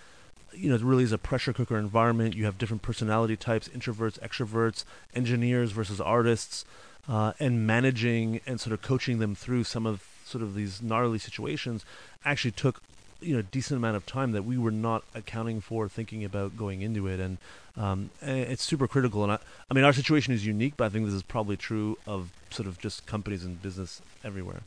you 0.56 0.70
know, 0.70 0.76
it 0.76 0.82
really 0.82 1.04
is 1.04 1.12
a 1.12 1.18
pressure 1.18 1.54
cooker 1.54 1.78
environment. 1.78 2.36
You 2.36 2.46
have 2.46 2.58
different 2.58 2.82
personality 2.82 3.36
types: 3.36 3.68
introverts, 3.70 4.20
extroverts, 4.20 4.86
engineers 5.13 5.72
versus 5.72 6.00
artists, 6.00 6.66
uh, 7.08 7.34
and 7.39 7.66
managing 7.68 8.42
and 8.46 8.60
sort 8.60 8.74
of 8.74 8.82
coaching 8.82 9.20
them 9.20 9.36
through 9.36 9.63
some 9.63 9.86
of 9.86 10.06
sort 10.26 10.44
of 10.44 10.56
these 10.56 10.82
gnarly 10.82 11.20
situations 11.20 11.86
actually 12.24 12.52
took 12.52 12.82
you 13.22 13.34
know 13.34 13.39
a 13.39 13.44
decent 13.44 13.78
amount 13.78 13.96
of 13.96 14.06
time 14.06 14.32
that 14.32 14.44
we 14.44 14.58
were 14.58 14.72
not 14.72 15.04
accounting 15.16 15.62
for 15.62 15.88
thinking 15.88 16.24
about 16.24 16.58
going 16.58 16.82
into 16.82 17.08
it. 17.08 17.20
And, 17.20 17.38
um, 17.76 18.12
it's 18.22 18.63
super 18.63 18.88
critical. 18.88 19.24
And 19.24 19.32
I, 19.34 19.39
I 19.70 19.74
mean 19.74 19.84
our 19.84 19.94
situation 19.94 20.34
is 20.34 20.46
unique 20.46 20.76
but 20.78 20.86
i 20.86 20.89
think 20.89 21.06
this 21.06 21.13
is 21.13 21.24
probably 21.24 21.58
true 21.58 21.98
of 22.06 22.30
sort 22.50 22.68
of 22.68 22.78
just 22.80 23.06
companies 23.06 23.44
and 23.44 23.62
business 23.62 24.02
everywhere 24.24 24.62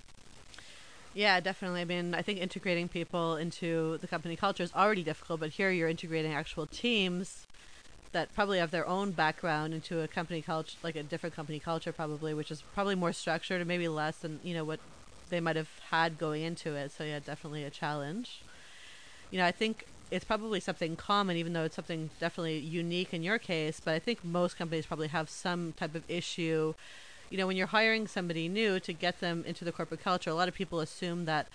yeah, 1.17 1.41
definitely. 1.41 1.81
I 1.81 1.85
mean, 1.87 2.15
I 2.15 2.21
think 2.21 2.39
integrating 2.41 2.89
people 2.89 3.37
into 3.37 3.97
the 3.99 4.07
company 4.07 4.37
culture 4.37 4.63
is 4.63 4.73
already 4.75 5.03
difficult, 5.03 5.41
but 5.41 5.51
here 5.51 5.71
you're 5.71 5.89
integrating 5.89 6.35
actual 6.35 6.67
teams 6.67 7.47
that 8.13 8.35
probably 8.35 8.59
have 8.59 8.71
their 8.71 8.87
own 8.87 9.13
background 9.13 9.73
into 9.73 10.01
a 10.03 10.09
company 10.09 10.43
culture, 10.43 10.77
like 10.83 10.95
a 10.95 11.03
different 11.03 11.35
company 11.35 11.59
culture, 11.59 11.91
probably, 11.91 12.35
which 12.35 12.51
is 12.51 12.63
probably 12.75 12.95
more 12.95 13.15
structured 13.15 13.63
and 13.63 13.67
maybe 13.69 13.89
less 13.89 14.19
than 14.19 14.41
you 14.45 14.53
know 14.53 14.63
what 14.63 14.79
they 15.31 15.41
might 15.41 15.57
have 15.57 15.71
had 15.91 16.19
going 16.19 16.43
into 16.43 16.75
it. 16.75 16.93
So 16.93 17.03
yeah, 17.03 17.19
definitely 17.19 17.65
a 17.65 17.71
challenge. 17.71 18.43
You 19.31 19.39
know, 19.39 19.47
I 19.47 19.53
think 19.53 19.87
it's 20.11 20.25
probably 20.25 20.61
something 20.61 20.97
common, 20.97 21.39
even 21.39 21.55
though 21.55 21.65
it's 21.65 21.77
something 21.77 22.11
definitely 22.21 22.59
unique 22.59 23.15
in 23.15 23.23
your 23.23 23.39
case. 23.39 23.81
But 23.83 23.95
I 23.95 23.99
think 23.99 24.23
most 24.23 24.59
companies 24.59 24.85
probably 24.85 25.09
have 25.09 25.31
some 25.31 25.73
type 25.73 25.95
of 25.95 26.09
issue 26.11 26.75
you 27.31 27.39
know, 27.39 27.47
when 27.47 27.57
you're 27.57 27.67
hiring 27.67 28.07
somebody 28.07 28.49
new 28.49 28.81
to 28.81 28.93
get 28.93 29.21
them 29.21 29.45
into 29.47 29.65
the 29.65 29.73
corporate 29.73 30.03
culture, 30.03 30.31
a 30.31 30.35
lot 30.35 30.49
of 30.49 30.55
people 30.55 30.81
assume 30.81 31.25
that, 31.25 31.47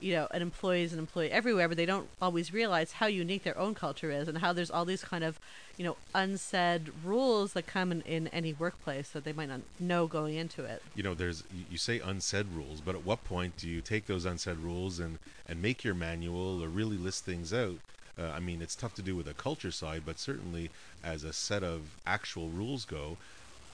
you 0.00 0.14
know, 0.14 0.28
an 0.30 0.42
employee 0.42 0.82
is 0.82 0.92
an 0.92 0.98
employee 0.98 1.30
everywhere, 1.30 1.68
but 1.68 1.76
they 1.76 1.86
don't 1.86 2.08
always 2.22 2.52
realize 2.52 2.92
how 2.92 3.06
unique 3.06 3.42
their 3.42 3.58
own 3.58 3.74
culture 3.74 4.10
is 4.10 4.28
and 4.28 4.38
how 4.38 4.52
there's 4.52 4.70
all 4.70 4.84
these 4.84 5.02
kind 5.02 5.24
of, 5.24 5.40
you 5.76 5.84
know, 5.84 5.96
unsaid 6.14 6.92
rules 7.04 7.52
that 7.52 7.66
come 7.66 7.90
in, 7.90 8.00
in 8.02 8.28
any 8.28 8.52
workplace 8.52 9.10
that 9.10 9.24
they 9.24 9.32
might 9.32 9.48
not 9.48 9.60
know 9.80 10.06
going 10.06 10.36
into 10.36 10.64
it. 10.64 10.82
You 10.94 11.02
know, 11.02 11.14
there's 11.14 11.42
you 11.70 11.78
say 11.78 12.00
unsaid 12.00 12.46
rules, 12.54 12.80
but 12.80 12.94
at 12.94 13.04
what 13.04 13.24
point 13.24 13.56
do 13.56 13.68
you 13.68 13.80
take 13.80 14.06
those 14.06 14.24
unsaid 14.24 14.58
rules 14.58 14.98
and 14.98 15.18
and 15.46 15.60
make 15.60 15.82
your 15.82 15.94
manual 15.94 16.62
or 16.62 16.68
really 16.68 16.96
list 16.96 17.24
things 17.24 17.52
out? 17.52 17.78
Uh, 18.18 18.32
I 18.34 18.40
mean, 18.40 18.60
it's 18.62 18.74
tough 18.74 18.94
to 18.94 19.02
do 19.02 19.14
with 19.14 19.28
a 19.28 19.34
culture 19.34 19.70
side, 19.70 20.02
but 20.04 20.18
certainly 20.18 20.70
as 21.04 21.22
a 21.22 21.32
set 21.32 21.62
of 21.62 21.96
actual 22.04 22.48
rules 22.48 22.84
go, 22.84 23.16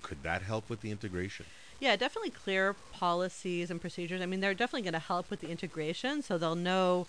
could 0.04 0.22
that 0.22 0.42
help 0.42 0.70
with 0.70 0.80
the 0.82 0.90
integration? 0.90 1.46
Yeah, 1.80 1.96
definitely 1.96 2.30
clear 2.30 2.76
policies 2.92 3.70
and 3.70 3.80
procedures. 3.80 4.22
I 4.22 4.26
mean, 4.26 4.40
they're 4.40 4.54
definitely 4.54 4.82
going 4.82 4.92
to 4.92 5.00
help 5.00 5.30
with 5.30 5.40
the 5.40 5.50
integration, 5.50 6.22
so 6.22 6.38
they'll 6.38 6.54
know. 6.54 7.06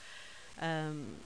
Um, 0.61 1.17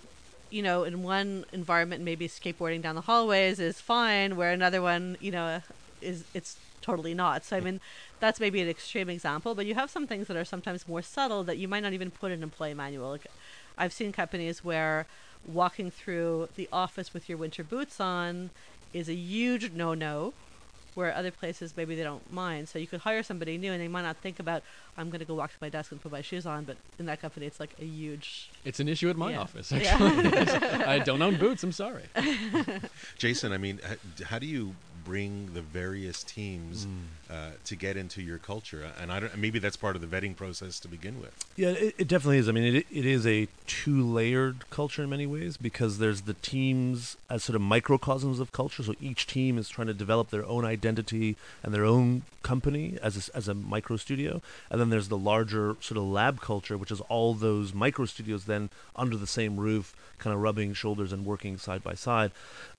you 0.49 0.63
know, 0.63 0.83
in 0.83 1.03
one 1.03 1.45
environment, 1.53 2.03
maybe 2.03 2.27
skateboarding 2.27 2.81
down 2.81 2.95
the 2.95 3.01
hallways 3.01 3.59
is 3.59 3.79
fine, 3.79 4.35
where 4.35 4.51
another 4.51 4.81
one, 4.81 5.15
you 5.21 5.29
know, 5.29 5.61
is 6.01 6.25
it's 6.33 6.57
totally 6.81 7.13
not. 7.13 7.45
So 7.45 7.55
I 7.55 7.59
mean, 7.59 7.79
that's 8.19 8.39
maybe 8.39 8.59
an 8.61 8.67
extreme 8.67 9.09
example, 9.09 9.53
but 9.53 9.67
you 9.67 9.75
have 9.75 9.91
some 9.91 10.07
things 10.07 10.27
that 10.27 10.35
are 10.35 10.45
sometimes 10.45 10.87
more 10.87 11.03
subtle 11.03 11.43
that 11.43 11.57
you 11.57 11.67
might 11.67 11.83
not 11.83 11.93
even 11.93 12.09
put 12.09 12.31
in 12.31 12.39
an 12.39 12.43
employee 12.43 12.73
manual. 12.73 13.11
Like 13.11 13.27
I've 13.77 13.93
seen 13.93 14.11
companies 14.11 14.63
where 14.63 15.05
walking 15.45 15.91
through 15.91 16.49
the 16.55 16.67
office 16.73 17.13
with 17.13 17.29
your 17.29 17.37
winter 17.37 17.63
boots 17.63 17.99
on 17.99 18.49
is 18.91 19.07
a 19.07 19.13
huge 19.13 19.71
no-no 19.71 20.33
where 20.95 21.13
other 21.15 21.31
places 21.31 21.75
maybe 21.77 21.95
they 21.95 22.03
don't 22.03 22.31
mind. 22.31 22.67
So 22.69 22.79
you 22.79 22.87
could 22.87 23.01
hire 23.01 23.23
somebody 23.23 23.57
new 23.57 23.71
and 23.71 23.81
they 23.81 23.87
might 23.87 24.01
not 24.03 24.17
think 24.17 24.39
about 24.39 24.63
I'm 24.97 25.09
going 25.09 25.19
to 25.19 25.25
go 25.25 25.35
walk 25.35 25.51
to 25.51 25.57
my 25.61 25.69
desk 25.69 25.91
and 25.91 26.01
put 26.01 26.11
my 26.11 26.21
shoes 26.21 26.45
on, 26.45 26.65
but 26.65 26.77
in 26.97 27.05
that 27.05 27.21
company 27.21 27.45
it's 27.45 27.59
like 27.59 27.73
a 27.79 27.85
huge. 27.85 28.49
It's 28.65 28.79
an 28.79 28.87
issue 28.87 29.09
at 29.09 29.15
my 29.17 29.31
Yeah. 29.31 29.41
office. 29.41 29.71
Actually, 29.71 30.29
I 30.85 30.99
don't 30.99 31.21
own 31.21 31.37
boots. 31.37 31.63
I'm 31.63 31.71
sorry. 31.71 32.03
Jason, 33.17 33.51
I 33.51 33.57
mean, 33.57 33.79
how 34.25 34.39
do 34.39 34.45
you 34.47 34.75
bring 35.05 35.53
the 35.53 35.61
various 35.61 36.23
teams 36.23 36.85
Mm. 36.85 37.05
Uh, 37.29 37.51
to 37.65 37.75
get 37.75 37.95
into 37.97 38.21
your 38.21 38.37
culture? 38.37 38.91
And 38.99 39.11
I 39.11 39.19
don't, 39.19 39.37
maybe 39.37 39.59
that's 39.59 39.77
part 39.77 39.95
of 39.95 40.01
the 40.01 40.07
vetting 40.07 40.35
process 40.35 40.79
to 40.81 40.87
begin 40.87 41.21
with. 41.21 41.33
Yeah, 41.55 41.69
it, 41.69 41.95
it 41.97 42.07
definitely 42.07 42.37
is. 42.37 42.49
I 42.49 42.51
mean, 42.51 42.75
it, 42.75 42.85
it 42.91 43.05
is 43.05 43.27
a 43.27 43.47
two-layered 43.67 44.69
culture 44.69 45.03
in 45.03 45.09
many 45.09 45.27
ways 45.27 45.57
because 45.57 45.97
there's 45.99 46.21
the 46.21 46.33
teams 46.35 47.17
as 47.29 47.43
sort 47.43 47.55
of 47.55 47.61
microcosms 47.61 48.39
of 48.39 48.51
culture. 48.51 48.83
So 48.83 48.95
each 48.99 49.27
team 49.27 49.57
is 49.57 49.69
trying 49.69 49.87
to 49.87 49.93
develop 49.93 50.29
their 50.29 50.45
own 50.45 50.65
identity 50.65 51.35
and 51.63 51.73
their 51.73 51.85
own 51.85 52.23
company 52.41 52.97
as 53.03 53.29
a, 53.29 53.35
as 53.35 53.47
a 53.47 53.53
micro 53.53 53.97
studio, 53.97 54.41
and 54.69 54.79
then 54.79 54.89
there's 54.89 55.09
the 55.09 55.17
larger 55.17 55.75
sort 55.81 55.97
of 55.97 56.03
lab 56.03 56.39
culture, 56.39 56.77
which 56.77 56.89
is 56.91 57.01
all 57.01 57.33
those 57.33 57.73
micro 57.73 58.05
studios 58.05 58.45
then 58.45 58.69
under 58.95 59.17
the 59.17 59.27
same 59.27 59.57
roof, 59.57 59.93
kind 60.17 60.33
of 60.33 60.41
rubbing 60.41 60.73
shoulders 60.73 61.11
and 61.11 61.25
working 61.25 61.57
side 61.57 61.83
by 61.83 61.93
side. 61.93 62.31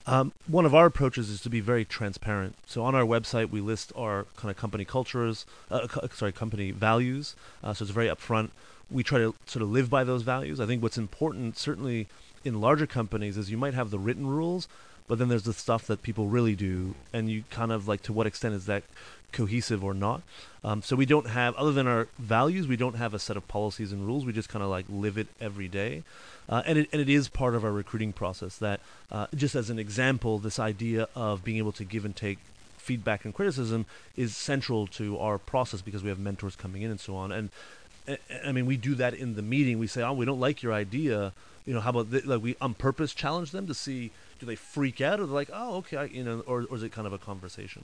Um, 0.07 0.31
one 0.47 0.65
of 0.65 0.73
our 0.73 0.87
approaches 0.87 1.29
is 1.29 1.41
to 1.41 1.49
be 1.49 1.59
very 1.59 1.85
transparent. 1.85 2.55
So 2.65 2.83
on 2.83 2.95
our 2.95 3.05
website, 3.05 3.51
we 3.51 3.61
list 3.61 3.93
our 3.95 4.23
kind 4.41 4.51
of 4.51 4.57
company 4.57 4.85
cultures, 4.85 5.45
uh, 5.69 5.87
sorry, 6.11 6.31
company 6.31 6.71
values. 6.71 7.35
Uh, 7.63 7.73
so 7.73 7.83
it's 7.83 7.91
very 7.91 8.07
upfront. 8.07 8.49
We 8.89 9.03
try 9.03 9.19
to 9.19 9.33
sort 9.45 9.63
of 9.63 9.69
live 9.71 9.89
by 9.89 10.03
those 10.03 10.23
values. 10.23 10.59
I 10.59 10.65
think 10.65 10.83
what's 10.83 10.97
important, 10.97 11.57
certainly 11.57 12.07
in 12.43 12.59
larger 12.59 12.87
companies, 12.87 13.37
is 13.37 13.51
you 13.51 13.57
might 13.57 13.73
have 13.73 13.91
the 13.91 13.99
written 13.99 14.27
rules, 14.27 14.67
but 15.07 15.19
then 15.19 15.29
there's 15.29 15.43
the 15.43 15.53
stuff 15.53 15.87
that 15.87 16.01
people 16.01 16.27
really 16.27 16.55
do, 16.55 16.95
and 17.13 17.29
you 17.29 17.43
kind 17.49 17.71
of 17.71 17.87
like 17.87 18.01
to 18.03 18.13
what 18.13 18.27
extent 18.27 18.55
is 18.55 18.65
that 18.65 18.83
cohesive 19.31 19.83
or 19.83 19.93
not. 19.93 20.21
Um, 20.63 20.81
so 20.81 20.95
we 20.95 21.05
don't 21.05 21.27
have, 21.27 21.55
other 21.55 21.71
than 21.71 21.87
our 21.87 22.07
values, 22.19 22.67
we 22.67 22.75
don't 22.75 22.95
have 22.95 23.13
a 23.13 23.19
set 23.19 23.37
of 23.37 23.47
policies 23.47 23.91
and 23.91 24.05
rules. 24.05 24.25
We 24.25 24.33
just 24.33 24.49
kind 24.49 24.63
of 24.63 24.69
like 24.69 24.85
live 24.89 25.17
it 25.17 25.27
every 25.39 25.67
day. 25.67 26.03
Uh, 26.49 26.61
and, 26.65 26.77
it, 26.77 26.89
and 26.91 27.01
it 27.01 27.09
is 27.09 27.29
part 27.29 27.55
of 27.55 27.63
our 27.63 27.71
recruiting 27.71 28.13
process 28.13 28.57
that, 28.57 28.81
uh, 29.11 29.27
just 29.33 29.55
as 29.55 29.69
an 29.69 29.79
example, 29.79 30.37
this 30.37 30.59
idea 30.59 31.07
of 31.15 31.43
being 31.43 31.57
able 31.57 31.71
to 31.73 31.85
give 31.85 32.03
and 32.03 32.15
take 32.15 32.39
feedback 32.81 33.23
and 33.25 33.33
criticism 33.33 33.85
is 34.17 34.35
central 34.35 34.87
to 34.87 35.17
our 35.19 35.37
process 35.37 35.81
because 35.81 36.03
we 36.03 36.09
have 36.09 36.19
mentors 36.19 36.55
coming 36.55 36.81
in 36.81 36.91
and 36.91 36.99
so 36.99 37.15
on. 37.15 37.31
And 37.31 37.49
I- 38.07 38.17
I 38.47 38.51
mean, 38.51 38.65
we 38.65 38.77
do 38.77 38.95
that 38.95 39.13
in 39.13 39.35
the 39.35 39.41
meeting. 39.43 39.77
We 39.79 39.87
say, 39.87 40.01
"Oh, 40.01 40.13
we 40.13 40.25
don't 40.25 40.39
like 40.39 40.63
your 40.63 40.73
idea." 40.73 41.33
You 41.65 41.75
know, 41.75 41.81
how 41.81 41.91
about 41.91 42.09
th-? 42.11 42.25
like 42.25 42.41
we 42.41 42.55
on 42.59 42.73
purpose 42.73 43.13
challenge 43.13 43.51
them 43.51 43.67
to 43.67 43.73
see 43.75 44.11
do 44.39 44.45
they 44.47 44.55
freak 44.55 44.99
out 44.99 45.19
or 45.19 45.27
they're 45.27 45.35
like, 45.35 45.51
"Oh, 45.53 45.75
okay," 45.77 45.97
I, 45.97 46.03
you 46.05 46.23
know, 46.23 46.39
or, 46.47 46.65
or 46.69 46.75
is 46.77 46.83
it 46.83 46.91
kind 46.91 47.05
of 47.05 47.13
a 47.13 47.19
conversation? 47.19 47.83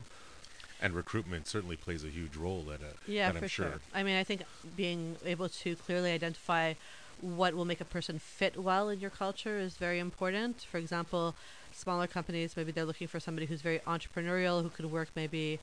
And 0.82 0.94
recruitment 0.94 1.48
certainly 1.48 1.76
plays 1.76 2.04
a 2.04 2.10
huge 2.10 2.36
role. 2.36 2.64
That, 2.64 2.82
uh, 2.82 2.94
Yeah, 3.08 3.32
that 3.32 3.38
for 3.40 3.46
I'm 3.46 3.50
sure. 3.50 3.66
sure. 3.70 3.80
I 3.94 4.02
mean, 4.04 4.16
I 4.16 4.24
think 4.24 4.42
being 4.76 5.18
able 5.26 5.50
to 5.50 5.76
clearly 5.76 6.12
identify 6.12 6.74
what 7.22 7.56
will 7.56 7.66
make 7.66 7.82
a 7.82 7.86
person 7.86 8.20
fit 8.20 8.58
well 8.58 8.90
in 8.90 9.00
your 9.00 9.10
culture 9.10 9.58
is 9.58 9.76
very 9.76 10.00
important. 10.00 10.62
For 10.72 10.78
example, 10.78 11.36
smaller 11.78 12.08
companies, 12.08 12.58
maybe 12.58 12.72
they're 12.72 12.86
looking 12.86 13.08
for 13.08 13.20
somebody 13.20 13.46
who's 13.46 13.62
very 13.62 13.80
entrepreneurial, 13.80 14.62
who 14.62 14.70
could 14.70 14.92
work 14.92 15.10
maybe 15.16 15.60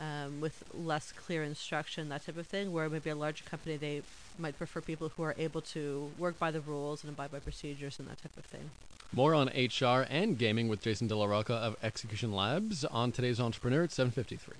um, 0.00 0.40
with 0.40 0.64
less 0.74 1.12
clear 1.12 1.42
instruction, 1.42 2.08
that 2.08 2.26
type 2.26 2.36
of 2.36 2.46
thing. 2.46 2.72
Where 2.72 2.88
maybe 2.88 3.10
a 3.10 3.16
larger 3.16 3.44
company, 3.44 3.76
they 3.76 4.02
might 4.38 4.58
prefer 4.58 4.80
people 4.80 5.10
who 5.16 5.22
are 5.22 5.34
able 5.38 5.60
to 5.62 6.10
work 6.18 6.38
by 6.38 6.50
the 6.50 6.60
rules 6.60 7.04
and 7.04 7.12
abide 7.12 7.32
by 7.32 7.38
procedures 7.38 7.98
and 7.98 8.08
that 8.08 8.22
type 8.22 8.36
of 8.36 8.44
thing. 8.44 8.70
More 9.12 9.34
on 9.34 9.48
HR 9.48 10.06
and 10.10 10.36
gaming 10.36 10.68
with 10.68 10.82
Jason 10.82 11.06
Della 11.06 11.28
Rocca 11.28 11.54
of 11.54 11.76
Execution 11.84 12.32
Labs 12.32 12.84
on 12.84 13.12
today's 13.12 13.38
Entrepreneur 13.38 13.84
at 13.84 13.92
753. 13.92 14.56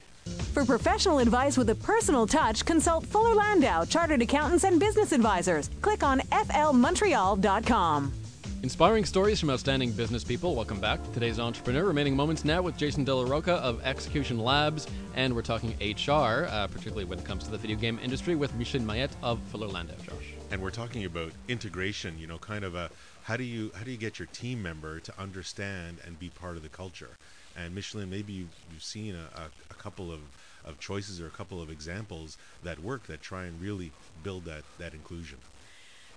For 0.53 0.65
professional 0.65 1.19
advice 1.19 1.59
with 1.59 1.69
a 1.71 1.75
personal 1.75 2.27
touch, 2.27 2.65
consult 2.65 3.05
Fuller 3.07 3.35
Landau, 3.35 3.85
Chartered 3.85 4.23
Accountants 4.23 4.65
and 4.65 4.79
Business 4.79 5.13
Advisors. 5.13 5.71
Click 5.83 6.05
on 6.05 6.21
flmontreal.com. 6.21 8.24
Inspiring 8.65 9.05
stories 9.05 9.39
from 9.41 9.51
outstanding 9.51 9.93
business 9.93 10.25
people. 10.25 10.55
Welcome 10.55 10.81
back 10.81 11.05
to 11.05 11.13
today's 11.13 11.39
Entrepreneur. 11.39 11.85
Remaining 11.85 12.17
moments 12.17 12.47
now 12.47 12.63
with 12.63 12.79
Jason 12.79 13.05
Della 13.05 13.27
Rocca 13.27 13.57
of 13.57 13.85
Execution 13.85 14.39
Labs, 14.39 14.87
and 15.15 15.37
we're 15.37 15.43
talking 15.43 15.75
HR, 15.83 16.47
uh, 16.49 16.67
particularly 16.69 17.05
when 17.05 17.19
it 17.19 17.27
comes 17.27 17.45
to 17.45 17.51
the 17.51 17.59
video 17.59 17.77
game 17.77 18.01
industry, 18.03 18.35
with 18.35 18.55
Micheline 18.55 18.87
Maillet 18.87 19.11
of 19.23 19.39
Fuller 19.51 19.67
Landau. 19.67 19.93
Josh. 20.03 20.33
and 20.51 20.63
we're 20.63 20.71
talking 20.71 21.05
about 21.05 21.33
integration 21.47 22.19
you 22.19 22.27
know 22.27 22.39
kind 22.39 22.65
of 22.65 22.75
a 22.75 22.89
how 23.25 23.37
do 23.37 23.45
you 23.45 23.71
how 23.77 23.85
do 23.85 23.91
you 23.91 23.99
get 23.99 24.19
your 24.19 24.29
team 24.33 24.63
member 24.63 24.99
to 24.99 25.13
understand 25.21 25.99
and 26.07 26.19
be 26.19 26.31
part 26.31 26.57
of 26.57 26.63
the 26.63 26.71
culture 26.71 27.19
and 27.59 27.75
Micheline 27.75 28.09
maybe 28.09 28.33
you've, 28.33 28.57
you've 28.73 28.83
seen 28.83 29.15
a, 29.15 29.41
a, 29.41 29.45
a 29.71 29.75
couple 29.75 30.11
of, 30.11 30.21
of 30.65 30.81
choices 30.81 31.21
or 31.21 31.27
a 31.27 31.37
couple 31.37 31.61
of 31.61 31.71
examples 31.71 32.39
that 32.63 32.79
work 32.79 33.09
that 33.09 33.21
try 33.21 33.45
and 33.45 33.61
really 33.61 33.93
build 34.23 34.47
that 34.47 34.63
that 34.79 34.95
inclusion 34.95 35.37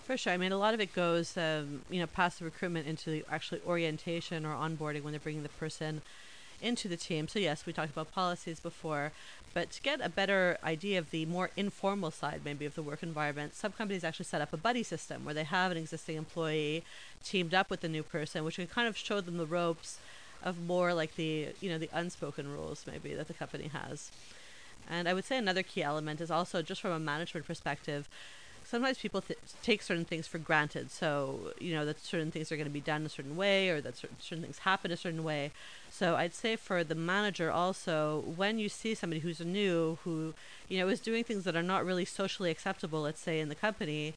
For 0.08 0.16
sure. 0.16 0.32
I 0.32 0.38
mean, 0.38 0.54
a 0.54 0.58
lot 0.58 0.74
of 0.74 0.80
it 0.80 0.94
goes, 0.94 1.36
um, 1.36 1.82
you 1.90 2.00
know, 2.00 2.08
past 2.08 2.40
the 2.40 2.46
recruitment 2.46 2.88
into 2.88 3.10
the 3.10 3.26
actually 3.30 3.60
orientation 3.68 4.46
or 4.46 4.56
onboarding 4.56 5.04
when 5.04 5.12
they're 5.12 5.20
bringing 5.20 5.44
the 5.44 5.50
person 5.50 6.02
into 6.62 6.88
the 6.88 6.96
team. 6.96 7.28
So 7.28 7.40
yes, 7.40 7.66
we 7.66 7.74
talked 7.74 7.92
about 7.92 8.14
policies 8.14 8.62
before, 8.62 9.12
but 9.54 9.70
to 9.72 9.82
get 9.82 10.00
a 10.00 10.08
better 10.08 10.58
idea 10.64 10.98
of 10.98 11.12
the 11.12 11.26
more 11.26 11.50
informal 11.58 12.10
side, 12.10 12.40
maybe 12.46 12.66
of 12.66 12.76
the 12.76 12.82
work 12.82 13.04
environment, 13.04 13.54
some 13.54 13.74
companies 13.74 14.06
actually 14.06 14.28
set 14.28 14.40
up 14.40 14.54
a 14.54 14.58
buddy 14.58 14.82
system 14.82 15.26
where 15.26 15.34
they 15.34 15.44
have 15.44 15.74
an 15.74 15.78
existing 15.78 16.16
employee 16.16 16.86
teamed 17.22 17.54
up 17.54 17.70
with 17.70 17.82
the 17.82 17.90
new 17.90 18.02
person, 18.02 18.46
which 18.46 18.56
can 18.56 18.68
kind 18.68 18.88
of 18.88 18.96
show 18.96 19.20
them 19.20 19.36
the 19.36 19.46
ropes 19.46 20.00
of 20.42 20.58
more 20.58 20.94
like 20.94 21.18
the, 21.18 21.50
you 21.60 21.70
know, 21.70 21.78
the 21.78 21.90
unspoken 21.92 22.48
rules 22.50 22.86
maybe 22.90 23.14
that 23.14 23.28
the 23.28 23.34
company 23.34 23.68
has. 23.74 24.10
And 24.90 25.10
I 25.10 25.14
would 25.14 25.26
say 25.26 25.38
another 25.38 25.64
key 25.64 25.84
element 25.84 26.22
is 26.22 26.32
also 26.32 26.62
just 26.62 26.80
from 26.80 26.92
a 26.92 27.00
management 27.00 27.46
perspective, 27.46 28.08
sometimes 28.70 28.98
people 28.98 29.22
th- 29.22 29.40
take 29.64 29.82
certain 29.82 30.04
things 30.04 30.28
for 30.28 30.38
granted. 30.38 30.92
So, 30.92 31.54
you 31.60 31.74
know, 31.74 31.86
that 31.86 32.00
certain 32.00 32.32
things 32.32 32.52
are 32.52 32.58
going 32.58 32.68
to 32.68 32.72
be 32.72 32.82
done 32.82 33.06
a 33.06 33.10
certain 33.10 33.38
way 33.38 33.70
or 33.70 33.80
that 33.82 33.96
certain, 33.96 34.18
certain 34.20 34.44
things 34.44 34.60
happen 34.60 34.92
a 34.92 34.98
certain 34.98 35.24
way. 35.24 35.52
So, 35.90 36.16
I'd 36.16 36.34
say 36.34 36.56
for 36.58 36.84
the 36.84 36.96
manager 36.96 37.50
also, 37.50 38.24
when 38.36 38.60
you 38.60 38.68
see 38.68 38.94
somebody 38.94 39.22
who's 39.22 39.40
new, 39.40 39.98
who, 40.04 40.34
you 40.68 40.80
know, 40.80 40.90
is 40.90 41.00
doing 41.00 41.24
things 41.24 41.46
that 41.46 41.56
are 41.56 41.64
not 41.64 41.86
really 41.86 42.06
socially 42.06 42.52
acceptable, 42.52 43.02
let's 43.02 43.22
say, 43.22 43.40
in 43.40 43.50
the 43.50 43.56
company, 43.56 44.14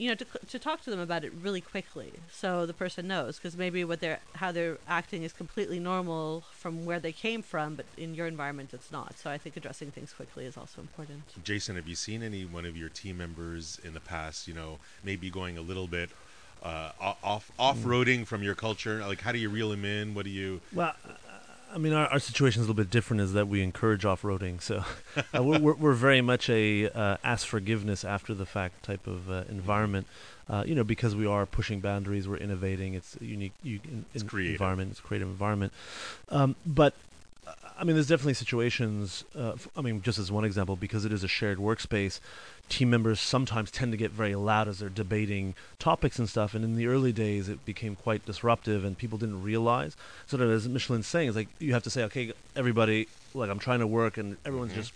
you 0.00 0.08
know, 0.08 0.14
to, 0.14 0.24
to 0.48 0.58
talk 0.58 0.80
to 0.82 0.90
them 0.90 0.98
about 0.98 1.24
it 1.24 1.32
really 1.42 1.60
quickly 1.60 2.10
so 2.32 2.64
the 2.64 2.72
person 2.72 3.06
knows 3.06 3.36
because 3.36 3.54
maybe 3.54 3.84
what 3.84 4.00
they're 4.00 4.18
how 4.36 4.50
they're 4.50 4.78
acting 4.88 5.24
is 5.24 5.32
completely 5.32 5.78
normal 5.78 6.42
from 6.52 6.86
where 6.86 6.98
they 6.98 7.12
came 7.12 7.42
from 7.42 7.74
but 7.74 7.84
in 7.98 8.14
your 8.14 8.26
environment 8.26 8.72
it's 8.72 8.90
not. 8.90 9.18
So 9.18 9.30
i 9.30 9.36
think 9.36 9.58
addressing 9.58 9.90
things 9.90 10.14
quickly 10.14 10.46
is 10.46 10.56
also 10.56 10.80
important. 10.80 11.24
Jason 11.44 11.76
have 11.76 11.86
you 11.86 11.94
seen 11.94 12.22
any 12.22 12.46
one 12.46 12.64
of 12.64 12.78
your 12.78 12.88
team 12.88 13.18
members 13.18 13.78
in 13.84 13.92
the 13.92 14.00
past 14.00 14.48
you 14.48 14.54
know 14.54 14.78
maybe 15.04 15.28
going 15.28 15.58
a 15.58 15.62
little 15.62 15.86
bit 15.86 16.08
uh, 16.62 16.92
off 17.22 17.50
off-roading 17.58 18.26
from 18.26 18.42
your 18.42 18.54
culture? 18.54 19.00
Like 19.00 19.20
how 19.20 19.32
do 19.32 19.38
you 19.38 19.50
reel 19.50 19.68
them 19.68 19.84
in? 19.84 20.14
What 20.14 20.24
do 20.24 20.30
you 20.30 20.62
Well, 20.72 20.94
I 21.72 21.78
mean, 21.78 21.92
our, 21.92 22.06
our 22.08 22.18
situation 22.18 22.60
is 22.60 22.66
a 22.66 22.70
little 22.70 22.82
bit 22.82 22.90
different, 22.90 23.20
is 23.22 23.32
that 23.34 23.48
we 23.48 23.62
encourage 23.62 24.04
off-roading. 24.04 24.60
So 24.60 24.84
uh, 25.36 25.42
we're, 25.42 25.58
we're, 25.58 25.74
we're 25.74 25.92
very 25.92 26.20
much 26.20 26.48
a 26.50 26.88
uh, 26.90 27.16
ask 27.22 27.46
forgiveness 27.46 28.04
after 28.04 28.34
the 28.34 28.46
fact 28.46 28.82
type 28.82 29.06
of 29.06 29.30
uh, 29.30 29.44
environment. 29.48 30.06
Uh, 30.48 30.64
you 30.66 30.74
know, 30.74 30.82
because 30.82 31.14
we 31.14 31.26
are 31.26 31.46
pushing 31.46 31.78
boundaries, 31.80 32.26
we're 32.26 32.36
innovating. 32.36 32.94
It's 32.94 33.16
a 33.20 33.24
unique 33.24 33.52
u- 33.62 33.78
in, 33.84 34.04
It's 34.12 34.24
environment. 34.54 34.90
It's 34.90 34.98
a 34.98 35.02
creative 35.02 35.28
environment. 35.28 35.72
Um, 36.28 36.56
but 36.66 36.94
I 37.78 37.84
mean, 37.84 37.96
there's 37.96 38.08
definitely 38.08 38.34
situations. 38.34 39.24
Uh, 39.34 39.54
I 39.76 39.80
mean, 39.80 40.02
just 40.02 40.18
as 40.18 40.30
one 40.30 40.44
example, 40.44 40.76
because 40.76 41.04
it 41.04 41.12
is 41.12 41.24
a 41.24 41.28
shared 41.28 41.58
workspace, 41.58 42.20
team 42.68 42.90
members 42.90 43.20
sometimes 43.20 43.70
tend 43.70 43.92
to 43.92 43.96
get 43.96 44.10
very 44.10 44.34
loud 44.34 44.68
as 44.68 44.80
they're 44.80 44.90
debating 44.90 45.54
topics 45.78 46.18
and 46.18 46.28
stuff. 46.28 46.54
And 46.54 46.62
in 46.62 46.76
the 46.76 46.86
early 46.86 47.12
days, 47.12 47.48
it 47.48 47.64
became 47.64 47.96
quite 47.96 48.26
disruptive, 48.26 48.84
and 48.84 48.98
people 48.98 49.18
didn't 49.18 49.42
realize. 49.42 49.96
Sort 50.26 50.42
of 50.42 50.50
as 50.50 50.68
Micheline's 50.68 51.06
saying, 51.06 51.28
it's 51.28 51.36
like 51.36 51.48
you 51.58 51.72
have 51.72 51.82
to 51.84 51.90
say, 51.90 52.02
okay, 52.04 52.32
everybody, 52.54 53.08
like 53.32 53.48
I'm 53.48 53.58
trying 53.58 53.80
to 53.80 53.86
work, 53.86 54.18
and 54.18 54.36
everyone's 54.44 54.74
just 54.74 54.92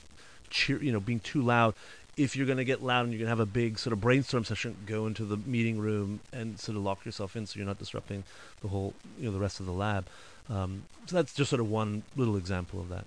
cheer, 0.50 0.82
you 0.82 0.92
know, 0.92 1.00
being 1.00 1.20
too 1.20 1.40
loud. 1.40 1.74
If 2.16 2.36
you're 2.36 2.46
going 2.46 2.58
to 2.58 2.64
get 2.64 2.82
loud 2.82 3.04
and 3.04 3.12
you're 3.12 3.18
going 3.18 3.26
to 3.26 3.36
have 3.36 3.40
a 3.40 3.46
big 3.46 3.78
sort 3.78 3.92
of 3.92 4.00
brainstorm 4.00 4.44
session, 4.44 4.76
go 4.86 5.06
into 5.06 5.24
the 5.24 5.36
meeting 5.36 5.78
room 5.78 6.20
and 6.32 6.60
sort 6.60 6.76
of 6.76 6.84
lock 6.84 7.04
yourself 7.04 7.34
in, 7.34 7.46
so 7.46 7.56
you're 7.56 7.66
not 7.66 7.78
disrupting 7.78 8.22
the 8.60 8.68
whole, 8.68 8.94
you 9.18 9.24
know, 9.24 9.32
the 9.32 9.40
rest 9.40 9.58
of 9.58 9.66
the 9.66 9.72
lab. 9.72 10.06
Um, 10.50 10.85
so 11.07 11.16
that's 11.16 11.35
just 11.35 11.50
sort 11.50 11.61
of 11.61 11.70
one 11.70 12.02
little 12.16 12.37
example 12.37 12.80
of 12.80 12.88
that. 12.90 13.04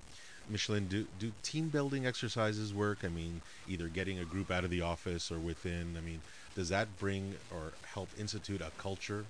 Micheline, 0.49 0.87
do 0.87 1.05
do 1.19 1.33
team 1.43 1.67
building 1.67 2.05
exercises 2.05 2.73
work? 2.73 2.99
I 3.03 3.09
mean, 3.09 3.41
either 3.67 3.87
getting 3.87 4.17
a 4.17 4.25
group 4.25 4.49
out 4.49 4.63
of 4.63 4.69
the 4.69 4.81
office 4.81 5.31
or 5.31 5.37
within. 5.37 5.95
I 5.97 6.01
mean, 6.01 6.21
does 6.55 6.69
that 6.69 6.97
bring 6.97 7.35
or 7.51 7.73
help 7.93 8.09
institute 8.17 8.61
a 8.61 8.71
culture? 8.77 9.25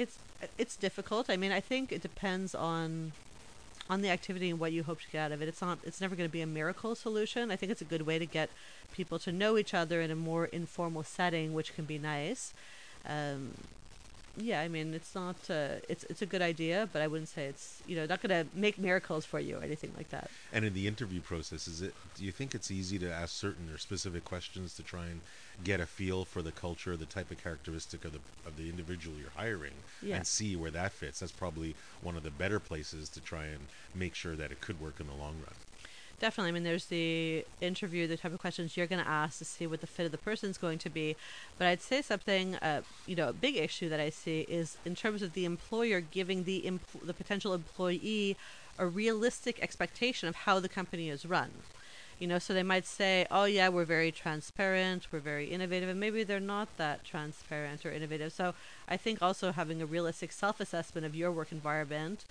it's 0.00 0.18
it's 0.56 0.76
difficult. 0.76 1.28
I 1.28 1.36
mean, 1.36 1.52
I 1.52 1.60
think 1.60 1.92
it 1.92 2.02
depends 2.02 2.54
on 2.54 3.12
on 3.88 4.02
the 4.02 4.08
activity 4.08 4.50
and 4.50 4.58
what 4.58 4.72
you 4.72 4.84
hope 4.84 5.00
to 5.00 5.08
get 5.10 5.26
out 5.26 5.32
of 5.32 5.42
it. 5.42 5.48
It's 5.48 5.60
not. 5.60 5.78
It's 5.84 6.00
never 6.00 6.16
going 6.16 6.28
to 6.28 6.32
be 6.32 6.40
a 6.40 6.46
miracle 6.46 6.94
solution. 6.94 7.50
I 7.50 7.56
think 7.56 7.70
it's 7.70 7.82
a 7.82 7.86
good 7.86 8.02
way 8.02 8.18
to 8.18 8.26
get 8.26 8.50
people 8.92 9.18
to 9.20 9.32
know 9.32 9.58
each 9.58 9.74
other 9.74 10.00
in 10.00 10.10
a 10.10 10.16
more 10.16 10.46
informal 10.46 11.02
setting, 11.02 11.52
which 11.52 11.74
can 11.74 11.84
be 11.84 11.98
nice. 11.98 12.54
Um, 13.06 13.54
yeah, 14.36 14.60
I 14.60 14.68
mean, 14.68 14.94
it's 14.94 15.14
not. 15.14 15.36
Uh, 15.48 15.76
it's 15.88 16.04
it's 16.04 16.22
a 16.22 16.26
good 16.26 16.42
idea, 16.42 16.88
but 16.92 17.02
I 17.02 17.06
wouldn't 17.06 17.28
say 17.28 17.46
it's 17.46 17.82
you 17.86 17.96
know 17.96 18.06
not 18.06 18.22
going 18.22 18.30
to 18.44 18.50
make 18.56 18.78
miracles 18.78 19.24
for 19.24 19.40
you 19.40 19.56
or 19.58 19.62
anything 19.62 19.92
like 19.96 20.10
that. 20.10 20.30
And 20.52 20.64
in 20.64 20.72
the 20.74 20.86
interview 20.86 21.20
process, 21.20 21.66
is 21.66 21.82
it? 21.82 21.94
Do 22.16 22.24
you 22.24 22.32
think 22.32 22.54
it's 22.54 22.70
easy 22.70 22.98
to 23.00 23.12
ask 23.12 23.34
certain 23.34 23.68
or 23.72 23.78
specific 23.78 24.24
questions 24.24 24.74
to 24.76 24.82
try 24.82 25.06
and 25.06 25.20
get 25.64 25.80
a 25.80 25.86
feel 25.86 26.24
for 26.24 26.42
the 26.42 26.52
culture, 26.52 26.96
the 26.96 27.06
type 27.06 27.30
of 27.30 27.42
characteristic 27.42 28.04
of 28.04 28.12
the 28.12 28.20
of 28.46 28.56
the 28.56 28.68
individual 28.70 29.16
you're 29.18 29.30
hiring, 29.36 29.74
Yeah. 30.02 30.16
and 30.16 30.26
see 30.26 30.56
where 30.56 30.70
that 30.70 30.92
fits? 30.92 31.20
That's 31.20 31.32
probably 31.32 31.74
one 32.02 32.16
of 32.16 32.22
the 32.22 32.30
better 32.30 32.60
places 32.60 33.08
to 33.10 33.20
try 33.20 33.44
and 33.46 33.66
make 33.94 34.14
sure 34.14 34.36
that 34.36 34.52
it 34.52 34.60
could 34.60 34.80
work 34.80 35.00
in 35.00 35.06
the 35.06 35.14
long 35.14 35.34
run. 35.44 35.54
Definitely. 36.20 36.50
I 36.50 36.52
mean, 36.52 36.64
there's 36.64 36.84
the 36.86 37.46
interview, 37.62 38.06
the 38.06 38.18
type 38.18 38.34
of 38.34 38.38
questions 38.38 38.76
you're 38.76 38.86
going 38.86 39.02
to 39.02 39.08
ask 39.08 39.38
to 39.38 39.44
see 39.46 39.66
what 39.66 39.80
the 39.80 39.86
fit 39.86 40.04
of 40.04 40.12
the 40.12 40.18
person's 40.18 40.58
going 40.58 40.78
to 40.80 40.90
be. 40.90 41.16
But 41.56 41.66
I'd 41.66 41.80
say 41.80 42.02
something, 42.02 42.56
uh, 42.56 42.82
you 43.06 43.16
know, 43.16 43.30
a 43.30 43.32
big 43.32 43.56
issue 43.56 43.88
that 43.88 44.00
I 44.00 44.10
see 44.10 44.40
is 44.42 44.76
in 44.84 44.94
terms 44.94 45.22
of 45.22 45.32
the 45.32 45.46
employer 45.46 46.00
giving 46.02 46.44
the 46.44 46.62
empl- 46.66 47.06
the 47.06 47.14
potential 47.14 47.54
employee 47.54 48.36
a 48.78 48.86
realistic 48.86 49.62
expectation 49.62 50.28
of 50.28 50.36
how 50.36 50.60
the 50.60 50.68
company 50.68 51.08
is 51.08 51.24
run. 51.24 51.50
You 52.18 52.26
know, 52.26 52.38
so 52.38 52.52
they 52.52 52.62
might 52.62 52.84
say, 52.84 53.26
"Oh 53.30 53.44
yeah, 53.44 53.70
we're 53.70 53.86
very 53.86 54.12
transparent, 54.12 55.06
we're 55.10 55.20
very 55.20 55.46
innovative," 55.46 55.88
and 55.88 55.98
maybe 55.98 56.22
they're 56.22 56.38
not 56.38 56.68
that 56.76 57.02
transparent 57.02 57.86
or 57.86 57.90
innovative. 57.90 58.34
So 58.34 58.52
I 58.86 58.98
think 58.98 59.22
also 59.22 59.52
having 59.52 59.80
a 59.80 59.86
realistic 59.86 60.32
self-assessment 60.32 61.06
of 61.06 61.14
your 61.14 61.32
work 61.32 61.50
environment 61.50 62.26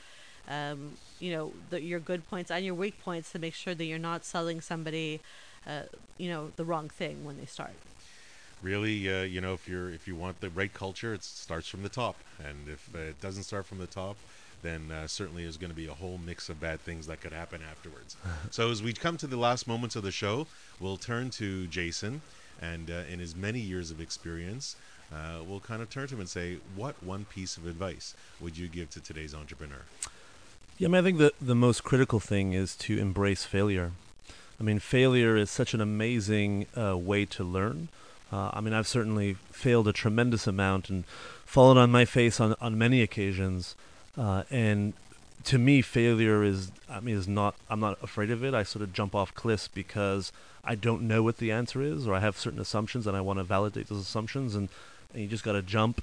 um, 0.49 0.93
you 1.19 1.31
know, 1.31 1.53
the, 1.69 1.81
your 1.81 1.99
good 1.99 2.27
points 2.29 2.51
and 2.51 2.65
your 2.65 2.73
weak 2.73 3.01
points 3.01 3.31
to 3.31 3.39
make 3.39 3.53
sure 3.53 3.75
that 3.75 3.85
you're 3.85 3.99
not 3.99 4.25
selling 4.25 4.61
somebody, 4.61 5.21
uh, 5.67 5.83
you 6.17 6.29
know, 6.29 6.51
the 6.55 6.65
wrong 6.65 6.89
thing 6.89 7.23
when 7.23 7.37
they 7.37 7.45
start. 7.45 7.73
Really, 8.61 9.09
uh, 9.09 9.21
you 9.23 9.39
know, 9.39 9.53
if 9.53 9.69
you're 9.69 9.89
if 9.89 10.07
you 10.07 10.15
want 10.15 10.41
the 10.41 10.49
right 10.49 10.73
culture, 10.73 11.13
it 11.13 11.23
starts 11.23 11.67
from 11.69 11.81
the 11.81 11.89
top, 11.89 12.17
and 12.39 12.67
if 12.67 12.89
uh, 12.93 12.99
it 12.99 13.21
doesn't 13.21 13.43
start 13.43 13.65
from 13.65 13.77
the 13.77 13.87
top, 13.87 14.17
then 14.63 14.91
uh, 14.91 15.07
certainly 15.07 15.43
there's 15.43 15.55
going 15.55 15.69
to 15.69 15.75
be 15.75 15.87
a 15.87 15.93
whole 15.93 16.17
mix 16.17 16.49
of 16.49 16.59
bad 16.59 16.81
things 16.81 17.07
that 17.07 17.21
could 17.21 17.31
happen 17.31 17.61
afterwards. 17.69 18.17
so 18.51 18.69
as 18.69 18.83
we 18.83 18.91
come 18.91 19.15
to 19.17 19.27
the 19.27 19.37
last 19.37 19.65
moments 19.65 19.95
of 19.95 20.03
the 20.03 20.11
show, 20.11 20.45
we'll 20.79 20.97
turn 20.97 21.29
to 21.29 21.67
Jason, 21.67 22.21
and 22.61 22.91
uh, 22.91 23.03
in 23.09 23.19
his 23.19 23.33
many 23.33 23.61
years 23.61 23.91
of 23.91 24.01
experience, 24.01 24.75
uh, 25.13 25.41
we'll 25.47 25.61
kind 25.61 25.81
of 25.81 25.89
turn 25.89 26.07
to 26.07 26.15
him 26.15 26.19
and 26.19 26.29
say, 26.29 26.57
what 26.75 27.01
one 27.01 27.25
piece 27.25 27.55
of 27.55 27.65
advice 27.65 28.13
would 28.41 28.57
you 28.57 28.67
give 28.67 28.89
to 28.89 28.99
today's 28.99 29.33
entrepreneur? 29.33 29.83
Yeah, 30.79 30.87
I 30.87 30.91
mean, 30.91 30.99
I 30.99 31.03
think 31.03 31.17
that 31.17 31.33
the 31.41 31.55
most 31.55 31.83
critical 31.83 32.21
thing 32.21 32.53
is 32.53 32.73
to 32.77 32.97
embrace 32.97 33.43
failure. 33.43 33.91
I 34.61 34.63
mean, 34.63 34.79
failure 34.79 35.35
is 35.35 35.51
such 35.51 35.73
an 35.73 35.81
amazing 35.81 36.67
uh, 36.73 36.97
way 36.97 37.25
to 37.25 37.43
learn. 37.43 37.89
Uh, 38.31 38.51
I 38.53 38.61
mean, 38.61 38.73
I've 38.73 38.87
certainly 38.87 39.33
failed 39.51 39.89
a 39.89 39.93
tremendous 39.93 40.47
amount 40.47 40.89
and 40.89 41.05
fallen 41.45 41.77
on 41.77 41.91
my 41.91 42.05
face 42.05 42.39
on, 42.39 42.55
on 42.61 42.77
many 42.77 43.01
occasions. 43.01 43.75
Uh, 44.17 44.43
and 44.49 44.93
to 45.43 45.57
me, 45.57 45.81
failure 45.81 46.45
is, 46.45 46.71
I 46.89 47.01
mean, 47.01 47.17
is 47.17 47.27
not, 47.27 47.55
I'm 47.69 47.81
not 47.81 48.01
afraid 48.01 48.31
of 48.31 48.41
it. 48.45 48.53
I 48.53 48.63
sort 48.63 48.81
of 48.81 48.93
jump 48.93 49.13
off 49.13 49.35
cliffs 49.35 49.67
because 49.67 50.31
I 50.63 50.75
don't 50.75 51.01
know 51.01 51.21
what 51.21 51.39
the 51.39 51.51
answer 51.51 51.81
is 51.81 52.07
or 52.07 52.13
I 52.13 52.21
have 52.21 52.37
certain 52.37 52.59
assumptions 52.61 53.05
and 53.05 53.17
I 53.17 53.21
want 53.21 53.39
to 53.39 53.43
validate 53.43 53.89
those 53.89 53.99
assumptions. 53.99 54.55
And, 54.55 54.69
and 55.11 55.21
you 55.23 55.27
just 55.27 55.43
got 55.43 55.53
to 55.53 55.61
jump 55.61 56.01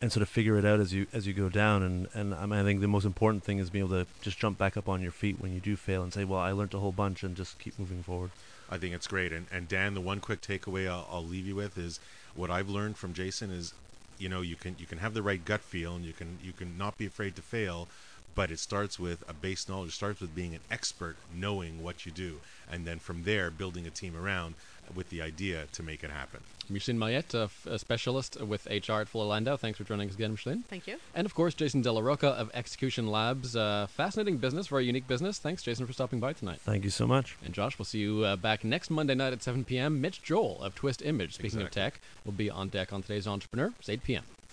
and 0.00 0.12
sort 0.12 0.22
of 0.22 0.28
figure 0.28 0.58
it 0.58 0.64
out 0.64 0.80
as 0.80 0.92
you 0.92 1.06
as 1.12 1.26
you 1.26 1.32
go 1.32 1.48
down. 1.48 1.82
And 1.82 2.08
and 2.14 2.34
I, 2.34 2.46
mean, 2.46 2.58
I 2.58 2.64
think 2.64 2.80
the 2.80 2.88
most 2.88 3.04
important 3.04 3.44
thing 3.44 3.58
is 3.58 3.70
being 3.70 3.86
able 3.86 4.04
to 4.04 4.10
just 4.20 4.38
jump 4.38 4.58
back 4.58 4.76
up 4.76 4.88
on 4.88 5.02
your 5.02 5.12
feet 5.12 5.40
when 5.40 5.52
you 5.52 5.60
do 5.60 5.76
fail 5.76 6.02
and 6.02 6.12
say, 6.12 6.24
well, 6.24 6.40
I 6.40 6.52
learned 6.52 6.74
a 6.74 6.78
whole 6.78 6.92
bunch, 6.92 7.22
and 7.22 7.36
just 7.36 7.58
keep 7.58 7.78
moving 7.78 8.02
forward. 8.02 8.30
I 8.68 8.78
think 8.78 8.94
it's 8.94 9.06
great. 9.06 9.32
And, 9.32 9.46
and 9.52 9.68
Dan, 9.68 9.94
the 9.94 10.00
one 10.00 10.20
quick 10.20 10.40
takeaway 10.40 10.88
I'll, 10.88 11.06
I'll 11.10 11.24
leave 11.24 11.46
you 11.46 11.54
with 11.54 11.78
is 11.78 12.00
what 12.34 12.50
I've 12.50 12.68
learned 12.68 12.96
from 12.96 13.12
Jason 13.12 13.50
is, 13.50 13.74
you 14.18 14.28
know, 14.28 14.40
you 14.40 14.56
can 14.56 14.76
you 14.78 14.86
can 14.86 14.98
have 14.98 15.14
the 15.14 15.22
right 15.22 15.44
gut 15.44 15.60
feel 15.60 15.94
and 15.94 16.04
you 16.04 16.12
can 16.12 16.38
you 16.42 16.52
can 16.52 16.76
not 16.76 16.98
be 16.98 17.06
afraid 17.06 17.36
to 17.36 17.42
fail, 17.42 17.88
but 18.34 18.50
it 18.50 18.58
starts 18.58 18.98
with 18.98 19.24
a 19.28 19.32
base 19.32 19.68
knowledge. 19.68 19.90
It 19.90 19.94
starts 19.94 20.20
with 20.20 20.34
being 20.34 20.54
an 20.54 20.60
expert, 20.70 21.16
knowing 21.34 21.82
what 21.82 22.06
you 22.06 22.12
do, 22.12 22.40
and 22.70 22.86
then 22.86 22.98
from 22.98 23.22
there 23.22 23.50
building 23.50 23.86
a 23.86 23.90
team 23.90 24.16
around 24.16 24.54
with 24.94 25.10
the 25.10 25.22
idea 25.22 25.66
to 25.72 25.82
make 25.82 26.02
it 26.04 26.10
happen. 26.10 26.40
Micheline 26.68 26.98
Maillet, 26.98 27.32
a, 27.34 27.42
f- 27.44 27.66
a 27.66 27.78
specialist 27.78 28.40
with 28.40 28.66
HR 28.66 28.94
at 29.00 29.08
Fuller 29.08 29.26
Landau. 29.26 29.56
Thanks 29.56 29.78
for 29.78 29.84
joining 29.84 30.08
us 30.08 30.14
again, 30.16 30.32
Micheline. 30.32 30.64
Thank 30.68 30.86
you. 30.88 30.96
And 31.14 31.24
of 31.24 31.34
course, 31.34 31.54
Jason 31.54 31.80
Della 31.82 32.02
Rocca 32.02 32.28
of 32.28 32.50
Execution 32.54 33.06
Labs. 33.06 33.54
Uh, 33.54 33.86
fascinating 33.88 34.38
business, 34.38 34.66
very 34.66 34.84
unique 34.84 35.06
business. 35.06 35.38
Thanks, 35.38 35.62
Jason, 35.62 35.86
for 35.86 35.92
stopping 35.92 36.18
by 36.18 36.32
tonight. 36.32 36.60
Thank 36.60 36.82
you 36.84 36.90
so 36.90 37.06
much. 37.06 37.36
And 37.44 37.54
Josh, 37.54 37.78
we'll 37.78 37.86
see 37.86 38.00
you 38.00 38.24
uh, 38.24 38.34
back 38.36 38.64
next 38.64 38.90
Monday 38.90 39.14
night 39.14 39.32
at 39.32 39.42
7 39.42 39.64
p.m. 39.64 40.00
Mitch 40.00 40.22
Joel 40.22 40.60
of 40.62 40.74
Twist 40.74 41.02
Image, 41.02 41.34
speaking 41.34 41.60
of 41.60 41.68
Exactly. 41.68 41.82
tech, 41.82 42.00
will 42.24 42.32
be 42.32 42.50
on 42.50 42.68
deck 42.68 42.92
on 42.92 43.02
today's 43.02 43.28
Entrepreneur. 43.28 43.72
It's 43.78 43.88
8 43.88 44.02
p.m. 44.02 44.24